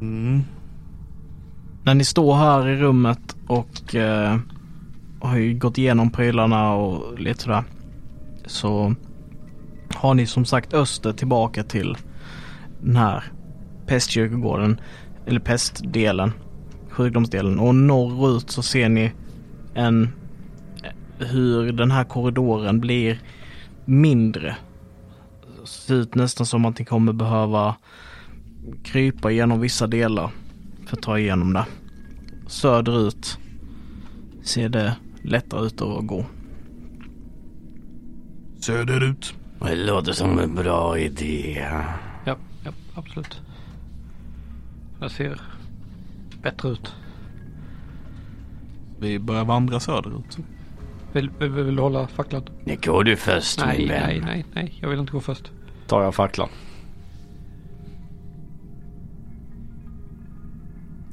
Mm. 0.00 0.42
När 1.86 1.94
ni 1.94 2.04
står 2.04 2.34
här 2.34 2.68
i 2.68 2.76
rummet 2.76 3.36
och 3.46 3.94
eh, 3.94 4.38
har 5.20 5.36
ju 5.36 5.58
gått 5.58 5.78
igenom 5.78 6.10
prylarna 6.10 6.74
och 6.74 7.18
lite 7.18 7.42
sådär. 7.42 7.64
Så 8.46 8.94
har 9.94 10.14
ni 10.14 10.26
som 10.26 10.44
sagt 10.44 10.74
öster 10.74 11.12
tillbaka 11.12 11.62
till 11.62 11.96
den 12.80 12.96
här 12.96 13.24
pestkyrkogården. 13.86 14.80
Eller 15.26 15.40
pestdelen. 15.40 16.32
Sjukdomsdelen. 16.90 17.58
Och 17.58 17.74
norrut 17.74 18.50
så 18.50 18.62
ser 18.62 18.88
ni 18.88 19.12
en 19.74 20.12
hur 21.18 21.72
den 21.72 21.90
här 21.90 22.04
korridoren 22.04 22.80
blir 22.80 23.20
mindre. 23.84 24.56
Det 25.60 25.68
ser 25.68 25.94
ut 25.94 26.14
nästan 26.14 26.46
som 26.46 26.64
att 26.64 26.78
ni 26.78 26.84
kommer 26.84 27.12
behöva 27.12 27.76
krypa 28.84 29.30
igenom 29.30 29.60
vissa 29.60 29.86
delar 29.86 30.30
för 30.86 30.96
att 30.96 31.02
ta 31.02 31.18
igenom 31.18 31.52
det. 31.52 31.66
Söderut 32.46 33.38
ser 34.42 34.68
det 34.68 34.96
lättare 35.22 35.66
ut 35.66 35.82
att 35.82 36.06
gå. 36.06 36.24
Söderut. 38.60 39.34
Det 39.60 39.76
låter 39.76 40.12
som 40.12 40.38
en 40.38 40.54
bra 40.54 40.98
idé. 40.98 41.66
Ja, 42.24 42.36
ja, 42.64 42.72
absolut. 42.94 43.40
Det 45.00 45.10
ser 45.10 45.40
bättre 46.42 46.68
ut. 46.68 46.94
Vi 49.00 49.18
börjar 49.18 49.44
vandra 49.44 49.80
söderut. 49.80 50.38
Vill, 51.12 51.30
vill, 51.38 51.50
vill 51.50 51.76
du 51.76 51.82
hålla 51.82 52.06
facklan? 52.06 52.42
Nu 52.64 52.76
går 52.84 53.04
du 53.04 53.16
först 53.16 53.58
Nej, 53.66 53.78
min 53.78 53.88
vän. 53.88 54.02
nej, 54.06 54.20
nej, 54.24 54.44
nej. 54.54 54.78
Jag 54.80 54.88
vill 54.88 54.98
inte 54.98 55.12
gå 55.12 55.20
först. 55.20 55.50
Tar 55.86 56.02
jag 56.02 56.14
facklan. 56.14 56.48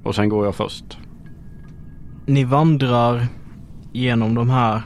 Och 0.03 0.15
sen 0.15 0.29
går 0.29 0.45
jag 0.45 0.55
först. 0.55 0.97
Ni 2.25 2.43
vandrar 2.43 3.27
genom 3.91 4.35
de 4.35 4.49
här 4.49 4.81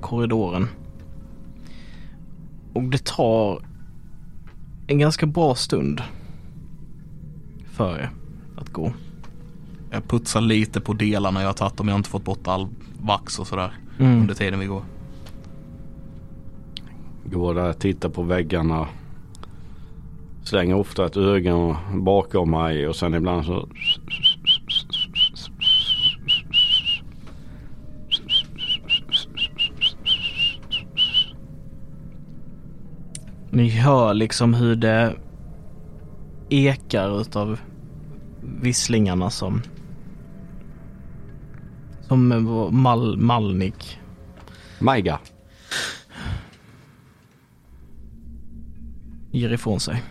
korridoren. 0.00 0.68
Och 2.72 2.82
det 2.82 3.04
tar 3.04 3.62
en 4.86 4.98
ganska 4.98 5.26
bra 5.26 5.54
stund 5.54 6.02
för 7.72 7.98
er 7.98 8.10
att 8.56 8.68
gå. 8.72 8.92
Jag 9.90 10.08
putsar 10.08 10.40
lite 10.40 10.80
på 10.80 10.92
delarna 10.92 11.40
jag 11.40 11.48
har 11.48 11.52
tagit 11.54 11.80
om 11.80 11.88
jag 11.88 11.96
inte 11.96 12.10
fått 12.10 12.24
bort 12.24 12.48
all 12.48 12.68
vax 13.00 13.38
och 13.38 13.46
sådär 13.46 13.72
Mm. 14.00 14.20
under 14.20 14.34
tiden 14.34 14.58
vi 14.60 14.66
går. 14.66 14.82
Går 17.24 17.54
där, 17.54 17.72
tittar 17.72 18.08
på 18.08 18.22
väggarna. 18.22 18.86
Slänger 20.44 20.74
ofta 20.74 21.06
ett 21.06 21.16
öga 21.16 21.76
bakom 21.94 22.50
mig 22.50 22.88
och 22.88 22.96
sen 22.96 23.14
ibland 23.14 23.44
så 23.44 23.68
Ni 33.50 33.68
hör 33.68 34.14
liksom 34.14 34.54
hur 34.54 34.76
det 34.76 35.16
ekar 36.48 37.20
utav 37.20 37.58
visslingarna 38.40 39.30
som 39.30 39.62
som 42.08 42.28
Mal, 42.72 43.16
Malnik. 43.16 44.00
Majga. 44.78 45.18
ger 49.30 49.52
ifrån 49.52 49.80
sig. 49.80 50.02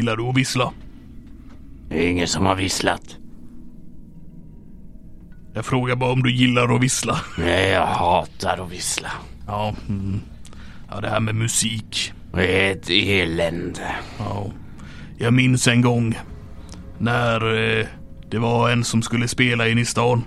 Gillar 0.00 0.16
du 0.16 0.22
att 0.22 0.36
vissla? 0.36 0.72
Det 1.88 2.04
är 2.04 2.10
ingen 2.10 2.28
som 2.28 2.46
har 2.46 2.54
visslat. 2.54 3.16
Jag 5.54 5.64
frågar 5.64 5.96
bara 5.96 6.12
om 6.12 6.22
du 6.22 6.32
gillar 6.32 6.74
att 6.74 6.82
vissla. 6.82 7.20
Nej, 7.38 7.70
jag 7.70 7.86
hatar 7.86 8.58
att 8.64 8.72
vissla. 8.72 9.10
Ja, 9.46 9.74
mm. 9.88 10.20
ja 10.90 11.00
det 11.00 11.08
här 11.08 11.20
med 11.20 11.34
musik. 11.34 12.12
Det 12.34 12.66
är 12.66 12.72
ett 12.72 12.90
elände. 12.90 13.94
Ja. 14.18 14.50
Jag 15.18 15.32
minns 15.32 15.68
en 15.68 15.80
gång 15.80 16.18
när 16.98 17.68
eh, 17.78 17.86
det 18.30 18.38
var 18.38 18.70
en 18.70 18.84
som 18.84 19.02
skulle 19.02 19.28
spela 19.28 19.68
in 19.68 19.78
i 19.78 19.84
stan. 19.84 20.24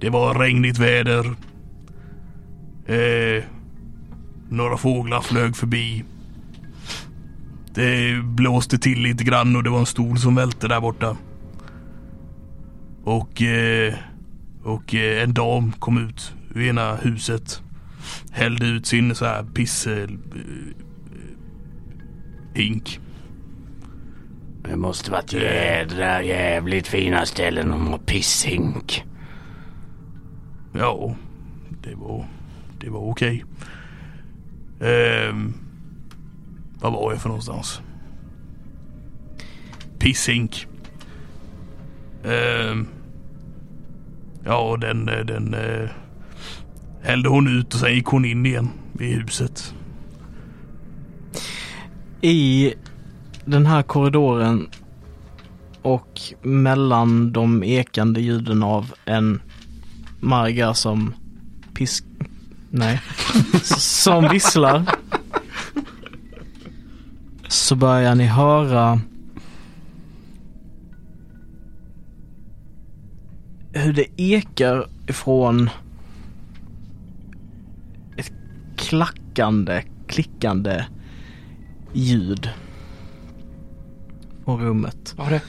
Det 0.00 0.10
var 0.10 0.34
regnigt 0.34 0.78
väder. 0.78 1.24
Eh, 2.86 3.44
några 4.48 4.76
fåglar 4.76 5.20
flög 5.20 5.56
förbi. 5.56 6.04
Det 7.76 8.22
blåste 8.22 8.78
till 8.78 9.02
lite 9.02 9.24
grann 9.24 9.56
och 9.56 9.62
det 9.62 9.70
var 9.70 9.78
en 9.78 9.86
stol 9.86 10.18
som 10.18 10.34
välte 10.34 10.68
där 10.68 10.80
borta. 10.80 11.16
Och, 13.04 13.42
eh, 13.42 13.94
och 14.62 14.94
eh, 14.94 15.22
en 15.22 15.34
dam 15.34 15.72
kom 15.72 16.08
ut 16.08 16.34
ur 16.54 16.62
ena 16.62 16.96
huset. 16.96 17.62
Hällde 18.30 18.66
ut 18.66 18.86
sin 18.86 19.14
så 19.14 19.24
här 19.24 19.44
piss... 19.54 19.86
Eh, 19.86 20.08
hink. 22.54 23.00
Det 24.68 24.76
måste 24.76 25.10
varit 25.10 25.32
jädra 25.32 26.22
jävligt 26.22 26.88
fina 26.88 27.26
ställen 27.26 27.72
om 27.72 27.86
har 27.86 27.98
pisshink. 27.98 29.04
Ja, 30.72 31.16
det 31.82 31.94
var, 31.94 32.26
det 32.80 32.90
var 32.90 33.00
okej. 33.00 33.44
Ehm, 34.80 35.54
vad 36.90 37.02
var 37.02 37.12
jag 37.12 37.20
för 37.20 37.28
någonstans? 37.28 37.80
Pisshink. 39.98 40.66
Ehm, 42.24 42.86
ja, 44.44 44.76
den, 44.80 45.08
eh, 45.08 45.24
den 45.24 45.54
eh, 45.54 45.90
hällde 47.02 47.28
hon 47.28 47.58
ut 47.58 47.74
och 47.74 47.80
sen 47.80 47.94
gick 47.94 48.06
hon 48.06 48.24
in 48.24 48.46
igen 48.46 48.70
i 49.00 49.04
huset. 49.04 49.74
I 52.20 52.74
den 53.44 53.66
här 53.66 53.82
korridoren 53.82 54.68
och 55.82 56.20
mellan 56.42 57.32
de 57.32 57.64
ekande 57.64 58.20
ljuden 58.20 58.62
av 58.62 58.94
en 59.04 59.40
Marga 60.20 60.74
som 60.74 61.14
pisk... 61.74 62.04
Nej. 62.70 63.00
som 63.78 64.28
visslar. 64.28 64.84
Så 67.48 67.76
börjar 67.76 68.14
ni 68.14 68.24
höra 68.24 69.00
hur 73.72 73.92
det 73.92 74.20
ekar 74.20 74.88
ifrån 75.06 75.70
ett 78.16 78.32
klackande, 78.76 79.82
klickande 80.06 80.84
ljud 81.92 82.50
från 84.44 84.60
rummet. 84.60 85.14
Vad 85.16 85.26
var 85.26 85.32
det? 85.32 85.42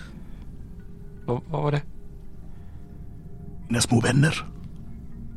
Vad, 1.25 1.41
vad 1.49 1.63
var 1.63 1.71
det? 1.71 1.81
Mina 3.67 3.81
små 3.81 4.01
vänner. 4.01 4.45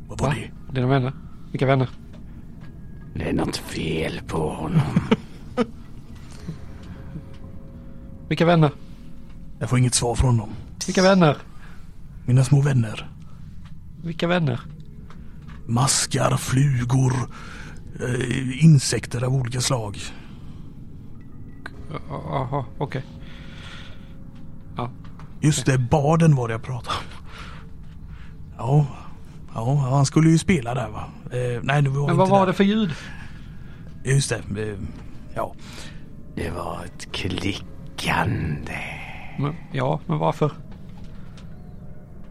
Vad 0.07 0.19
var 0.19 0.27
Va? 0.27 0.35
det? 0.35 0.73
Dina 0.73 0.87
vänner? 0.87 1.13
Vilka 1.51 1.65
vänner? 1.65 1.89
Det 3.13 3.29
är 3.29 3.33
något 3.33 3.57
fel 3.57 4.21
på 4.27 4.49
honom. 4.49 4.81
Vilka 8.31 8.45
vänner? 8.45 8.71
Jag 9.59 9.69
får 9.69 9.79
inget 9.79 9.93
svar 9.93 10.15
från 10.15 10.37
dem. 10.37 10.49
Vilka 10.85 11.01
vänner? 11.01 11.37
Mina 12.25 12.43
små 12.43 12.61
vänner. 12.61 13.09
Vilka 14.03 14.27
vänner? 14.27 14.59
Maskar, 15.67 16.37
flugor, 16.37 17.13
eh, 17.99 18.63
insekter 18.63 19.23
av 19.23 19.33
olika 19.35 19.61
slag. 19.61 19.97
Jaha, 22.09 22.65
okej. 22.77 23.03
Just 25.41 25.65
det, 25.65 25.77
baden 25.77 26.35
var 26.35 26.47
det 26.47 26.51
jag 26.53 26.63
pratade 26.63 26.97
om. 26.97 27.03
Ja, 28.57 28.85
ja 29.53 29.75
han 29.75 30.05
skulle 30.05 30.29
ju 30.29 30.37
spela 30.37 30.73
där 30.73 30.89
va? 30.89 31.03
Eh, 31.31 31.61
nej, 31.63 31.81
det 31.81 31.89
var 31.89 32.01
Men 32.01 32.03
inte 32.03 32.13
vad 32.13 32.29
var 32.29 32.39
där. 32.39 32.47
det 32.47 32.53
för 32.53 32.63
ljud? 32.63 32.91
Just 34.03 34.29
det, 34.29 34.61
eh, 34.69 34.77
ja. 35.35 35.53
Det 36.35 36.49
var 36.49 36.81
ett 36.85 37.11
klickande. 38.01 38.79
Men, 39.39 39.55
ja, 39.71 39.99
men 40.05 40.17
varför? 40.17 40.51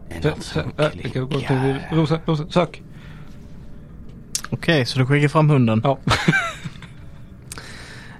Det 0.09 0.15
är 0.15 0.21
Sö, 0.21 0.41
sö, 0.41 0.63
äh. 0.77 1.95
Rosa, 1.95 2.19
Rosa, 2.25 2.49
sök. 2.49 2.81
Okej, 4.49 4.85
så 4.85 4.99
du 4.99 5.05
skickar 5.05 5.27
fram 5.27 5.49
hunden. 5.49 5.81
Ja. 5.83 5.97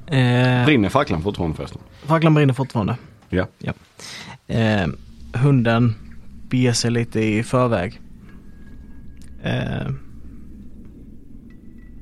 Eh, 0.08 0.66
Brinner 0.66 0.90
facklan 0.90 1.22
fortfarande 1.22 1.58
förresten? 1.58 1.82
facklan 2.06 2.34
brinner 2.34 2.54
fortfarande. 2.54 2.98
Ja. 3.30 3.48
Eh, 4.48 4.88
hunden 5.34 5.96
beger 6.50 6.74
sig 6.74 6.92
lite 6.92 7.20
i 7.20 7.44
förväg. 7.44 8.02
Eh, 9.44 9.92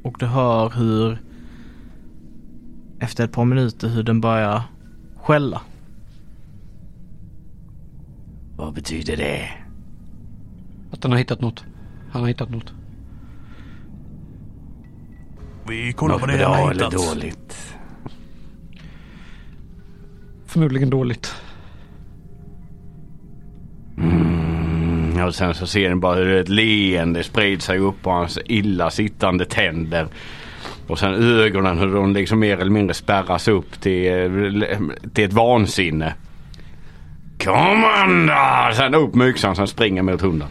och 0.04 0.16
du 0.20 0.26
hör 0.26 0.70
hur 0.70 1.18
efter 3.00 3.24
ett 3.24 3.32
par 3.32 3.46
minuter 3.46 3.88
hur 3.88 4.04
den 4.04 4.22
börjar 4.22 4.64
skälla. 5.22 5.62
Vad 8.58 8.74
betyder 8.74 9.18
det? 9.18 9.50
Att 10.92 11.02
den 11.02 11.12
har 11.12 11.18
hittat 11.18 11.42
något. 11.42 11.64
Han 12.12 12.22
har 12.22 12.28
hittat 12.28 12.50
något. 12.50 12.74
Vi 15.68 15.94
kollar 15.94 16.14
Något 16.14 16.22
vad 16.22 16.30
det 16.30 16.36
är 16.36 16.46
han 16.46 16.52
bra 16.54 16.64
har 16.64 16.72
eller 16.72 16.86
hittat. 16.86 17.16
dåligt? 17.16 17.76
Förmodligen 20.46 20.90
dåligt. 20.90 21.34
Mm, 23.98 25.24
och 25.26 25.36
sen 25.36 25.54
så 25.54 25.68
ser 25.68 25.90
ni 25.90 25.96
bara 25.96 26.16
hur 26.16 26.36
ett 26.42 26.50
leende 26.50 27.24
sprider 27.24 27.62
sig 27.62 27.80
upp 27.80 28.02
på 28.02 28.10
hans 28.10 28.40
illa 28.46 28.90
sittande 28.92 29.46
tänder. 29.46 30.08
Och 30.90 31.00
sen 31.00 31.14
ögonen 31.40 31.78
hur 31.78 31.94
de 31.96 32.14
liksom 32.14 32.40
mer 32.40 32.58
eller 32.58 32.72
mindre 32.72 32.94
spärras 32.94 33.48
upp 33.48 33.82
till, 33.82 34.08
eh, 34.14 34.80
till 35.14 35.24
ett 35.26 35.34
vansinne. 35.34 36.14
Kom 37.44 37.84
an 37.84 38.28
då! 38.28 38.76
Sen 38.76 38.96
upp 38.96 39.16
med 39.16 39.28
yxan 39.28 39.56
sen 39.56 39.68
springer 39.68 40.02
mot 40.04 40.22
hunden. 40.22 40.48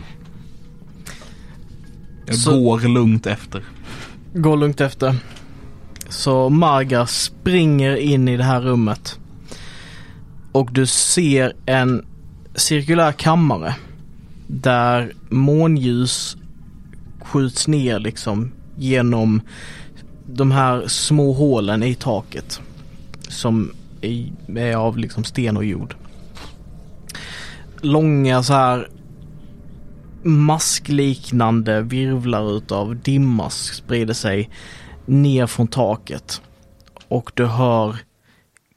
Jag 2.27 2.37
Så- 2.37 2.51
går 2.65 2.81
lugnt 2.81 3.27
efter. 3.27 3.63
Gå 4.35 4.57
lugnt 4.57 4.81
efter. 4.81 5.15
Så 6.09 6.49
Marga 6.49 7.07
springer 7.07 7.97
in 7.97 8.29
i 8.29 8.37
det 8.37 8.45
här 8.45 8.61
rummet. 8.61 9.19
Och 10.53 10.73
du 10.73 10.87
ser 10.87 11.53
en 11.67 12.07
cirkulär 12.55 13.13
kammare. 13.13 13.75
Där 14.47 15.13
månljus 15.29 16.37
skjuts 17.21 17.69
ner 17.69 17.99
liksom 17.99 18.53
genom 18.77 19.41
de 20.31 20.51
här 20.51 20.87
små 20.87 21.33
hålen 21.33 21.83
i 21.83 21.95
taket. 21.95 22.61
Som 23.29 23.73
är, 24.01 24.77
av 24.77 24.99
liksom 24.99 25.25
sten 25.25 25.57
och 25.57 25.65
jord. 25.65 25.95
Långa 27.81 28.43
så 28.43 28.53
här 28.53 28.89
maskliknande 30.23 31.83
virvlar 31.83 32.57
utav 32.57 32.97
dimma 32.97 33.51
sprider 33.51 34.15
sig 34.15 34.51
ner 35.07 35.47
från 35.47 35.67
taket. 35.67 36.43
Och 37.09 37.33
du 37.35 37.47
hör 37.47 37.97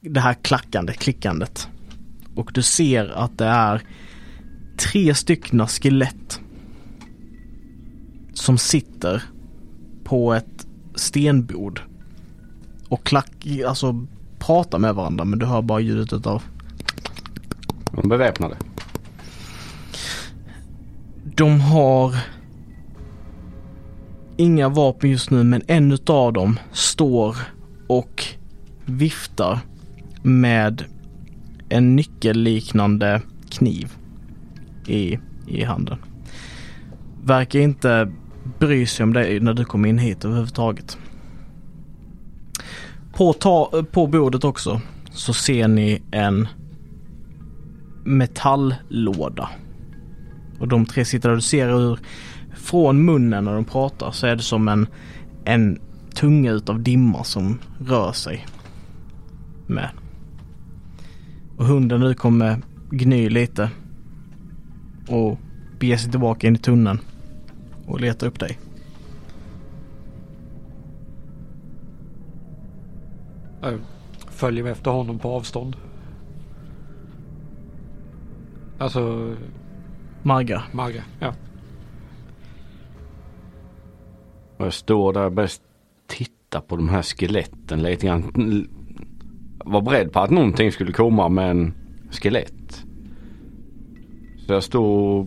det 0.00 0.20
här 0.20 0.34
klackande, 0.34 0.92
klickandet. 0.92 1.68
Och 2.34 2.50
du 2.54 2.62
ser 2.62 3.08
att 3.08 3.38
det 3.38 3.46
är 3.46 3.82
tre 4.76 5.14
styckna 5.14 5.66
skelett. 5.66 6.40
som 8.34 8.58
sitter 8.58 9.22
på 10.04 10.34
ett 10.34 10.61
stenbord 11.02 11.82
och 12.88 13.04
klack, 13.04 13.46
alltså 13.66 14.06
pratar 14.38 14.78
med 14.78 14.94
varandra 14.94 15.24
men 15.24 15.38
du 15.38 15.46
hör 15.46 15.62
bara 15.62 15.80
ljudet 15.80 16.12
utav 16.12 16.42
De 17.90 18.04
är 18.04 18.08
beväpnade. 18.08 18.56
De 21.24 21.60
har 21.60 22.14
inga 24.36 24.68
vapen 24.68 25.10
just 25.10 25.30
nu 25.30 25.44
men 25.44 25.62
en 25.66 25.92
utav 25.92 26.32
dem 26.32 26.58
står 26.72 27.36
och 27.86 28.24
viftar 28.84 29.58
med 30.22 30.84
en 31.68 31.96
nyckelliknande 31.96 33.22
kniv 33.50 33.92
i, 34.86 35.18
i 35.46 35.64
handen. 35.64 35.98
Verkar 37.24 37.58
inte 37.60 38.12
bry 38.66 38.86
sig 38.86 39.04
om 39.04 39.12
dig 39.12 39.40
när 39.40 39.54
du 39.54 39.64
kom 39.64 39.84
in 39.84 39.98
hit 39.98 40.24
överhuvudtaget. 40.24 40.98
På, 43.12 43.32
ta, 43.32 43.84
på 43.92 44.06
bordet 44.06 44.44
också 44.44 44.80
så 45.10 45.32
ser 45.32 45.68
ni 45.68 46.02
en 46.10 46.48
metalllåda. 48.04 49.48
Och 50.58 50.68
de 50.68 50.86
tre 50.86 51.04
sitter 51.04 51.28
där 51.28 51.36
du 51.36 51.42
ser 51.42 51.68
hur 51.68 51.98
från 52.54 53.04
munnen 53.04 53.44
när 53.44 53.54
de 53.54 53.64
pratar 53.64 54.10
så 54.10 54.26
är 54.26 54.36
det 54.36 54.42
som 54.42 54.68
en, 54.68 54.86
en 55.44 55.78
tunga 56.14 56.50
utav 56.52 56.82
dimma 56.82 57.24
som 57.24 57.58
rör 57.78 58.12
sig 58.12 58.46
med. 59.66 59.90
Och 61.56 61.66
hunden 61.66 62.00
nu 62.00 62.14
kommer 62.14 62.62
gny 62.90 63.28
lite 63.28 63.70
och 65.08 65.38
bege 65.78 65.98
sig 65.98 66.10
tillbaka 66.10 66.46
in 66.46 66.56
i 66.56 66.58
tunneln 66.58 67.00
och 67.86 68.00
leta 68.00 68.26
upp 68.26 68.40
dig. 68.40 68.58
Jag 73.60 73.80
följer 74.30 74.66
efter 74.66 74.90
honom 74.90 75.18
på 75.18 75.28
avstånd. 75.28 75.76
Alltså 78.78 79.34
Marga. 80.22 80.62
Marga, 80.72 81.02
ja. 81.20 81.34
Och 84.56 84.66
jag 84.66 84.72
står 84.72 85.12
där 85.12 85.24
och 85.24 85.32
börjar 85.32 85.50
titta 86.06 86.60
på 86.60 86.76
de 86.76 86.88
här 86.88 87.02
skeletten 87.02 87.82
lite 87.82 88.06
grann. 88.06 88.32
Var 89.64 89.82
beredd 89.82 90.12
på 90.12 90.20
att 90.20 90.30
någonting 90.30 90.72
skulle 90.72 90.92
komma 90.92 91.28
med 91.28 91.50
en 91.50 91.74
skelett. 92.10 92.84
Så 94.46 94.52
jag 94.52 94.62
står 94.62 94.86
och 94.86 95.26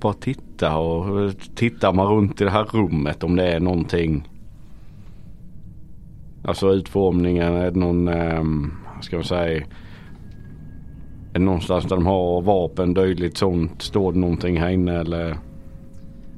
bara 0.00 0.12
tittar 0.12 0.47
och 0.62 1.32
tittar 1.54 1.92
man 1.92 2.06
runt 2.06 2.40
i 2.40 2.44
det 2.44 2.50
här 2.50 2.64
rummet 2.64 3.24
om 3.24 3.36
det 3.36 3.52
är 3.52 3.60
någonting. 3.60 4.28
Alltså 6.44 6.72
utformningen, 6.72 7.54
är 7.54 7.70
det 7.70 7.78
någon, 7.78 8.08
eh, 8.08 8.42
vad 8.94 9.04
ska 9.04 9.16
man 9.16 9.24
säga. 9.24 9.56
Är 9.56 9.64
det 11.32 11.38
någonstans 11.38 11.84
där 11.84 11.96
de 11.96 12.06
har 12.06 12.42
vapen, 12.42 12.94
dylikt 12.94 13.36
sånt? 13.36 13.82
Står 13.82 14.12
det 14.12 14.18
någonting 14.18 14.60
här 14.60 14.70
inne 14.70 15.00
eller? 15.00 15.36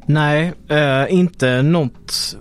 Nej, 0.07 0.53
eh, 0.69 1.15
inte 1.15 1.63
något 1.63 2.37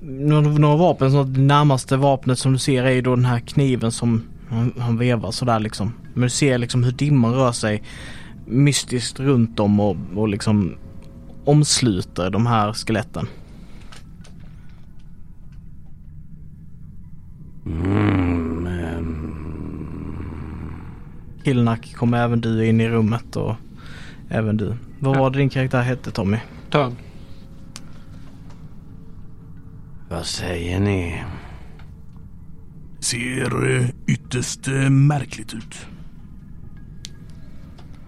några, 0.00 0.76
vapen. 0.76 1.10
Så 1.10 1.22
det 1.22 1.40
närmaste 1.40 1.96
vapnet 1.96 2.38
som 2.38 2.52
du 2.52 2.58
ser 2.58 2.84
är 2.84 2.90
ju 2.90 3.02
då 3.02 3.16
den 3.16 3.24
här 3.24 3.40
kniven 3.40 3.92
som 3.92 4.22
han, 4.48 4.74
han 4.78 4.98
vevar 4.98 5.30
sådär 5.30 5.58
liksom. 5.58 5.92
Men 6.14 6.22
du 6.22 6.30
ser 6.30 6.58
liksom 6.58 6.84
hur 6.84 6.92
dimman 6.92 7.34
rör 7.34 7.52
sig 7.52 7.82
mystiskt 8.46 9.20
runt 9.20 9.60
om 9.60 9.80
och, 9.80 9.96
och 10.14 10.28
liksom 10.28 10.74
omsluter 11.44 12.30
de 12.30 12.46
här 12.46 12.72
skeletten. 12.72 13.26
Mm, 17.66 18.68
Killnack 21.44 21.94
kommer 21.94 22.18
även 22.24 22.40
du 22.40 22.66
in 22.66 22.80
i 22.80 22.88
rummet 22.88 23.36
och 23.36 23.54
även 24.28 24.56
du. 24.56 24.74
Vad 24.98 25.16
Ja. 25.16 25.20
var 25.20 25.30
det 25.30 25.38
din 25.38 25.48
karaktär 25.50 25.82
hette 25.82 26.10
Tommy? 26.10 26.36
Törn. 26.70 26.96
Vad 30.10 30.26
säger 30.26 30.80
ni? 30.80 31.22
Ser 33.00 33.76
eh, 33.76 33.86
ytterst 34.06 34.68
eh, 34.68 34.90
märkligt 34.90 35.54
ut. 35.54 35.86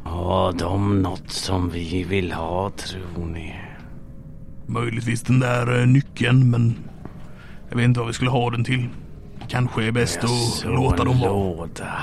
Har 0.05 0.53
de 0.53 1.03
något 1.03 1.31
som 1.31 1.69
vi 1.71 2.05
vill 2.05 2.33
ha 2.33 2.71
tror 2.71 3.27
ni? 3.27 3.55
Möjligtvis 4.67 5.23
den 5.23 5.41
där 5.41 5.81
eh, 5.81 5.87
nyckeln 5.87 6.51
men 6.51 6.75
jag 7.69 7.77
vet 7.77 7.85
inte 7.85 8.01
vad 8.01 8.07
vi 8.07 8.13
skulle 8.13 8.31
ha 8.31 8.51
den 8.51 8.65
till. 8.65 8.89
Kanske 9.49 9.85
är 9.85 9.93
bäst 9.93 10.19
Jag 10.23 10.31
att 10.31 10.65
låta 10.81 11.05
dem 11.05 11.21
vara. 11.21 11.31
låda. 11.33 11.95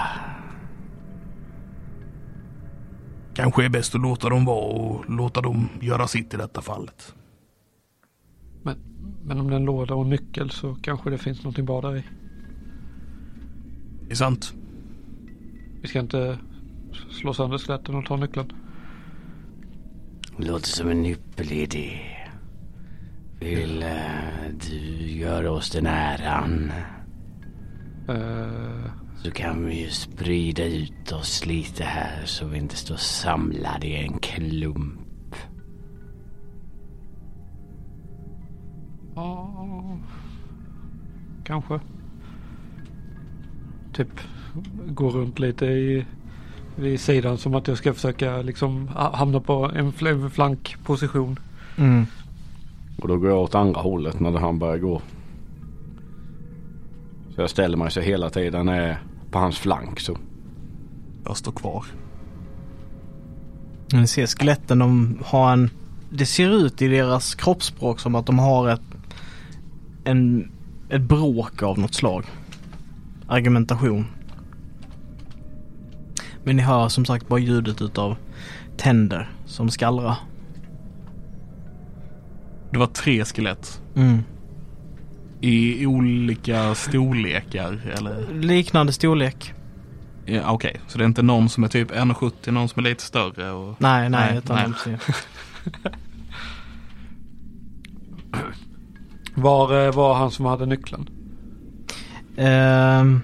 Kanske 3.33 3.65
är 3.65 3.69
bäst 3.69 3.95
att 3.95 4.01
låta 4.01 4.29
dem 4.29 4.45
vara 4.45 4.65
och 4.65 5.09
låta 5.09 5.41
dem 5.41 5.69
göra 5.81 6.07
sitt 6.07 6.33
i 6.33 6.37
detta 6.37 6.61
fallet. 6.61 7.15
Men, 8.63 8.77
men 9.25 9.39
om 9.39 9.47
det 9.47 9.53
är 9.53 9.59
en 9.59 9.65
låda 9.65 9.93
och 9.95 10.03
en 10.03 10.09
nyckel 10.09 10.49
så 10.49 10.75
kanske 10.75 11.09
det 11.09 11.17
finns 11.17 11.37
någonting 11.43 11.65
bra 11.65 11.81
där 11.81 11.97
i. 11.97 12.03
Det 14.07 14.11
är 14.11 14.15
sant. 14.15 14.53
Vi 15.81 15.87
ska 15.87 15.99
inte 15.99 16.37
slå 17.11 17.33
sönder 17.33 17.57
skeletten 17.57 17.95
och 17.95 18.05
ta 18.05 18.15
nyckeln. 18.15 18.51
Låter 20.37 20.67
som 20.67 20.89
en 20.89 21.05
ypperlig 21.05 21.57
idé. 21.57 21.99
Vill 23.39 23.83
eh, 23.83 24.49
du 24.69 24.77
göra 25.11 25.51
oss 25.51 25.69
den 25.69 25.85
äran? 25.85 26.71
Eh, 28.09 28.91
Så 29.23 29.31
kan 29.31 29.65
vi 29.65 29.81
ju 29.81 29.89
sprida 29.89 30.65
ut 30.65 31.11
oss 31.11 31.45
lite 31.45 31.83
här 31.83 32.25
så 32.25 32.45
vi 32.47 32.57
inte 32.57 32.75
står 32.75 32.95
samlade 32.95 33.87
i 33.87 33.95
en 34.05 34.19
klump. 34.19 34.99
ja, 39.15 39.97
kanske. 41.43 41.79
Typ 43.93 44.09
gå 44.87 45.09
runt 45.09 45.39
lite 45.39 45.65
i 45.65 46.05
vid 46.79 46.99
sidan 46.99 47.37
som 47.37 47.55
att 47.55 47.67
jag 47.67 47.77
ska 47.77 47.93
försöka 47.93 48.41
liksom 48.41 48.87
ha- 48.87 49.15
hamna 49.15 49.39
på 49.39 49.71
en 49.75 49.91
fl- 49.93 50.29
flankposition. 50.29 51.39
Mm. 51.77 52.05
Och 53.01 53.07
då 53.07 53.17
går 53.17 53.29
jag 53.29 53.39
åt 53.39 53.55
andra 53.55 53.81
hållet 53.81 54.19
när 54.19 54.31
han 54.31 54.59
börjar 54.59 54.77
gå. 54.77 55.01
Så 57.35 57.41
jag 57.41 57.49
ställer 57.49 57.77
mig 57.77 57.91
så 57.91 57.99
hela 58.01 58.29
tiden 58.29 58.69
är 58.69 59.01
på 59.31 59.39
hans 59.39 59.57
flank 59.59 59.99
så. 59.99 60.17
Jag 61.25 61.37
står 61.37 61.51
kvar. 61.51 61.85
Ni 63.93 64.07
ser 64.07 64.27
skeletten, 64.27 64.79
de 64.79 65.17
har 65.25 65.53
en... 65.53 65.69
Det 66.09 66.25
ser 66.25 66.65
ut 66.65 66.81
i 66.81 66.87
deras 66.87 67.35
kroppsspråk 67.35 67.99
som 67.99 68.15
att 68.15 68.25
de 68.25 68.39
har 68.39 68.69
ett... 68.69 68.81
En, 70.03 70.51
ett 70.89 71.01
bråk 71.01 71.63
av 71.63 71.79
något 71.79 71.93
slag. 71.93 72.25
Argumentation. 73.27 74.05
Men 76.43 76.55
ni 76.55 76.61
hör 76.61 76.89
som 76.89 77.05
sagt 77.05 77.27
bara 77.27 77.39
ljudet 77.39 77.81
utav 77.81 78.17
tänder 78.77 79.29
som 79.45 79.69
skallrar. 79.69 80.15
Det 82.71 82.77
var 82.77 82.87
tre 82.87 83.25
skelett. 83.25 83.81
Mm. 83.95 84.23
I 85.41 85.85
olika 85.85 86.75
storlekar 86.75 87.81
eller? 87.97 88.33
Liknande 88.33 88.93
storlek. 88.93 89.53
Ja, 90.25 90.51
Okej, 90.51 90.81
så 90.87 90.97
det 90.97 91.03
är 91.03 91.05
inte 91.05 91.21
någon 91.21 91.49
som 91.49 91.63
är 91.63 91.67
typ 91.67 91.91
1,70, 91.91 92.51
någon 92.51 92.69
som 92.69 92.85
är 92.85 92.89
lite 92.89 93.03
större 93.03 93.51
och... 93.51 93.75
Nej, 93.81 94.09
nej. 94.09 94.27
Nej, 94.29 94.37
utan 94.37 94.75
nej. 94.85 94.97
Var 99.35 99.85
eh, 99.85 99.93
var 99.93 100.13
han 100.13 100.31
som 100.31 100.45
hade 100.45 100.65
nyckeln? 100.65 101.09
Ehm, 102.37 103.21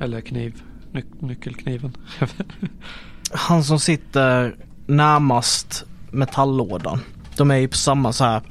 Eller 0.00 0.20
kniv? 0.20 0.62
Ny, 0.92 1.04
nyckelkniven? 1.20 1.96
han 3.30 3.64
som 3.64 3.78
sitter 3.78 4.56
närmast 4.86 5.84
metalllådan. 6.10 7.00
De 7.36 7.50
är 7.50 7.56
ju 7.56 7.68
på 7.68 7.76
samma 7.76 8.12
så 8.12 8.24
här 8.24 8.42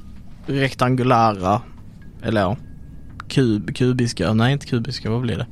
rektangulära, 0.46 1.62
eller 2.24 2.42
ja, 2.42 2.58
kub, 3.28 3.76
kubiska, 3.76 4.34
nej 4.34 4.54
inte 4.54 4.66
kubiska, 4.66 5.10
vad 5.10 5.22
blir 5.22 5.38
det? 5.38 5.48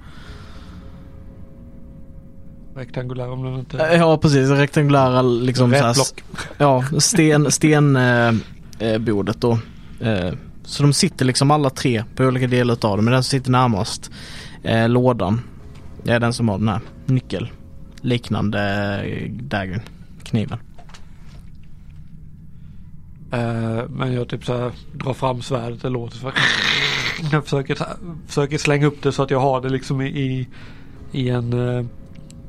Rektangulär 2.75 3.31
om 3.31 3.43
den 3.43 3.59
inte... 3.59 3.77
Eh, 3.77 3.99
Ja 3.99 4.17
precis, 4.17 4.49
rektangulära 4.49 5.21
liksom 5.21 5.71
så 5.71 5.77
här, 5.77 5.87
Rätblock. 5.87 6.23
ja, 6.57 6.83
sten, 6.99 7.51
sten 7.51 7.95
eh, 7.95 8.33
eh, 8.79 8.99
då. 9.39 9.59
Eh, 9.99 10.33
så 10.63 10.83
de 10.83 10.93
sitter 10.93 11.25
liksom 11.25 11.51
alla 11.51 11.69
tre 11.69 12.03
på 12.15 12.23
olika 12.23 12.47
delar 12.47 12.73
utav 12.73 12.97
det, 12.97 13.03
men 13.03 13.13
den 13.13 13.23
som 13.23 13.29
sitter 13.39 13.51
närmast 13.51 14.11
eh, 14.63 14.89
lådan 14.89 15.41
är 16.13 16.19
den 16.19 16.33
som 16.33 16.49
har 16.49 16.57
den 16.57 16.67
här 16.67 16.81
nyckel 17.05 17.49
liknande 18.01 18.61
eh, 19.05 19.31
daggern, 19.31 19.81
kniven. 20.23 20.59
Eh, 23.31 23.89
men 23.89 24.13
jag 24.13 24.27
typ 24.27 24.45
så 24.45 24.57
här 24.57 24.71
drar 24.93 25.13
fram 25.13 25.41
svärdet. 25.41 25.81
Det 25.81 25.89
låter 25.89 26.19
här. 26.19 26.33
Jag 27.31 27.43
försöker, 27.43 27.77
försöker 28.27 28.57
slänga 28.57 28.87
upp 28.87 29.03
det 29.03 29.11
så 29.11 29.23
att 29.23 29.31
jag 29.31 29.39
har 29.39 29.61
det 29.61 29.69
liksom 29.69 30.01
i, 30.01 30.47
i, 31.11 31.29
en, 31.29 31.53
eh, 31.53 31.85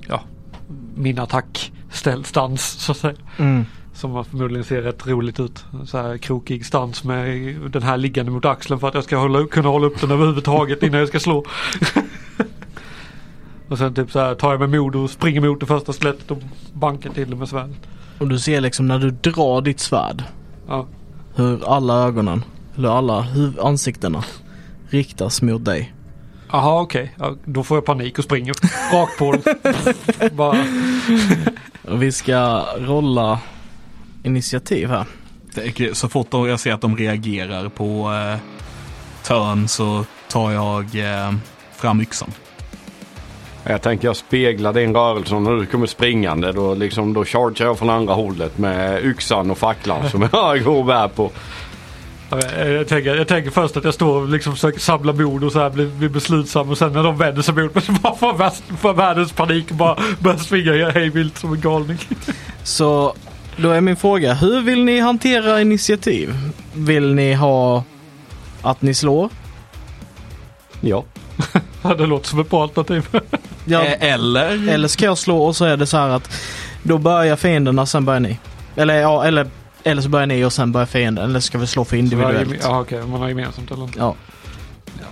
ja, 0.08 0.22
min 0.94 1.18
attackstans 1.18 2.62
så 2.62 2.92
att 2.92 2.98
säga. 2.98 3.16
Mm. 3.36 3.64
Som 3.94 4.10
man 4.10 4.24
förmodligen 4.24 4.64
ser 4.64 4.82
rätt 4.82 5.06
roligt 5.06 5.40
ut. 5.40 5.64
Så 5.86 5.98
här 5.98 6.18
krokig 6.18 6.66
stans 6.66 7.04
med 7.04 7.54
den 7.70 7.82
här 7.82 7.96
liggande 7.96 8.32
mot 8.32 8.44
axeln 8.44 8.80
för 8.80 8.88
att 8.88 8.94
jag 8.94 9.04
ska 9.04 9.16
hålla, 9.16 9.46
kunna 9.46 9.68
hålla 9.68 9.86
upp 9.86 10.00
den 10.00 10.10
överhuvudtaget 10.10 10.82
innan 10.82 11.00
jag 11.00 11.08
ska 11.08 11.20
slå. 11.20 11.44
Och 13.68 13.78
sen 13.78 13.94
typ 13.94 14.10
så 14.12 14.18
här 14.20 14.34
tar 14.34 14.50
jag 14.50 14.60
med 14.60 14.70
mod 14.80 14.96
och 14.96 15.10
springer 15.10 15.40
mot 15.40 15.60
det 15.60 15.66
första 15.66 15.92
skelettet 15.92 16.30
och 16.30 16.38
bankar 16.72 17.10
till 17.10 17.30
det 17.30 17.36
med 17.36 17.48
svärdet. 17.48 17.76
Och 18.18 18.28
du 18.28 18.38
ser 18.38 18.60
liksom 18.60 18.86
när 18.86 18.98
du 18.98 19.10
drar 19.10 19.60
ditt 19.60 19.80
svärd 19.80 20.24
Ja. 20.68 20.86
hur 21.34 21.74
alla 21.74 21.94
ögonen, 21.94 22.44
eller 22.76 22.88
alla 22.88 23.20
huv- 23.22 23.60
ansiktena 23.66 24.24
riktas 24.88 25.42
mot 25.42 25.64
dig. 25.64 25.92
Jaha 26.52 26.80
okej, 26.80 27.14
ja, 27.18 27.34
då 27.44 27.62
får 27.64 27.76
jag 27.76 27.84
panik 27.84 28.18
och 28.18 28.24
springer 28.24 28.54
rakt 28.92 29.18
på 29.18 29.32
den. 29.32 29.56
Bara, 30.36 30.64
vi 31.98 32.12
ska 32.12 32.64
rolla 32.78 33.40
initiativ 34.22 34.88
här. 34.88 35.04
Så 35.94 36.08
fort 36.08 36.26
jag 36.32 36.60
ser 36.60 36.72
att 36.72 36.80
de 36.80 36.96
reagerar 36.96 37.68
på 37.68 38.12
eh, 38.12 38.38
törn 39.26 39.68
så 39.68 40.04
tar 40.28 40.50
jag 40.50 40.84
eh, 40.84 41.32
fram 41.76 42.00
yxan. 42.00 42.30
Jag 43.68 43.82
tänker 43.82 44.08
jag 44.08 44.16
speglar 44.16 44.72
din 44.72 44.94
rörelse 44.94 45.34
när 45.34 45.50
du 45.52 45.66
kommer 45.66 45.86
springande. 45.86 46.52
Då, 46.52 46.74
liksom, 46.74 47.12
då 47.12 47.24
chargear 47.24 47.66
jag 47.68 47.78
från 47.78 47.90
andra 47.90 48.14
hållet 48.14 48.58
med 48.58 49.04
yxan 49.04 49.50
och 49.50 49.58
facklan 49.58 50.10
som 50.10 50.28
jag 50.32 50.64
går 50.64 50.76
och 50.76 50.84
bär 50.84 51.08
på. 51.08 51.30
jag, 52.30 52.70
jag, 52.70 52.88
tänker, 52.88 53.14
jag 53.14 53.28
tänker 53.28 53.50
först 53.50 53.76
att 53.76 53.84
jag 53.84 53.94
står 53.94 54.22
och 54.22 54.28
liksom 54.28 54.52
försöker 54.52 54.80
samla 54.80 55.12
mod 55.12 55.44
och 55.44 55.52
så 55.52 55.58
här 55.58 55.70
blir, 55.70 55.86
blir 55.86 56.08
beslutsam 56.08 56.70
och 56.70 56.78
sen 56.78 56.92
när 56.92 57.02
de 57.02 57.18
vänder 57.18 57.42
sig 57.42 57.54
mot 57.54 57.74
mig 57.74 57.84
så 57.84 57.92
bara 57.92 58.14
får 58.16 58.32
värst- 58.32 58.78
får 58.80 58.94
världens 58.94 59.32
panik 59.32 59.70
och 59.70 59.76
bara 59.76 59.96
börjar 60.18 60.38
springa 60.38 60.90
hej 60.90 61.08
vilt 61.10 61.38
som 61.38 61.52
en 61.52 61.60
galning. 61.60 61.98
Så 62.62 63.14
då 63.56 63.70
är 63.70 63.80
min 63.80 63.96
fråga, 63.96 64.34
hur 64.34 64.60
vill 64.62 64.84
ni 64.84 65.00
hantera 65.00 65.60
initiativ? 65.60 66.34
Vill 66.74 67.14
ni 67.14 67.34
ha 67.34 67.84
att 68.62 68.82
ni 68.82 68.94
slår? 68.94 69.28
Ja. 70.80 71.04
Ja, 71.82 71.94
det 71.94 72.06
låter 72.06 72.26
som 72.28 72.40
ett 72.40 72.50
bra 72.50 72.62
alternativ. 72.62 73.06
Ja, 73.68 73.84
Eh, 73.84 74.12
Eller? 74.12 74.68
Eller 74.68 74.88
ska 74.88 75.04
jag 75.04 75.18
slå 75.18 75.42
och 75.42 75.56
så 75.56 75.64
är 75.64 75.76
det 75.76 75.86
så 75.86 75.96
här 75.96 76.08
att 76.08 76.30
då 76.82 76.98
börjar 76.98 77.36
fienderna, 77.36 77.86
sen 77.86 78.04
börjar 78.04 78.20
ni. 78.20 78.38
Eller 78.76 78.94
ja, 78.94 79.24
eller, 79.24 79.46
eller 79.84 80.02
så 80.02 80.08
börjar 80.08 80.26
ni 80.26 80.44
och 80.44 80.52
sen 80.52 80.72
börjar 80.72 80.86
fienden. 80.86 81.24
Eller 81.30 81.40
ska 81.40 81.58
vi 81.58 81.66
slå 81.66 81.84
för 81.84 81.96
individuellt? 81.96 82.56
Ja 82.62 82.80
okej, 82.80 83.02
man 83.06 83.20
har 83.20 83.28
gemensamt 83.28 83.70
eller 83.70 83.82
inte. 83.84 83.98
Ja. 83.98 84.14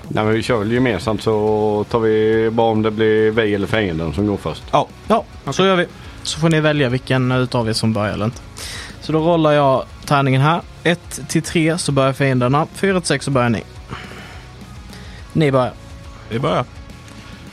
Nej, 0.08 0.24
men 0.24 0.32
vi 0.34 0.42
kör 0.42 0.58
väl 0.58 0.72
gemensamt 0.72 1.22
så 1.22 1.84
tar 1.90 1.98
vi 1.98 2.50
bara 2.52 2.70
om 2.70 2.82
det 2.82 2.90
blir 2.90 3.30
vi 3.30 3.54
eller 3.54 3.66
fienden 3.66 4.12
som 4.12 4.26
går 4.26 4.36
först. 4.36 4.62
Ja, 4.72 4.88
ja 5.08 5.24
så 5.50 5.64
gör 5.66 5.76
vi. 5.76 5.86
Så 6.22 6.40
får 6.40 6.48
ni 6.48 6.60
välja 6.60 6.88
vilken 6.88 7.32
utav 7.32 7.68
er 7.68 7.72
som 7.72 7.92
börjar 7.92 8.12
eller 8.12 8.24
inte. 8.24 8.40
Så 9.00 9.12
då 9.12 9.18
rollar 9.18 9.52
jag 9.52 9.84
tärningen 10.06 10.40
här. 10.42 10.60
1 10.82 11.20
till 11.28 11.42
3 11.42 11.78
så 11.78 11.92
börjar 11.92 12.12
fienderna. 12.12 12.66
4 12.74 13.00
till 13.00 13.06
6 13.08 13.24
så 13.24 13.30
börjar 13.30 13.48
ni. 13.48 13.62
Ni 15.32 15.52
börjar. 15.52 15.72
Vi 16.28 16.38
börjar. 16.38 16.64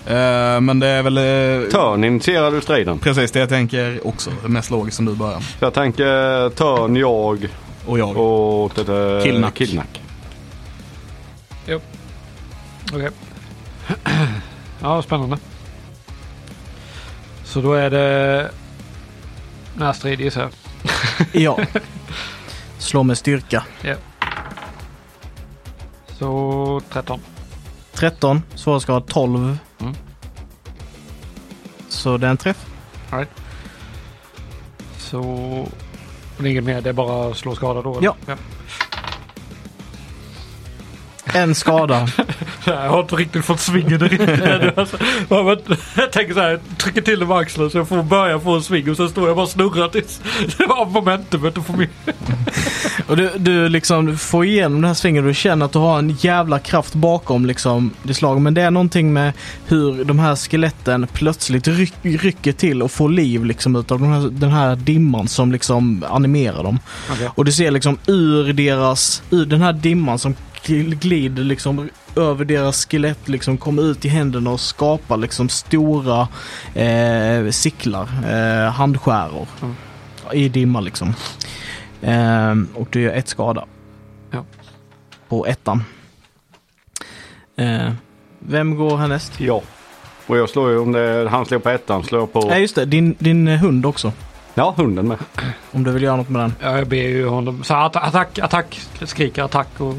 Eh, 0.07 0.61
men 0.61 0.79
det 0.79 0.87
är 0.87 1.03
väl 1.03 1.17
eh, 1.17 1.69
Törn 1.71 2.03
initierar 2.03 2.51
du 2.51 2.61
striden. 2.61 2.99
precis 2.99 3.31
det 3.31 3.39
jag 3.39 3.49
tänker 3.49 4.07
också. 4.07 4.31
Det 4.43 4.49
mest 4.49 4.69
logiskt 4.71 4.97
som 4.97 5.05
du 5.05 5.15
börjar. 5.15 5.39
Så 5.39 5.55
jag 5.59 5.73
tänker 5.73 6.49
törn, 6.49 6.95
jag 6.95 7.49
Och 7.85 7.99
jag. 7.99 8.17
och 8.17 8.71
det 8.75 8.83
där 8.83 9.21
Killnack. 9.23 9.53
Killnack. 9.53 10.01
Okej. 12.93 13.09
ja, 14.81 15.01
spännande. 15.01 15.37
Så 17.43 17.61
då 17.61 17.73
är 17.73 17.89
det 17.89 18.49
närstrid 19.75 20.21
gissar 20.21 20.41
jag. 20.41 20.51
Ja. 21.41 21.59
Slå 22.77 23.03
med 23.03 23.17
styrka. 23.17 23.63
Så 26.19 26.81
13. 26.89 27.19
13. 27.93 28.41
Svårighetsgrad 28.55 29.07
12. 29.07 29.57
Mm. 29.79 29.93
Så 31.89 32.17
det 32.17 32.27
är 32.27 32.31
en 32.31 32.37
träff. 32.37 32.65
Så 34.97 35.21
det 36.37 36.43
är 36.43 36.51
inget 36.51 36.63
mer, 36.63 36.81
det 36.81 36.89
är 36.89 36.93
bara 36.93 37.31
att 37.31 37.37
slå 37.37 37.55
skada 37.55 37.81
då? 37.81 37.97
eller? 37.97 38.13
Ja. 38.27 38.35
En 41.33 41.55
skada. 41.55 42.07
Jag 42.65 42.89
har 42.89 42.99
inte 42.99 43.15
riktigt 43.15 43.45
fått 43.45 43.59
svingen 43.59 43.99
där. 43.99 44.73
Alltså, 44.79 44.97
Jag 45.95 46.11
tänker 46.11 46.33
så 46.33 46.39
här, 46.39 46.59
trycker 46.77 47.01
till 47.01 47.19
det 47.19 47.25
med 47.25 47.37
axeln 47.37 47.69
så 47.69 47.77
jag 47.77 47.87
får 47.87 48.03
börja 48.03 48.39
få 48.39 48.55
en 48.55 48.63
sving 48.63 48.89
och 48.89 48.97
sen 48.97 49.09
står 49.09 49.27
jag 49.27 49.35
bara 49.35 49.43
och 49.43 49.49
snurrar 49.49 49.87
tills 49.87 50.21
av 50.69 50.91
momentumet 50.91 51.57
och 51.57 51.65
får 51.65 51.73
min... 51.73 51.89
Och 53.07 53.17
du, 53.17 53.31
du 53.37 53.69
liksom 53.69 54.17
får 54.17 54.45
igenom 54.45 54.81
den 54.81 54.87
här 54.87 54.93
svingen 54.93 55.23
och 55.23 55.27
du 55.27 55.33
känner 55.33 55.65
att 55.65 55.71
du 55.71 55.79
har 55.79 55.99
en 55.99 56.09
jävla 56.09 56.59
kraft 56.59 56.93
bakom 56.93 57.45
liksom 57.45 57.91
det 58.03 58.13
slaget. 58.13 58.41
Men 58.41 58.53
det 58.53 58.61
är 58.61 58.71
någonting 58.71 59.13
med 59.13 59.33
hur 59.67 60.03
de 60.03 60.19
här 60.19 60.35
skeletten 60.35 61.07
plötsligt 61.13 61.67
ryck, 61.67 61.93
rycker 62.01 62.51
till 62.51 62.81
och 62.81 62.91
får 62.91 63.09
liv 63.09 63.45
liksom 63.45 63.75
utav 63.75 63.99
den 63.99 64.13
här, 64.13 64.29
den 64.29 64.51
här 64.51 64.75
dimman 64.75 65.27
som 65.27 65.51
liksom 65.51 66.05
animerar 66.09 66.63
dem. 66.63 66.79
Okej. 67.11 67.29
Och 67.35 67.45
du 67.45 67.51
ser 67.51 67.71
liksom 67.71 67.97
ur 68.07 68.53
deras, 68.53 69.23
ur 69.29 69.45
den 69.45 69.61
här 69.61 69.73
dimman 69.73 70.19
som 70.19 70.35
gl- 70.65 70.95
glider 70.95 71.43
liksom 71.43 71.89
över 72.15 72.45
deras 72.45 72.85
skelett 72.85 73.27
liksom 73.27 73.57
kommer 73.57 73.81
ut 73.83 74.05
i 74.05 74.07
händerna 74.09 74.49
och 74.49 74.59
skapar 74.59 75.17
liksom 75.17 75.49
stora 75.49 76.27
eh, 76.75 77.49
sicklar, 77.51 78.09
eh, 78.29 78.71
handskäror 78.71 79.47
Mm. 79.61 79.75
i 80.33 80.49
dimma 80.49 80.79
liksom. 80.79 81.13
Ehm, 82.01 82.67
och 82.75 82.87
du 82.91 83.01
gör 83.01 83.13
ett 83.13 83.27
skada. 83.27 83.65
Ja. 84.31 84.45
På 85.29 85.45
ettan. 85.45 85.83
Eh, 87.57 87.91
vem 88.39 88.75
går 88.75 88.97
härnäst? 88.97 89.39
Ja. 89.39 89.61
Och 90.27 90.37
jag 90.37 90.49
slår 90.49 90.71
ju 90.71 90.77
om 90.79 90.91
det 90.91 90.99
är 90.99 91.25
han 91.25 91.45
slår 91.45 91.59
på 91.59 91.69
ettan 91.69 92.03
slår 92.03 92.21
jag 92.21 92.33
på... 92.33 92.41
Nej 92.45 92.61
just 92.61 92.75
det, 92.75 92.85
din, 92.85 93.15
din 93.19 93.47
eh, 93.47 93.59
hund 93.59 93.85
också. 93.85 94.11
Ja, 94.55 94.73
hunden 94.77 95.07
med. 95.07 95.17
Om 95.71 95.83
du 95.83 95.91
vill 95.91 96.03
göra 96.03 96.15
något 96.15 96.29
med 96.29 96.41
den. 96.41 96.53
Ja, 96.61 96.77
jag 96.77 96.87
ber 96.87 96.97
ju 96.97 97.27
honom. 97.27 97.63
Så 97.63 97.73
att- 97.73 97.95
attack, 97.95 98.39
attack, 98.39 98.81
skriker 99.05 99.43
attack 99.43 99.67
och... 99.77 99.95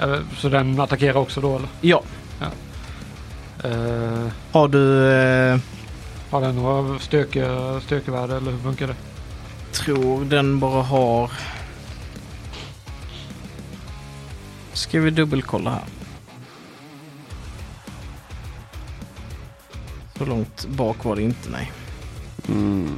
Eh, 0.00 0.18
Så 0.36 0.48
den 0.48 0.80
attackerar 0.80 1.16
också 1.16 1.40
då 1.40 1.56
eller? 1.56 1.68
Ja. 1.80 2.02
Uh, 3.64 4.28
Har 4.52 4.68
du, 4.68 5.10
eh, 5.12 5.58
har 6.30 6.40
den 6.40 6.56
några 6.56 6.98
styrke, 6.98 7.50
styrkevärde 7.82 8.36
eller 8.36 8.50
hur 8.50 8.58
funkar 8.58 8.86
det? 8.86 8.94
tror 9.72 10.24
den 10.24 10.60
bara 10.60 10.82
har... 10.82 11.30
Ska 14.72 15.00
vi 15.00 15.10
dubbelkolla 15.10 15.70
här. 15.70 15.82
Så 20.18 20.24
långt 20.24 20.66
bak 20.68 21.04
var 21.04 21.16
det 21.16 21.22
inte, 21.22 21.50
nej. 21.50 21.72
Mm. 22.48 22.96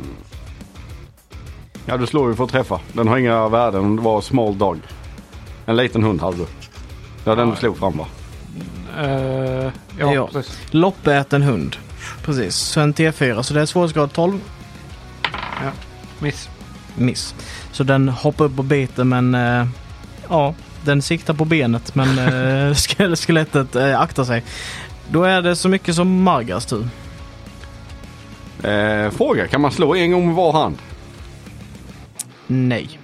Ja, 1.86 1.96
du 1.96 2.07
slår 2.07 2.28
ju 2.30 2.36
för 2.36 2.44
att 2.44 2.51
träffa. 2.51 2.80
Den 2.92 3.09
har 3.09 3.18
inga 3.18 3.49
värden. 3.49 3.96
Det 3.96 4.03
var 4.03 4.20
small 4.20 4.59
dog. 4.59 4.78
En 5.66 5.76
liten 5.76 6.03
hund 6.03 6.20
hade 6.20 6.36
du. 6.36 6.46
Var 7.28 7.36
den 7.36 7.50
du 7.50 7.56
slog 7.56 7.78
fram 7.78 7.98
va? 7.98 8.06
Eh, 8.98 9.72
ja, 9.98 10.14
Ja. 10.14 10.28
precis. 10.32 10.58
Loppäten 10.70 11.42
hund. 11.42 11.76
Precis, 12.24 12.54
så 12.56 12.80
en 12.80 12.94
T4. 12.94 13.42
Så 13.42 13.54
det 13.54 13.60
är 13.60 13.66
svårighetsgrad 13.66 14.12
12. 14.12 14.40
Miss. 16.18 16.48
Miss. 16.94 17.34
Så 17.72 17.84
den 17.84 18.08
hoppar 18.08 18.44
upp 18.44 18.58
och 18.58 18.64
biter 18.64 19.04
men 19.04 19.34
eh, 19.34 19.66
ja, 20.28 20.54
den 20.84 21.02
siktar 21.02 21.34
på 21.34 21.44
benet 21.44 21.94
men 21.94 22.18
eh, 22.18 22.74
ske- 22.74 23.16
skelettet 23.16 23.76
eh, 23.76 24.00
aktar 24.00 24.24
sig. 24.24 24.44
Då 25.10 25.22
är 25.24 25.42
det 25.42 25.56
så 25.56 25.68
mycket 25.68 25.94
som 25.94 26.22
Margas 26.22 26.66
tur. 26.66 26.88
Eh, 28.62 29.10
fråga, 29.10 29.46
kan 29.46 29.60
man 29.60 29.72
slå 29.72 29.94
en 29.94 30.12
gång 30.12 30.26
med 30.26 30.34
var 30.34 30.52
hand? 30.52 30.78
Nej. 32.46 32.98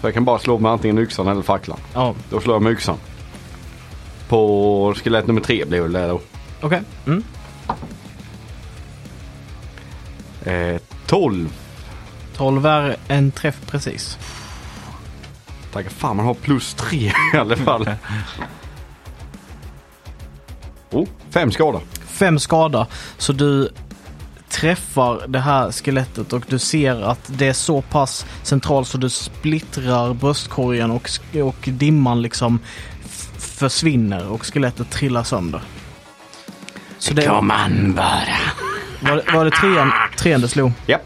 Så 0.00 0.06
jag 0.06 0.14
kan 0.14 0.24
bara 0.24 0.38
slå 0.38 0.58
med 0.58 0.72
antingen 0.72 0.98
yxan 0.98 1.28
eller 1.28 1.42
facklan. 1.42 1.78
Ja, 1.94 2.14
Då 2.30 2.40
slår 2.40 2.54
jag 2.54 2.62
med 2.62 2.72
yxan. 2.72 2.96
På 4.34 4.94
skelett 4.96 5.26
nummer 5.26 5.40
tre 5.40 5.64
blir 5.64 5.88
det 5.88 6.08
då. 6.08 6.20
okej. 6.60 6.82
Mm. 7.06 7.24
Eh, 10.44 10.80
12. 11.06 11.52
12 12.36 12.66
är 12.66 12.96
en 13.08 13.30
träff 13.30 13.60
precis. 13.66 14.18
Tackar 15.72 15.90
fan 15.90 16.16
man 16.16 16.26
har 16.26 16.34
plus 16.34 16.74
tre 16.74 17.12
i 17.34 17.36
alla 17.36 17.56
fall. 17.56 17.90
Oh, 20.90 21.08
fem 21.30 21.52
skada. 21.52 21.80
Fem 22.06 22.38
skada. 22.38 22.86
Så 23.18 23.32
du 23.32 23.68
träffar 24.48 25.26
det 25.28 25.40
här 25.40 25.72
skelettet 25.72 26.32
och 26.32 26.42
du 26.48 26.58
ser 26.58 27.02
att 27.02 27.30
det 27.38 27.46
är 27.46 27.52
så 27.52 27.82
pass 27.82 28.26
centralt 28.42 28.88
så 28.88 28.98
du 28.98 29.10
splittrar 29.10 30.14
bröstkorgen 30.14 30.90
och, 30.90 31.10
och 31.42 31.68
dimman 31.68 32.22
liksom 32.22 32.58
försvinner 33.54 34.26
och 34.28 34.46
skelettet 34.46 34.90
trillar 34.90 35.22
sönder. 35.22 35.60
Så 36.98 37.14
det, 37.14 37.26
Kom 37.26 37.50
an 37.50 37.94
bara. 37.96 38.22
var, 39.00 39.16
det- 39.16 39.32
var 39.32 39.44
det 39.44 39.50
trean, 39.50 39.92
trean 40.18 40.40
det 40.40 40.48
slog? 40.48 40.72
Ja. 40.86 40.98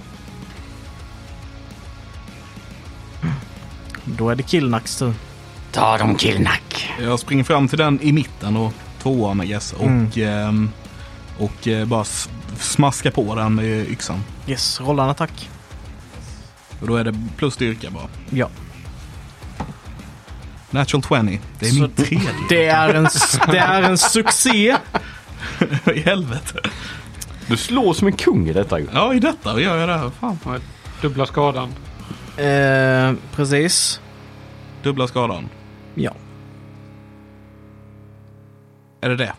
Då 4.04 4.30
är 4.30 4.34
det 4.34 4.42
Killnacks 4.42 4.96
tur. 4.96 5.14
Ta 5.72 5.98
dem 5.98 6.14
killnack. 6.14 6.90
Jag 7.00 7.18
springer 7.20 7.44
fram 7.44 7.68
till 7.68 7.78
den 7.78 7.98
i 8.02 8.12
mitten 8.12 8.56
och 8.56 8.72
tvåan 9.02 9.42
I 9.42 9.46
guess. 9.46 9.72
Och, 9.72 9.86
Mm. 9.86 10.10
ehm, 10.16 10.70
och 11.38 11.68
eh, 11.68 11.84
bara 11.86 12.02
s- 12.02 12.28
smaska 12.60 13.10
på 13.10 13.34
den 13.34 13.54
med 13.54 13.88
yxan. 13.90 14.24
Yes, 14.46 14.80
rolla 14.80 15.04
en 15.04 15.10
attack. 15.10 15.50
Och 16.80 16.86
då 16.86 16.96
är 16.96 17.04
det 17.04 17.14
plus 17.36 17.54
styrka 17.54 17.90
bara. 17.90 18.08
Ja. 18.30 18.48
Natural 20.70 21.02
20. 21.26 21.40
Det 21.58 21.66
är 21.66 21.70
Så 21.70 21.80
min 21.80 21.90
tredje. 21.90 22.30
Det 22.48 22.66
är 22.66 22.94
en, 22.94 23.08
det 23.50 23.58
är 23.58 23.82
en 23.82 23.98
succé. 23.98 24.76
I 25.94 26.00
helvete. 26.00 26.60
Du 27.46 27.56
slår 27.56 27.92
som 27.92 28.06
en 28.06 28.12
kung 28.12 28.48
i 28.48 28.52
detta 28.52 28.78
ju. 28.78 28.86
Ja, 28.92 29.14
i 29.14 29.20
detta 29.20 29.60
gör 29.60 29.76
jag 29.76 29.88
det. 29.88 30.10
Fan. 30.20 30.38
Ja, 30.44 30.58
Dubbla 31.02 31.26
skadan. 31.26 31.68
Eh, 32.36 33.12
precis. 33.36 34.00
Dubbla 34.82 35.06
skadan. 35.08 35.48
Ja. 35.94 36.12
Är 39.00 39.08
det 39.08 39.16
det? 39.16 39.32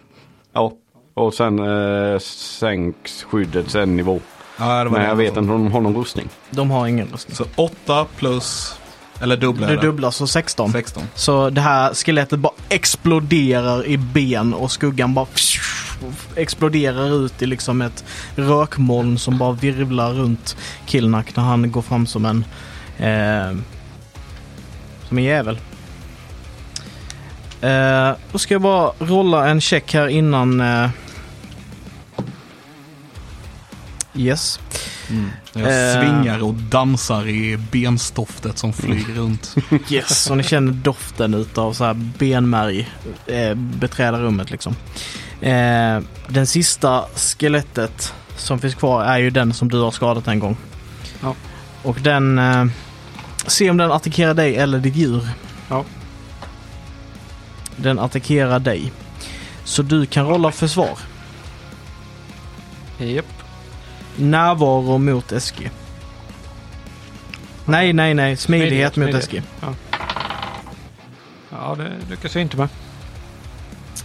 Ja. 0.54 0.74
Och 1.14 1.34
sen 1.34 1.60
eh, 1.60 2.20
sänks 2.20 3.24
skyddet 3.24 3.76
en 3.76 3.98
nivå. 3.98 4.20
Ja, 4.58 4.84
det 4.84 4.90
Men 4.90 5.02
det 5.02 5.08
jag 5.08 5.16
vet 5.16 5.38
inte 5.38 5.40
om 5.40 5.48
de 5.48 5.72
har 5.72 5.82
någon 5.82 5.96
rustning. 5.96 6.30
De 6.50 6.72
har 6.72 6.88
ingen 6.88 7.08
rustning. 7.08 7.36
Så 7.36 7.46
8 7.56 8.06
plus, 8.18 8.79
eller 9.22 9.38
dubbla 9.38 9.68
Du 9.68 9.76
det. 9.76 9.82
dubblar 9.82 10.12
så 10.12 10.28
16. 10.28 10.72
16. 10.72 11.04
Så 11.16 11.50
det 11.50 11.62
här 11.62 11.94
skelettet 11.94 12.40
bara 12.40 12.54
exploderar 12.70 13.86
i 13.86 13.98
ben 13.98 14.54
och 14.54 14.72
skuggan 14.72 15.14
bara 15.14 15.28
exploderar 16.36 17.26
ut 17.26 17.42
i 17.42 17.46
liksom 17.46 17.82
ett 17.82 18.04
rökmoln 18.36 19.20
som 19.20 19.38
bara 19.38 19.52
virvlar 19.52 20.14
runt 20.14 20.58
Killnack 20.86 21.36
när 21.36 21.44
han 21.44 21.72
går 21.72 21.82
fram 21.82 22.08
som 22.08 22.26
en 22.26 22.46
eh, 22.98 23.58
som 25.08 25.18
en 25.18 25.24
jävel. 25.24 25.60
Eh, 27.62 28.12
då 28.32 28.38
ska 28.38 28.54
jag 28.54 28.62
bara 28.62 28.92
rolla 29.00 29.48
en 29.50 29.62
check 29.62 29.94
här 29.94 30.08
innan 30.08 30.62
eh, 30.62 30.90
Yes. 34.16 34.60
Jag 35.54 35.64
Eh. 35.64 36.02
svingar 36.02 36.44
och 36.44 36.54
dansar 36.54 37.28
i 37.28 37.58
benstoftet 37.72 38.58
som 38.58 38.74
flyger 38.74 39.14
runt. 39.14 39.56
Yes, 39.90 40.30
och 40.30 40.38
ni 40.38 40.44
känner 40.44 40.72
doften 40.72 41.34
utav 41.34 41.74
så 41.74 41.84
här 41.86 41.94
benmärg 41.94 42.90
eh, 43.28 43.54
beträda 43.56 44.20
rummet 44.20 44.52
liksom. 44.52 44.76
Eh, 45.42 46.00
den 46.28 46.48
sista 46.48 47.06
skelettet 47.16 48.14
som 48.38 48.60
finns 48.60 48.76
kvar 48.76 49.04
är 49.04 49.18
ju 49.18 49.30
den 49.30 49.54
som 49.54 49.68
du 49.70 49.80
har 49.80 49.92
skadat 49.92 50.28
en 50.28 50.40
gång. 50.40 50.58
Ja. 51.22 51.36
Och 51.84 51.98
den... 52.02 52.40
Eh, 52.40 52.66
se 53.48 53.70
om 53.70 53.78
den 53.78 53.92
attackerar 53.92 54.34
dig 54.34 54.56
eller 54.56 54.80
ditt 54.80 54.96
djur. 54.96 55.28
Ja. 55.70 55.86
Den 57.76 58.00
attackerar 58.00 58.60
dig. 58.60 58.92
Så 59.64 59.82
du 59.82 60.06
kan 60.06 60.26
rolla 60.28 60.52
försvar. 60.52 60.98
Japp. 62.98 63.39
Närvaro 64.20 64.98
mot 64.98 65.42
SG. 65.44 65.70
Nej, 67.66 67.94
nej, 67.94 68.14
nej. 68.14 68.38
Smidighet, 68.38 68.96
mot 68.96 69.10
smidighet. 69.12 69.24
SG. 69.24 69.42
Ja. 69.62 69.74
ja, 71.50 71.76
det 71.78 71.92
lyckas 72.10 72.36
jag 72.36 72.42
inte 72.42 72.58
med. 72.58 72.70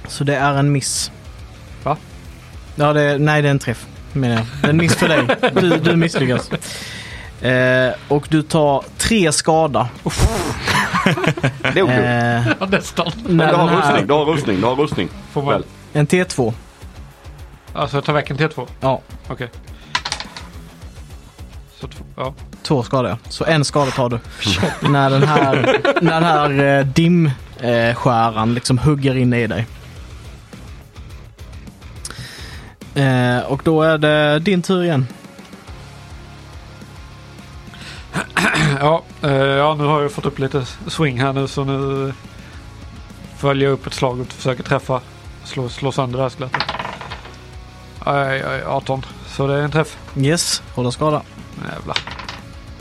Så 0.09 0.25
det 0.25 0.37
är 0.37 0.55
en 0.55 0.73
miss. 0.73 1.11
Va? 1.83 1.97
Ja, 2.75 2.93
det, 2.93 3.19
nej 3.19 3.43
det 3.43 3.49
är 3.49 3.51
en 3.51 3.59
träff. 3.59 3.87
Menar 4.12 4.35
jag. 4.37 4.45
Det 4.61 4.67
är 4.67 4.71
en 4.71 4.77
miss 4.77 4.95
för 4.95 5.09
dig. 5.09 5.27
Du, 5.55 5.79
du 5.79 5.97
misslyckas. 5.97 6.51
Eh, 7.43 7.93
och 8.09 8.27
du 8.31 8.43
tar 8.43 8.85
tre 8.99 9.33
skada. 9.33 9.89
Det 11.62 11.79
är 11.79 11.83
okej. 11.83 11.97
Eh, 12.05 12.49
Ja, 12.61 12.67
nästan. 12.67 13.12
Men 13.27 13.49
du 13.49 13.55
har 13.55 13.69
här- 13.69 13.77
rustning, 13.77 14.07
du 14.07 14.12
har 14.15 14.25
rustning, 14.25 14.61
du 14.61 14.67
har 14.67 14.75
rustning. 14.77 15.09
Får 15.33 15.43
man... 15.43 15.53
Väl. 15.55 15.65
En 15.93 16.07
T2. 16.07 16.53
Alltså 17.73 17.97
jag 17.97 18.05
tar 18.05 18.12
väck 18.12 18.31
en 18.31 18.39
T2? 18.39 18.69
Ja, 18.81 19.01
Okej. 19.29 19.49
Så 21.85 21.89
två, 21.89 22.05
ja. 22.16 22.35
två 22.62 22.82
skador. 22.82 23.11
ja. 23.11 23.16
Så 23.28 23.45
en 23.45 23.64
skada 23.64 23.91
tar 23.91 24.09
du. 24.09 24.18
när 24.89 25.11
den 25.11 25.22
här, 25.22 25.80
när 26.01 26.20
den 26.20 26.24
här 26.24 26.78
eh, 26.78 26.87
dimskäran 26.87 28.55
liksom 28.55 28.78
hugger 28.78 29.16
in 29.16 29.32
i 29.32 29.47
dig. 29.47 29.66
Eh, 32.95 33.39
och 33.39 33.61
då 33.64 33.82
är 33.82 33.99
det 33.99 34.39
din 34.39 34.62
tur 34.62 34.85
igen. 34.85 35.07
Ja, 38.80 39.03
eh, 39.22 39.30
ja, 39.32 39.74
nu 39.74 39.85
har 39.85 40.03
jag 40.03 40.12
fått 40.12 40.26
upp 40.26 40.39
lite 40.39 40.66
swing 40.87 41.20
här 41.20 41.32
nu 41.32 41.49
så 41.49 41.64
nu 41.64 42.12
följer 43.37 43.68
jag 43.68 43.72
upp 43.72 43.87
ett 43.87 43.95
slag 43.95 44.20
och 44.20 44.26
försöker 44.26 44.62
träffa. 44.62 45.01
Slå, 45.45 45.68
slå 45.68 45.93
sönder 45.93 46.18
det 46.18 46.22
här 46.22 46.30
skelettet. 46.30 46.62
Aj, 47.99 48.43
aj, 48.43 48.62
18. 48.62 49.07
Så 49.26 49.47
det 49.47 49.55
är 49.55 49.62
en 49.62 49.70
träff. 49.70 49.99
Yes, 50.16 50.62
håller 50.74 50.91
skada. 50.91 51.22
Jävlar. 51.63 51.99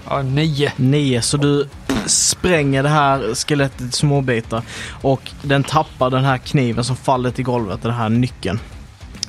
Ja, 0.10 0.22
9. 0.22 0.72
Nio, 0.76 1.22
så 1.22 1.38
du 1.38 1.70
spränger 2.06 2.84
det 2.84 2.90
här 2.90 3.36
skelettet 3.36 3.82
i 3.82 3.92
småbitar 3.92 4.64
och 5.02 5.32
den 5.42 5.64
tappar 5.64 6.10
den 6.10 6.24
här 6.24 6.38
kniven 6.38 6.84
som 6.84 6.96
faller 6.96 7.32
till 7.32 7.46
golvet, 7.46 7.82
den 7.82 7.94
här 7.94 8.10
nyckeln 8.10 8.60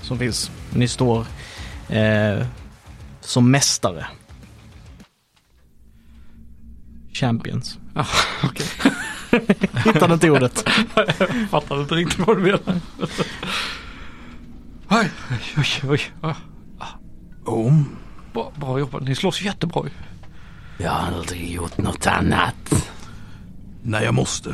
som 0.03 0.19
finns. 0.19 0.51
Ni 0.71 0.89
står 0.89 1.27
eh, 1.89 2.47
som 3.21 3.51
mästare. 3.51 4.07
Champions. 7.13 7.79
Ja, 7.95 8.07
okej. 8.43 8.67
Hittade 9.85 10.15
inte 10.15 10.31
ordet. 10.31 10.69
Jag 10.95 11.49
fattar 11.51 11.81
inte 11.81 11.95
riktigt 11.95 12.27
vad 12.27 12.37
du 12.37 12.43
menar. 12.43 12.81
Oj, 14.89 15.11
oj, 15.57 15.67
oj. 15.89 16.01
oj. 16.23 16.35
Oh. 17.45 17.73
Bra, 18.35 18.53
bra 18.57 18.79
jobbat. 18.79 19.03
Ni 19.03 19.15
slåss 19.15 19.43
jättebra 19.43 19.83
ju. 19.85 19.91
Jag 20.85 20.91
har 20.91 21.13
aldrig 21.13 21.51
gjort 21.53 21.79
något 21.79 22.07
annat. 22.07 22.91
Nej, 23.83 24.05
jag 24.05 24.15
måste. 24.15 24.49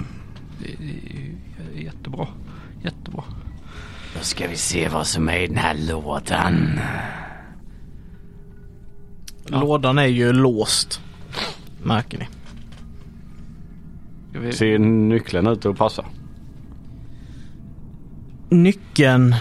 Det 0.58 0.76
det 0.78 1.80
är 1.80 1.82
Jättebra. 1.82 2.28
Jättebra. 2.84 3.24
Då 4.18 4.20
ska 4.20 4.48
vi 4.48 4.56
se 4.56 4.88
vad 4.88 5.06
som 5.06 5.28
är 5.28 5.38
i 5.38 5.46
den 5.46 5.56
här 5.56 5.74
lådan. 5.74 6.80
Lådan 9.46 9.98
är 9.98 10.06
ju 10.06 10.32
låst. 10.32 11.00
Märker 11.82 12.18
ni. 12.18 12.28
Vet, 14.40 14.56
Ser 14.56 14.78
nyckeln 14.78 15.46
ut 15.46 15.66
att 15.66 15.76
passa? 15.76 16.04
Nyckeln, 18.48 19.32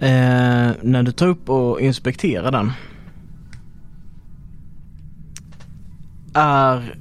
eh, 0.00 0.70
när 0.82 1.02
du 1.02 1.12
tar 1.12 1.26
upp 1.28 1.48
och 1.50 1.80
inspekterar 1.80 2.52
den, 2.52 2.72
är... 6.38 6.94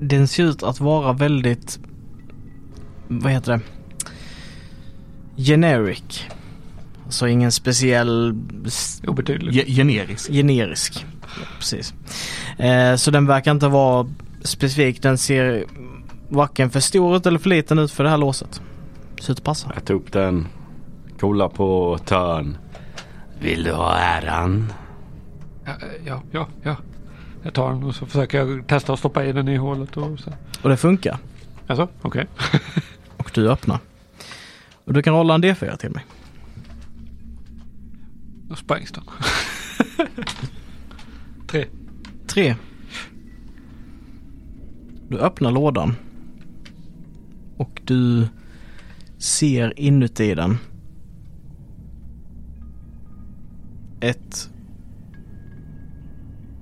Den 0.00 0.28
ser 0.28 0.44
ut 0.44 0.62
att 0.62 0.80
vara 0.80 1.12
väldigt, 1.12 1.78
vad 3.08 3.32
heter 3.32 3.52
det, 3.52 3.60
generic. 5.42 6.24
Alltså 7.04 7.28
ingen 7.28 7.52
speciell 7.52 8.34
obetydligt. 9.06 9.56
Ge- 9.56 9.74
generisk. 9.76 10.30
generisk. 10.32 11.06
Ja, 11.22 11.46
precis. 11.58 11.94
Eh, 12.58 12.96
så 12.96 13.10
den 13.10 13.26
verkar 13.26 13.50
inte 13.50 13.68
vara 13.68 14.08
specifik. 14.42 15.02
Den 15.02 15.18
ser 15.18 15.64
varken 16.28 16.70
för 16.70 16.80
stor 16.80 17.16
ut 17.16 17.26
eller 17.26 17.38
för 17.38 17.48
liten 17.48 17.78
ut 17.78 17.92
för 17.92 18.04
det 18.04 18.10
här 18.10 18.18
låset. 18.18 18.60
Ser 19.20 19.32
ut 19.32 19.38
att 19.38 19.44
passa. 19.44 19.70
Jag 19.74 19.84
tar 19.84 19.94
upp 19.94 20.12
den. 20.12 20.46
Kolla 21.20 21.48
på 21.48 21.98
törn. 22.04 22.56
Vill 23.40 23.64
du 23.64 23.72
ha 23.72 23.96
äran? 23.96 24.72
Ja, 25.68 25.76
ja, 26.04 26.22
ja, 26.30 26.48
ja. 26.62 26.76
Jag 27.42 27.54
tar 27.54 27.72
den 27.72 27.84
och 27.84 27.94
så 27.94 28.06
försöker 28.06 28.38
jag 28.38 28.66
testa 28.66 28.92
att 28.92 28.98
stoppa 28.98 29.24
i 29.24 29.32
den 29.32 29.48
i 29.48 29.56
hålet 29.56 29.96
och 29.96 30.20
så. 30.20 30.32
Och 30.62 30.68
det 30.68 30.76
funkar. 30.76 31.18
Alltså, 31.66 31.88
okej. 32.02 32.26
Och 33.16 33.30
du 33.34 33.50
öppnar. 33.50 33.78
Och 34.84 34.92
du 34.92 35.02
kan 35.02 35.14
rolla 35.14 35.34
en 35.34 35.44
D4 35.44 35.76
till 35.76 35.90
mig. 35.90 36.04
Då 38.48 38.54
sprängs 38.54 38.92
den. 38.92 39.04
Tre. 41.46 41.66
Tre. 42.26 42.56
Du 45.08 45.18
öppnar 45.18 45.50
lådan. 45.50 45.94
Och 47.56 47.82
du 47.84 48.28
ser 49.18 49.80
inuti 49.80 50.34
den. 50.34 50.58
ett, 54.00 54.50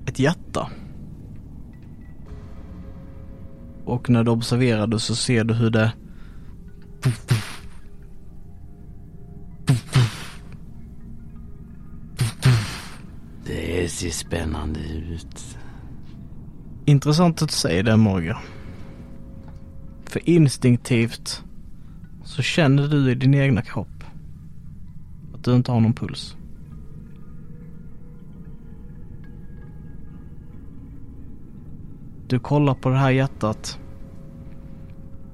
ett 0.07 0.19
hjärta. 0.19 0.71
Och 3.85 4.11
när 4.11 4.25
du 4.25 4.31
observerar 4.31 4.87
det 4.87 4.99
så 4.99 5.15
ser 5.15 5.45
du 5.45 5.55
hur 5.55 5.71
det 5.71 5.93
Det 13.45 13.93
ser 13.93 14.11
spännande 14.11 14.81
ut. 14.81 15.59
Intressant 16.85 17.43
att 17.43 17.49
du 17.49 17.55
säger 17.55 17.83
det 17.83 17.97
Morgan. 17.97 18.43
För 20.07 20.29
instinktivt 20.29 21.45
så 22.25 22.43
känner 22.43 22.89
du 22.89 23.11
i 23.11 23.15
din 23.15 23.35
egna 23.35 23.63
kropp 23.63 24.05
att 25.35 25.45
du 25.45 25.57
inte 25.57 25.73
har 25.73 25.81
någon 25.81 25.95
puls. 25.95 26.37
Du 32.29 32.39
kollar 32.39 32.75
på 32.75 32.89
det 32.89 32.97
här 32.97 33.11
hjärtat 33.11 33.79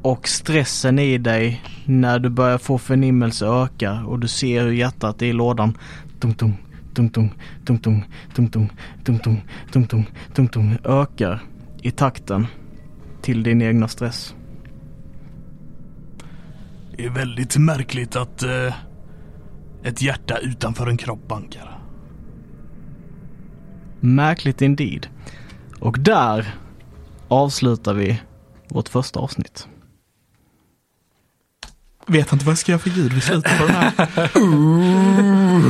och 0.02 0.28
stressen 0.28 0.98
i 0.98 1.18
dig 1.18 1.62
när 1.84 2.18
du 2.18 2.28
börjar 2.28 2.58
få 2.58 2.78
förnimmelse 2.78 3.46
ökar 3.46 4.08
och 4.08 4.18
du 4.18 4.28
ser 4.28 4.64
hur 4.64 4.72
hjärtat 4.72 5.22
i 5.22 5.32
lådan 5.32 5.78
tung 6.20 6.34
tung 6.34 6.58
tung 6.94 7.10
tung 7.10 7.34
tung 7.64 7.80
tung 7.84 8.04
tung 8.34 8.48
tung 8.54 8.70
tung 9.04 9.18
tung 9.24 9.42
tung 9.72 9.86
tung 9.86 10.06
tung 10.34 10.48
tung 10.48 10.78
ökar 10.84 11.42
i 11.82 11.90
takten 11.90 12.46
till 13.22 13.42
din 13.42 13.62
egna 13.62 13.88
stress. 13.88 14.34
Det 16.96 17.04
är 17.04 17.10
väldigt 17.10 17.56
märkligt 17.56 18.16
att 18.16 18.42
eh, 18.42 18.74
ett 19.82 20.02
hjärta 20.02 20.38
utanför 20.38 20.86
en 20.86 20.96
kropp 20.96 21.28
bankar. 21.28 21.78
Märkligt 24.00 24.62
indeed. 24.62 25.06
Och 25.80 25.98
där 25.98 26.54
avslutar 27.32 27.94
vi 27.94 28.20
vårt 28.68 28.88
första 28.88 29.20
avsnitt. 29.20 29.66
Vet 32.06 32.32
inte 32.32 32.44
vad 32.44 32.52
jag 32.52 32.58
ska 32.58 32.72
göra 32.72 32.82
för 32.82 32.90
ljud 32.90 33.12
vid 33.12 33.22
slutet 33.22 33.58
på 33.58 33.66
den 33.66 33.74
här. 33.76 33.90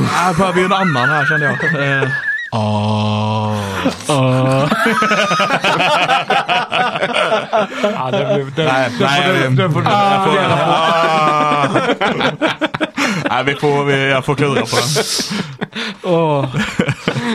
Här 0.06 0.34
behöver 0.34 0.52
vi 0.58 0.64
en 0.64 0.72
annan 0.72 1.08
här 1.08 1.26
kände 1.26 1.46
jag. 1.46 2.02
Eh, 2.02 2.08
ah. 2.52 3.58
Ja, 7.82 8.10
det 8.10 8.34
blev, 8.34 8.54
det, 8.54 8.64
Nej, 8.64 8.90
det, 8.98 9.04
nej, 9.04 9.22
får 9.26 9.32
du- 9.50 9.56
det 9.56 9.70
får 9.72 9.80
du 9.82 9.88
jag 9.90 10.24
får- 10.24 10.30
fundera 10.30 10.56
på. 12.78 12.91
Ah. 13.24 13.28
Nej, 13.30 13.44
vi 13.44 13.54
får, 13.60 13.84
vi, 13.84 14.08
jag 14.10 14.24
får 14.24 14.34
klura 14.34 14.60
på 14.60 14.76
den. 14.76 15.04
Åh. 16.02 16.56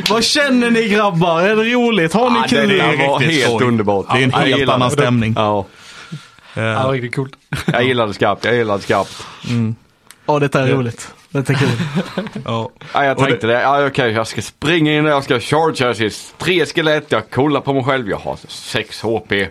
Vad 0.10 0.24
känner 0.24 0.72
ni 0.72 0.88
grabbar? 0.88 1.42
Är 1.42 1.56
det 1.56 1.64
roligt? 1.64 2.14
Har 2.14 2.30
ni 2.30 2.38
Ja, 2.40 2.46
kul? 2.48 2.70
det, 2.70 2.76
det 2.76 2.82
är 2.82 2.92
riktigt 3.20 3.42
helt 3.44 3.56
skoj. 3.56 3.68
underbart. 3.68 4.06
Det 4.14 4.20
är 4.20 4.24
en 4.24 4.34
helt 4.34 4.60
gillar 4.60 4.74
annan 4.74 4.90
det. 4.90 4.94
stämning. 4.94 5.34
Ja, 5.38 5.66
Ja, 6.54 6.62
Eh, 6.64 6.90
riktigt 6.90 7.16
coolt. 7.16 7.34
jag 7.66 7.84
gillar 7.84 8.08
det 8.08 8.14
skarpt. 8.14 8.46
Jag 8.46 8.56
gillar 8.56 8.78
det 8.78 8.84
skarpt. 8.84 9.26
Ja, 10.26 10.40
detta 10.40 10.62
är 10.62 10.68
roligt. 10.68 11.14
Detta 11.30 11.54
är 11.54 11.58
kul. 11.58 11.70
ja. 12.46 12.70
Ja, 12.94 13.06
jag 13.06 13.18
tänkte 13.18 13.48
det. 13.48 13.62
Ja, 13.62 13.86
okej, 13.88 14.12
jag 14.12 14.28
ska 14.28 14.42
springa 14.42 14.94
in 14.98 15.04
där, 15.04 15.12
jag 15.12 15.24
ska 15.24 15.40
charge, 15.40 15.86
jag 15.86 15.96
ser 15.98 16.14
tre 16.38 16.66
skelett, 16.66 17.06
jag 17.10 17.30
kollar 17.32 17.62
på 17.62 17.74
mig 17.74 17.84
själv, 17.84 18.10
jag 18.10 18.18
har 18.18 18.38
6 18.48 19.02
HP. 19.02 19.32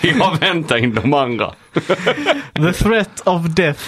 jag 0.00 0.38
väntar 0.40 0.76
in 0.76 0.94
de 0.94 1.14
andra. 1.14 1.52
The 2.54 2.72
threat 2.72 3.20
of 3.24 3.46
death 3.46 3.80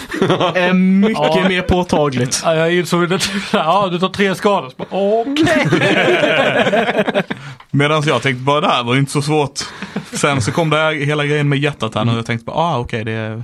är 0.55 0.73
mycket 0.73 1.17
Ja. 1.17 1.45
mer 1.47 1.61
påtagligt. 1.61 2.41
Ja, 2.45 2.55
jag 2.55 2.73
insåg 2.73 3.09
det. 3.09 3.19
Ja, 3.53 3.87
du 3.91 3.99
tar 3.99 4.09
tre 4.09 4.35
skador. 4.35 4.71
Okej. 4.89 5.67
Medan 7.71 8.03
jag 8.05 8.21
tänkte 8.21 8.43
bara 8.43 8.61
det 8.61 8.67
här 8.67 8.83
var 8.83 8.93
ju 8.93 8.99
inte 8.99 9.11
så 9.11 9.21
svårt. 9.21 9.59
Sen 10.13 10.41
så 10.41 10.51
kom 10.51 10.69
det 10.69 10.77
här, 10.77 10.93
hela 10.93 11.25
grejen 11.25 11.49
med 11.49 11.59
hjärtat 11.59 11.95
här 11.95 12.05
nu 12.05 12.11
och 12.11 12.17
jag 12.17 12.25
tänkte 12.25 12.45
bara, 12.45 12.55
ah 12.57 12.77
okej 12.77 13.03
det 13.03 13.11
är... 13.11 13.43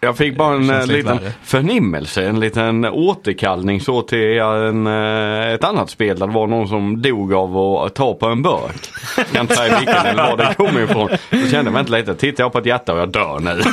Jag 0.00 0.16
fick 0.16 0.36
bara 0.36 0.54
en 0.54 0.70
eh, 0.70 0.80
lite 0.80 0.92
liten 0.92 1.16
värre. 1.18 1.32
förnimmelse, 1.42 2.24
en 2.28 2.40
liten 2.40 2.84
återkallning 2.84 3.80
så 3.80 4.02
till 4.02 4.38
en, 4.38 4.86
eh, 4.86 5.52
ett 5.52 5.64
annat 5.64 5.90
spel 5.90 6.18
där 6.18 6.26
det 6.26 6.32
var 6.32 6.46
någon 6.46 6.68
som 6.68 7.02
dog 7.02 7.34
av 7.34 7.56
att 7.58 7.94
ta 7.94 8.14
på 8.14 8.26
en 8.26 8.42
burk. 8.42 8.90
Jag 9.16 9.26
kan 9.26 9.40
inte 9.40 9.56
säga 9.56 9.78
vilken 9.78 10.06
eller 10.06 10.22
var 10.30 10.36
det 10.36 10.54
kom 10.56 10.78
ifrån. 10.78 11.08
Så 11.30 11.50
kände 11.50 11.70
jag, 11.70 11.72
vänta 11.72 11.92
lite, 11.96 12.14
tittar 12.14 12.44
jag 12.44 12.52
på 12.52 12.58
ett 12.58 12.66
hjärta 12.66 12.92
och 12.92 12.98
jag 12.98 13.08
dör 13.08 13.40
nu. 13.40 13.62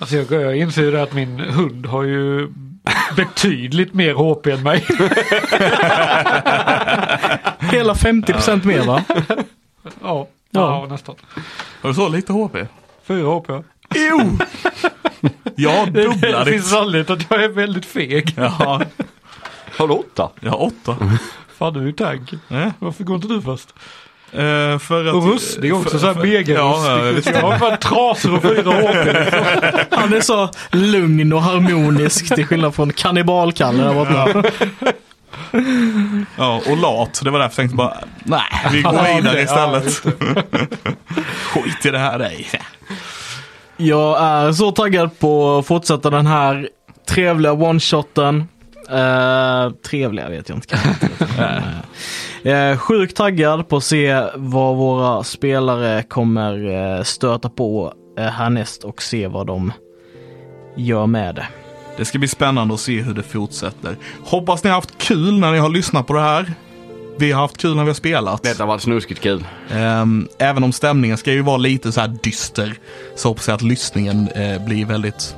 Alltså 0.00 0.16
jag, 0.16 0.42
jag 0.42 0.56
inser 0.56 0.82
ju 0.82 1.00
att 1.00 1.12
min 1.12 1.40
hund 1.40 1.86
har 1.86 2.02
ju 2.02 2.48
betydligt 3.16 3.94
mer 3.94 4.14
HP 4.14 4.46
än 4.46 4.62
mig. 4.62 4.76
Hela 7.72 7.94
50% 7.94 8.66
mer 8.66 8.82
va? 8.82 9.04
Ja, 9.18 9.34
ja. 10.02 10.26
Ja. 10.50 10.86
nästan. 10.90 11.14
Har 11.82 11.88
du 11.88 11.94
så 11.94 12.08
lite 12.08 12.32
HP? 12.32 12.56
Fyra 13.04 13.26
HP. 13.26 13.50
Ja. 13.88 13.96
Jo! 13.98 14.38
Jag 15.56 15.92
Det, 15.92 16.02
dubblar 16.02 16.44
det 16.44 16.50
finns 16.52 16.70
ditt. 16.70 16.78
anledning 16.78 17.16
att 17.16 17.26
jag 17.30 17.44
är 17.44 17.48
väldigt 17.48 17.86
feg. 17.86 18.34
Ja, 18.36 18.82
Har 19.78 19.88
du 19.88 19.94
åtta? 19.94 20.30
jag 20.40 20.50
har 20.50 20.62
åtta. 20.62 20.96
Fan 21.58 21.72
du 21.74 21.80
är 21.80 21.84
ju 21.86 21.92
tank. 21.92 22.32
Eh, 22.32 22.68
Varför 22.78 23.04
går 23.04 23.16
inte 23.16 23.28
du 23.28 23.42
först? 23.42 23.68
eh, 24.32 24.78
för 24.78 25.06
att... 25.06 25.14
Och 25.14 25.32
rustning 25.32 25.72
också, 25.74 25.90
för- 25.90 25.98
så 25.98 26.06
här 26.06 26.14
för- 26.14 26.22
mega 26.22 26.54
Ja, 26.54 26.96
ja, 26.98 27.10
visst. 27.12 27.30
Jag 27.30 27.40
har 27.40 27.58
bara 27.58 27.76
trasor 27.76 28.34
och 28.36 28.42
fyra 28.42 28.70
HP. 28.72 29.88
Han 29.90 30.12
är 30.12 30.20
så 30.20 30.50
lugn 30.72 31.32
och 31.32 31.42
harmonisk 31.42 32.34
till 32.34 32.46
skillnad 32.46 32.74
från 32.74 32.92
kannibalkalle 32.92 33.82
där 33.82 33.94
borta. 33.94 34.42
Ja, 36.36 36.60
och 36.70 36.76
lat. 36.76 37.20
Det 37.24 37.30
var 37.30 37.38
därför 37.38 37.62
jag 37.62 37.68
tänkte 37.70 37.76
bara, 37.76 37.94
nej, 38.24 38.40
vi 38.72 38.82
går 38.82 39.14
vidare 39.16 39.34
det- 39.36 39.42
istället. 39.42 40.02
Skit 41.52 41.86
i 41.86 41.90
det 41.90 41.98
här 41.98 42.18
dig. 42.18 42.48
Jag 43.80 44.22
är 44.22 44.52
så 44.52 44.70
taggad 44.72 45.18
på 45.18 45.58
att 45.58 45.66
fortsätta 45.66 46.10
den 46.10 46.26
här 46.26 46.68
trevliga 47.08 47.52
one-shoten. 47.52 48.44
Uh, 48.90 49.72
trevliga 49.90 50.28
vet 50.28 50.48
jag 50.48 50.58
inte. 50.58 50.78
Eh, 51.38 51.62
Jag 52.42 52.58
är 52.58 52.76
sjukt 52.76 53.16
taggad 53.16 53.68
på 53.68 53.76
att 53.76 53.84
se 53.84 54.22
vad 54.34 54.76
våra 54.76 55.24
spelare 55.24 56.02
kommer 56.02 56.68
eh, 56.96 57.02
stöta 57.02 57.48
på 57.48 57.92
eh, 58.18 58.24
härnäst 58.24 58.84
och 58.84 59.02
se 59.02 59.26
vad 59.26 59.46
de 59.46 59.72
gör 60.76 61.06
med 61.06 61.34
det. 61.34 61.46
Det 61.96 62.04
ska 62.04 62.18
bli 62.18 62.28
spännande 62.28 62.74
att 62.74 62.80
se 62.80 63.00
hur 63.00 63.14
det 63.14 63.22
fortsätter. 63.22 63.96
Hoppas 64.24 64.64
ni 64.64 64.70
har 64.70 64.74
haft 64.74 64.98
kul 64.98 65.38
när 65.38 65.52
ni 65.52 65.58
har 65.58 65.68
lyssnat 65.68 66.06
på 66.06 66.12
det 66.12 66.20
här. 66.20 66.52
Vi 67.18 67.32
har 67.32 67.40
haft 67.40 67.56
kul 67.56 67.76
när 67.76 67.84
vi 67.84 67.88
har 67.88 67.94
spelat. 67.94 68.42
Detta 68.42 68.66
var 68.66 68.78
snuskigt 68.78 69.20
kul. 69.20 69.44
Ehm, 69.70 70.28
även 70.38 70.64
om 70.64 70.72
stämningen 70.72 71.16
ska 71.18 71.32
ju 71.32 71.42
vara 71.42 71.56
lite 71.56 71.92
så 71.92 72.00
här 72.00 72.16
dyster 72.22 72.74
så 73.16 73.28
hoppas 73.28 73.48
jag 73.48 73.54
att 73.54 73.62
lyssningen 73.62 74.28
eh, 74.28 74.64
blir 74.64 74.84
väldigt 74.84 75.34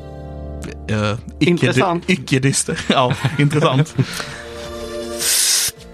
eh, 0.88 1.12
icke, 1.38 1.50
Intressant. 1.50 2.10
Icke-dyster. 2.10 2.80
ja, 2.88 3.14
intressant. 3.38 3.94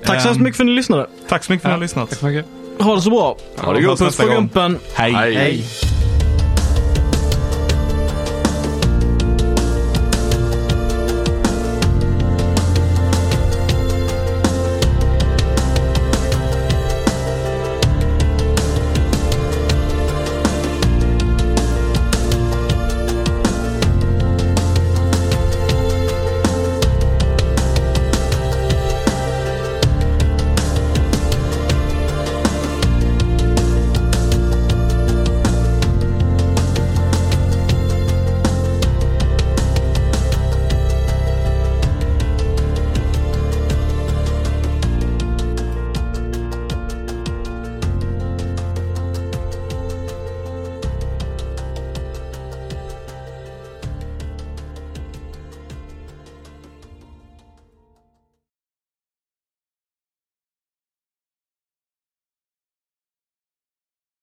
Tack 0.05 0.21
så 0.23 0.29
hemskt 0.29 0.37
Ehm, 0.39 0.43
mycket 0.43 0.57
för 0.57 0.65
att 0.65 0.69
ni 0.69 0.73
lyssnade. 0.73 1.07
Tack 1.29 1.45
så 1.45 1.53
mycket 1.53 1.63
för 1.63 1.69
att 1.69 1.73
ni 1.73 1.77
har 1.77 1.81
lyssnat. 1.85 2.11
Tack 2.11 2.19
så 2.19 2.27
mycket. 2.27 2.47
Ha 2.79 2.95
det 2.95 3.03
så 3.03 3.11
bra. 3.11 3.37
Ha 3.57 3.73
det 3.73 3.83
gott 3.83 3.99
Puss 3.99 4.17
på 4.17 4.27
gumpen. 4.27 4.79
Hej. 4.95 5.13
Hej. 5.13 5.35
Hej. 5.35 5.65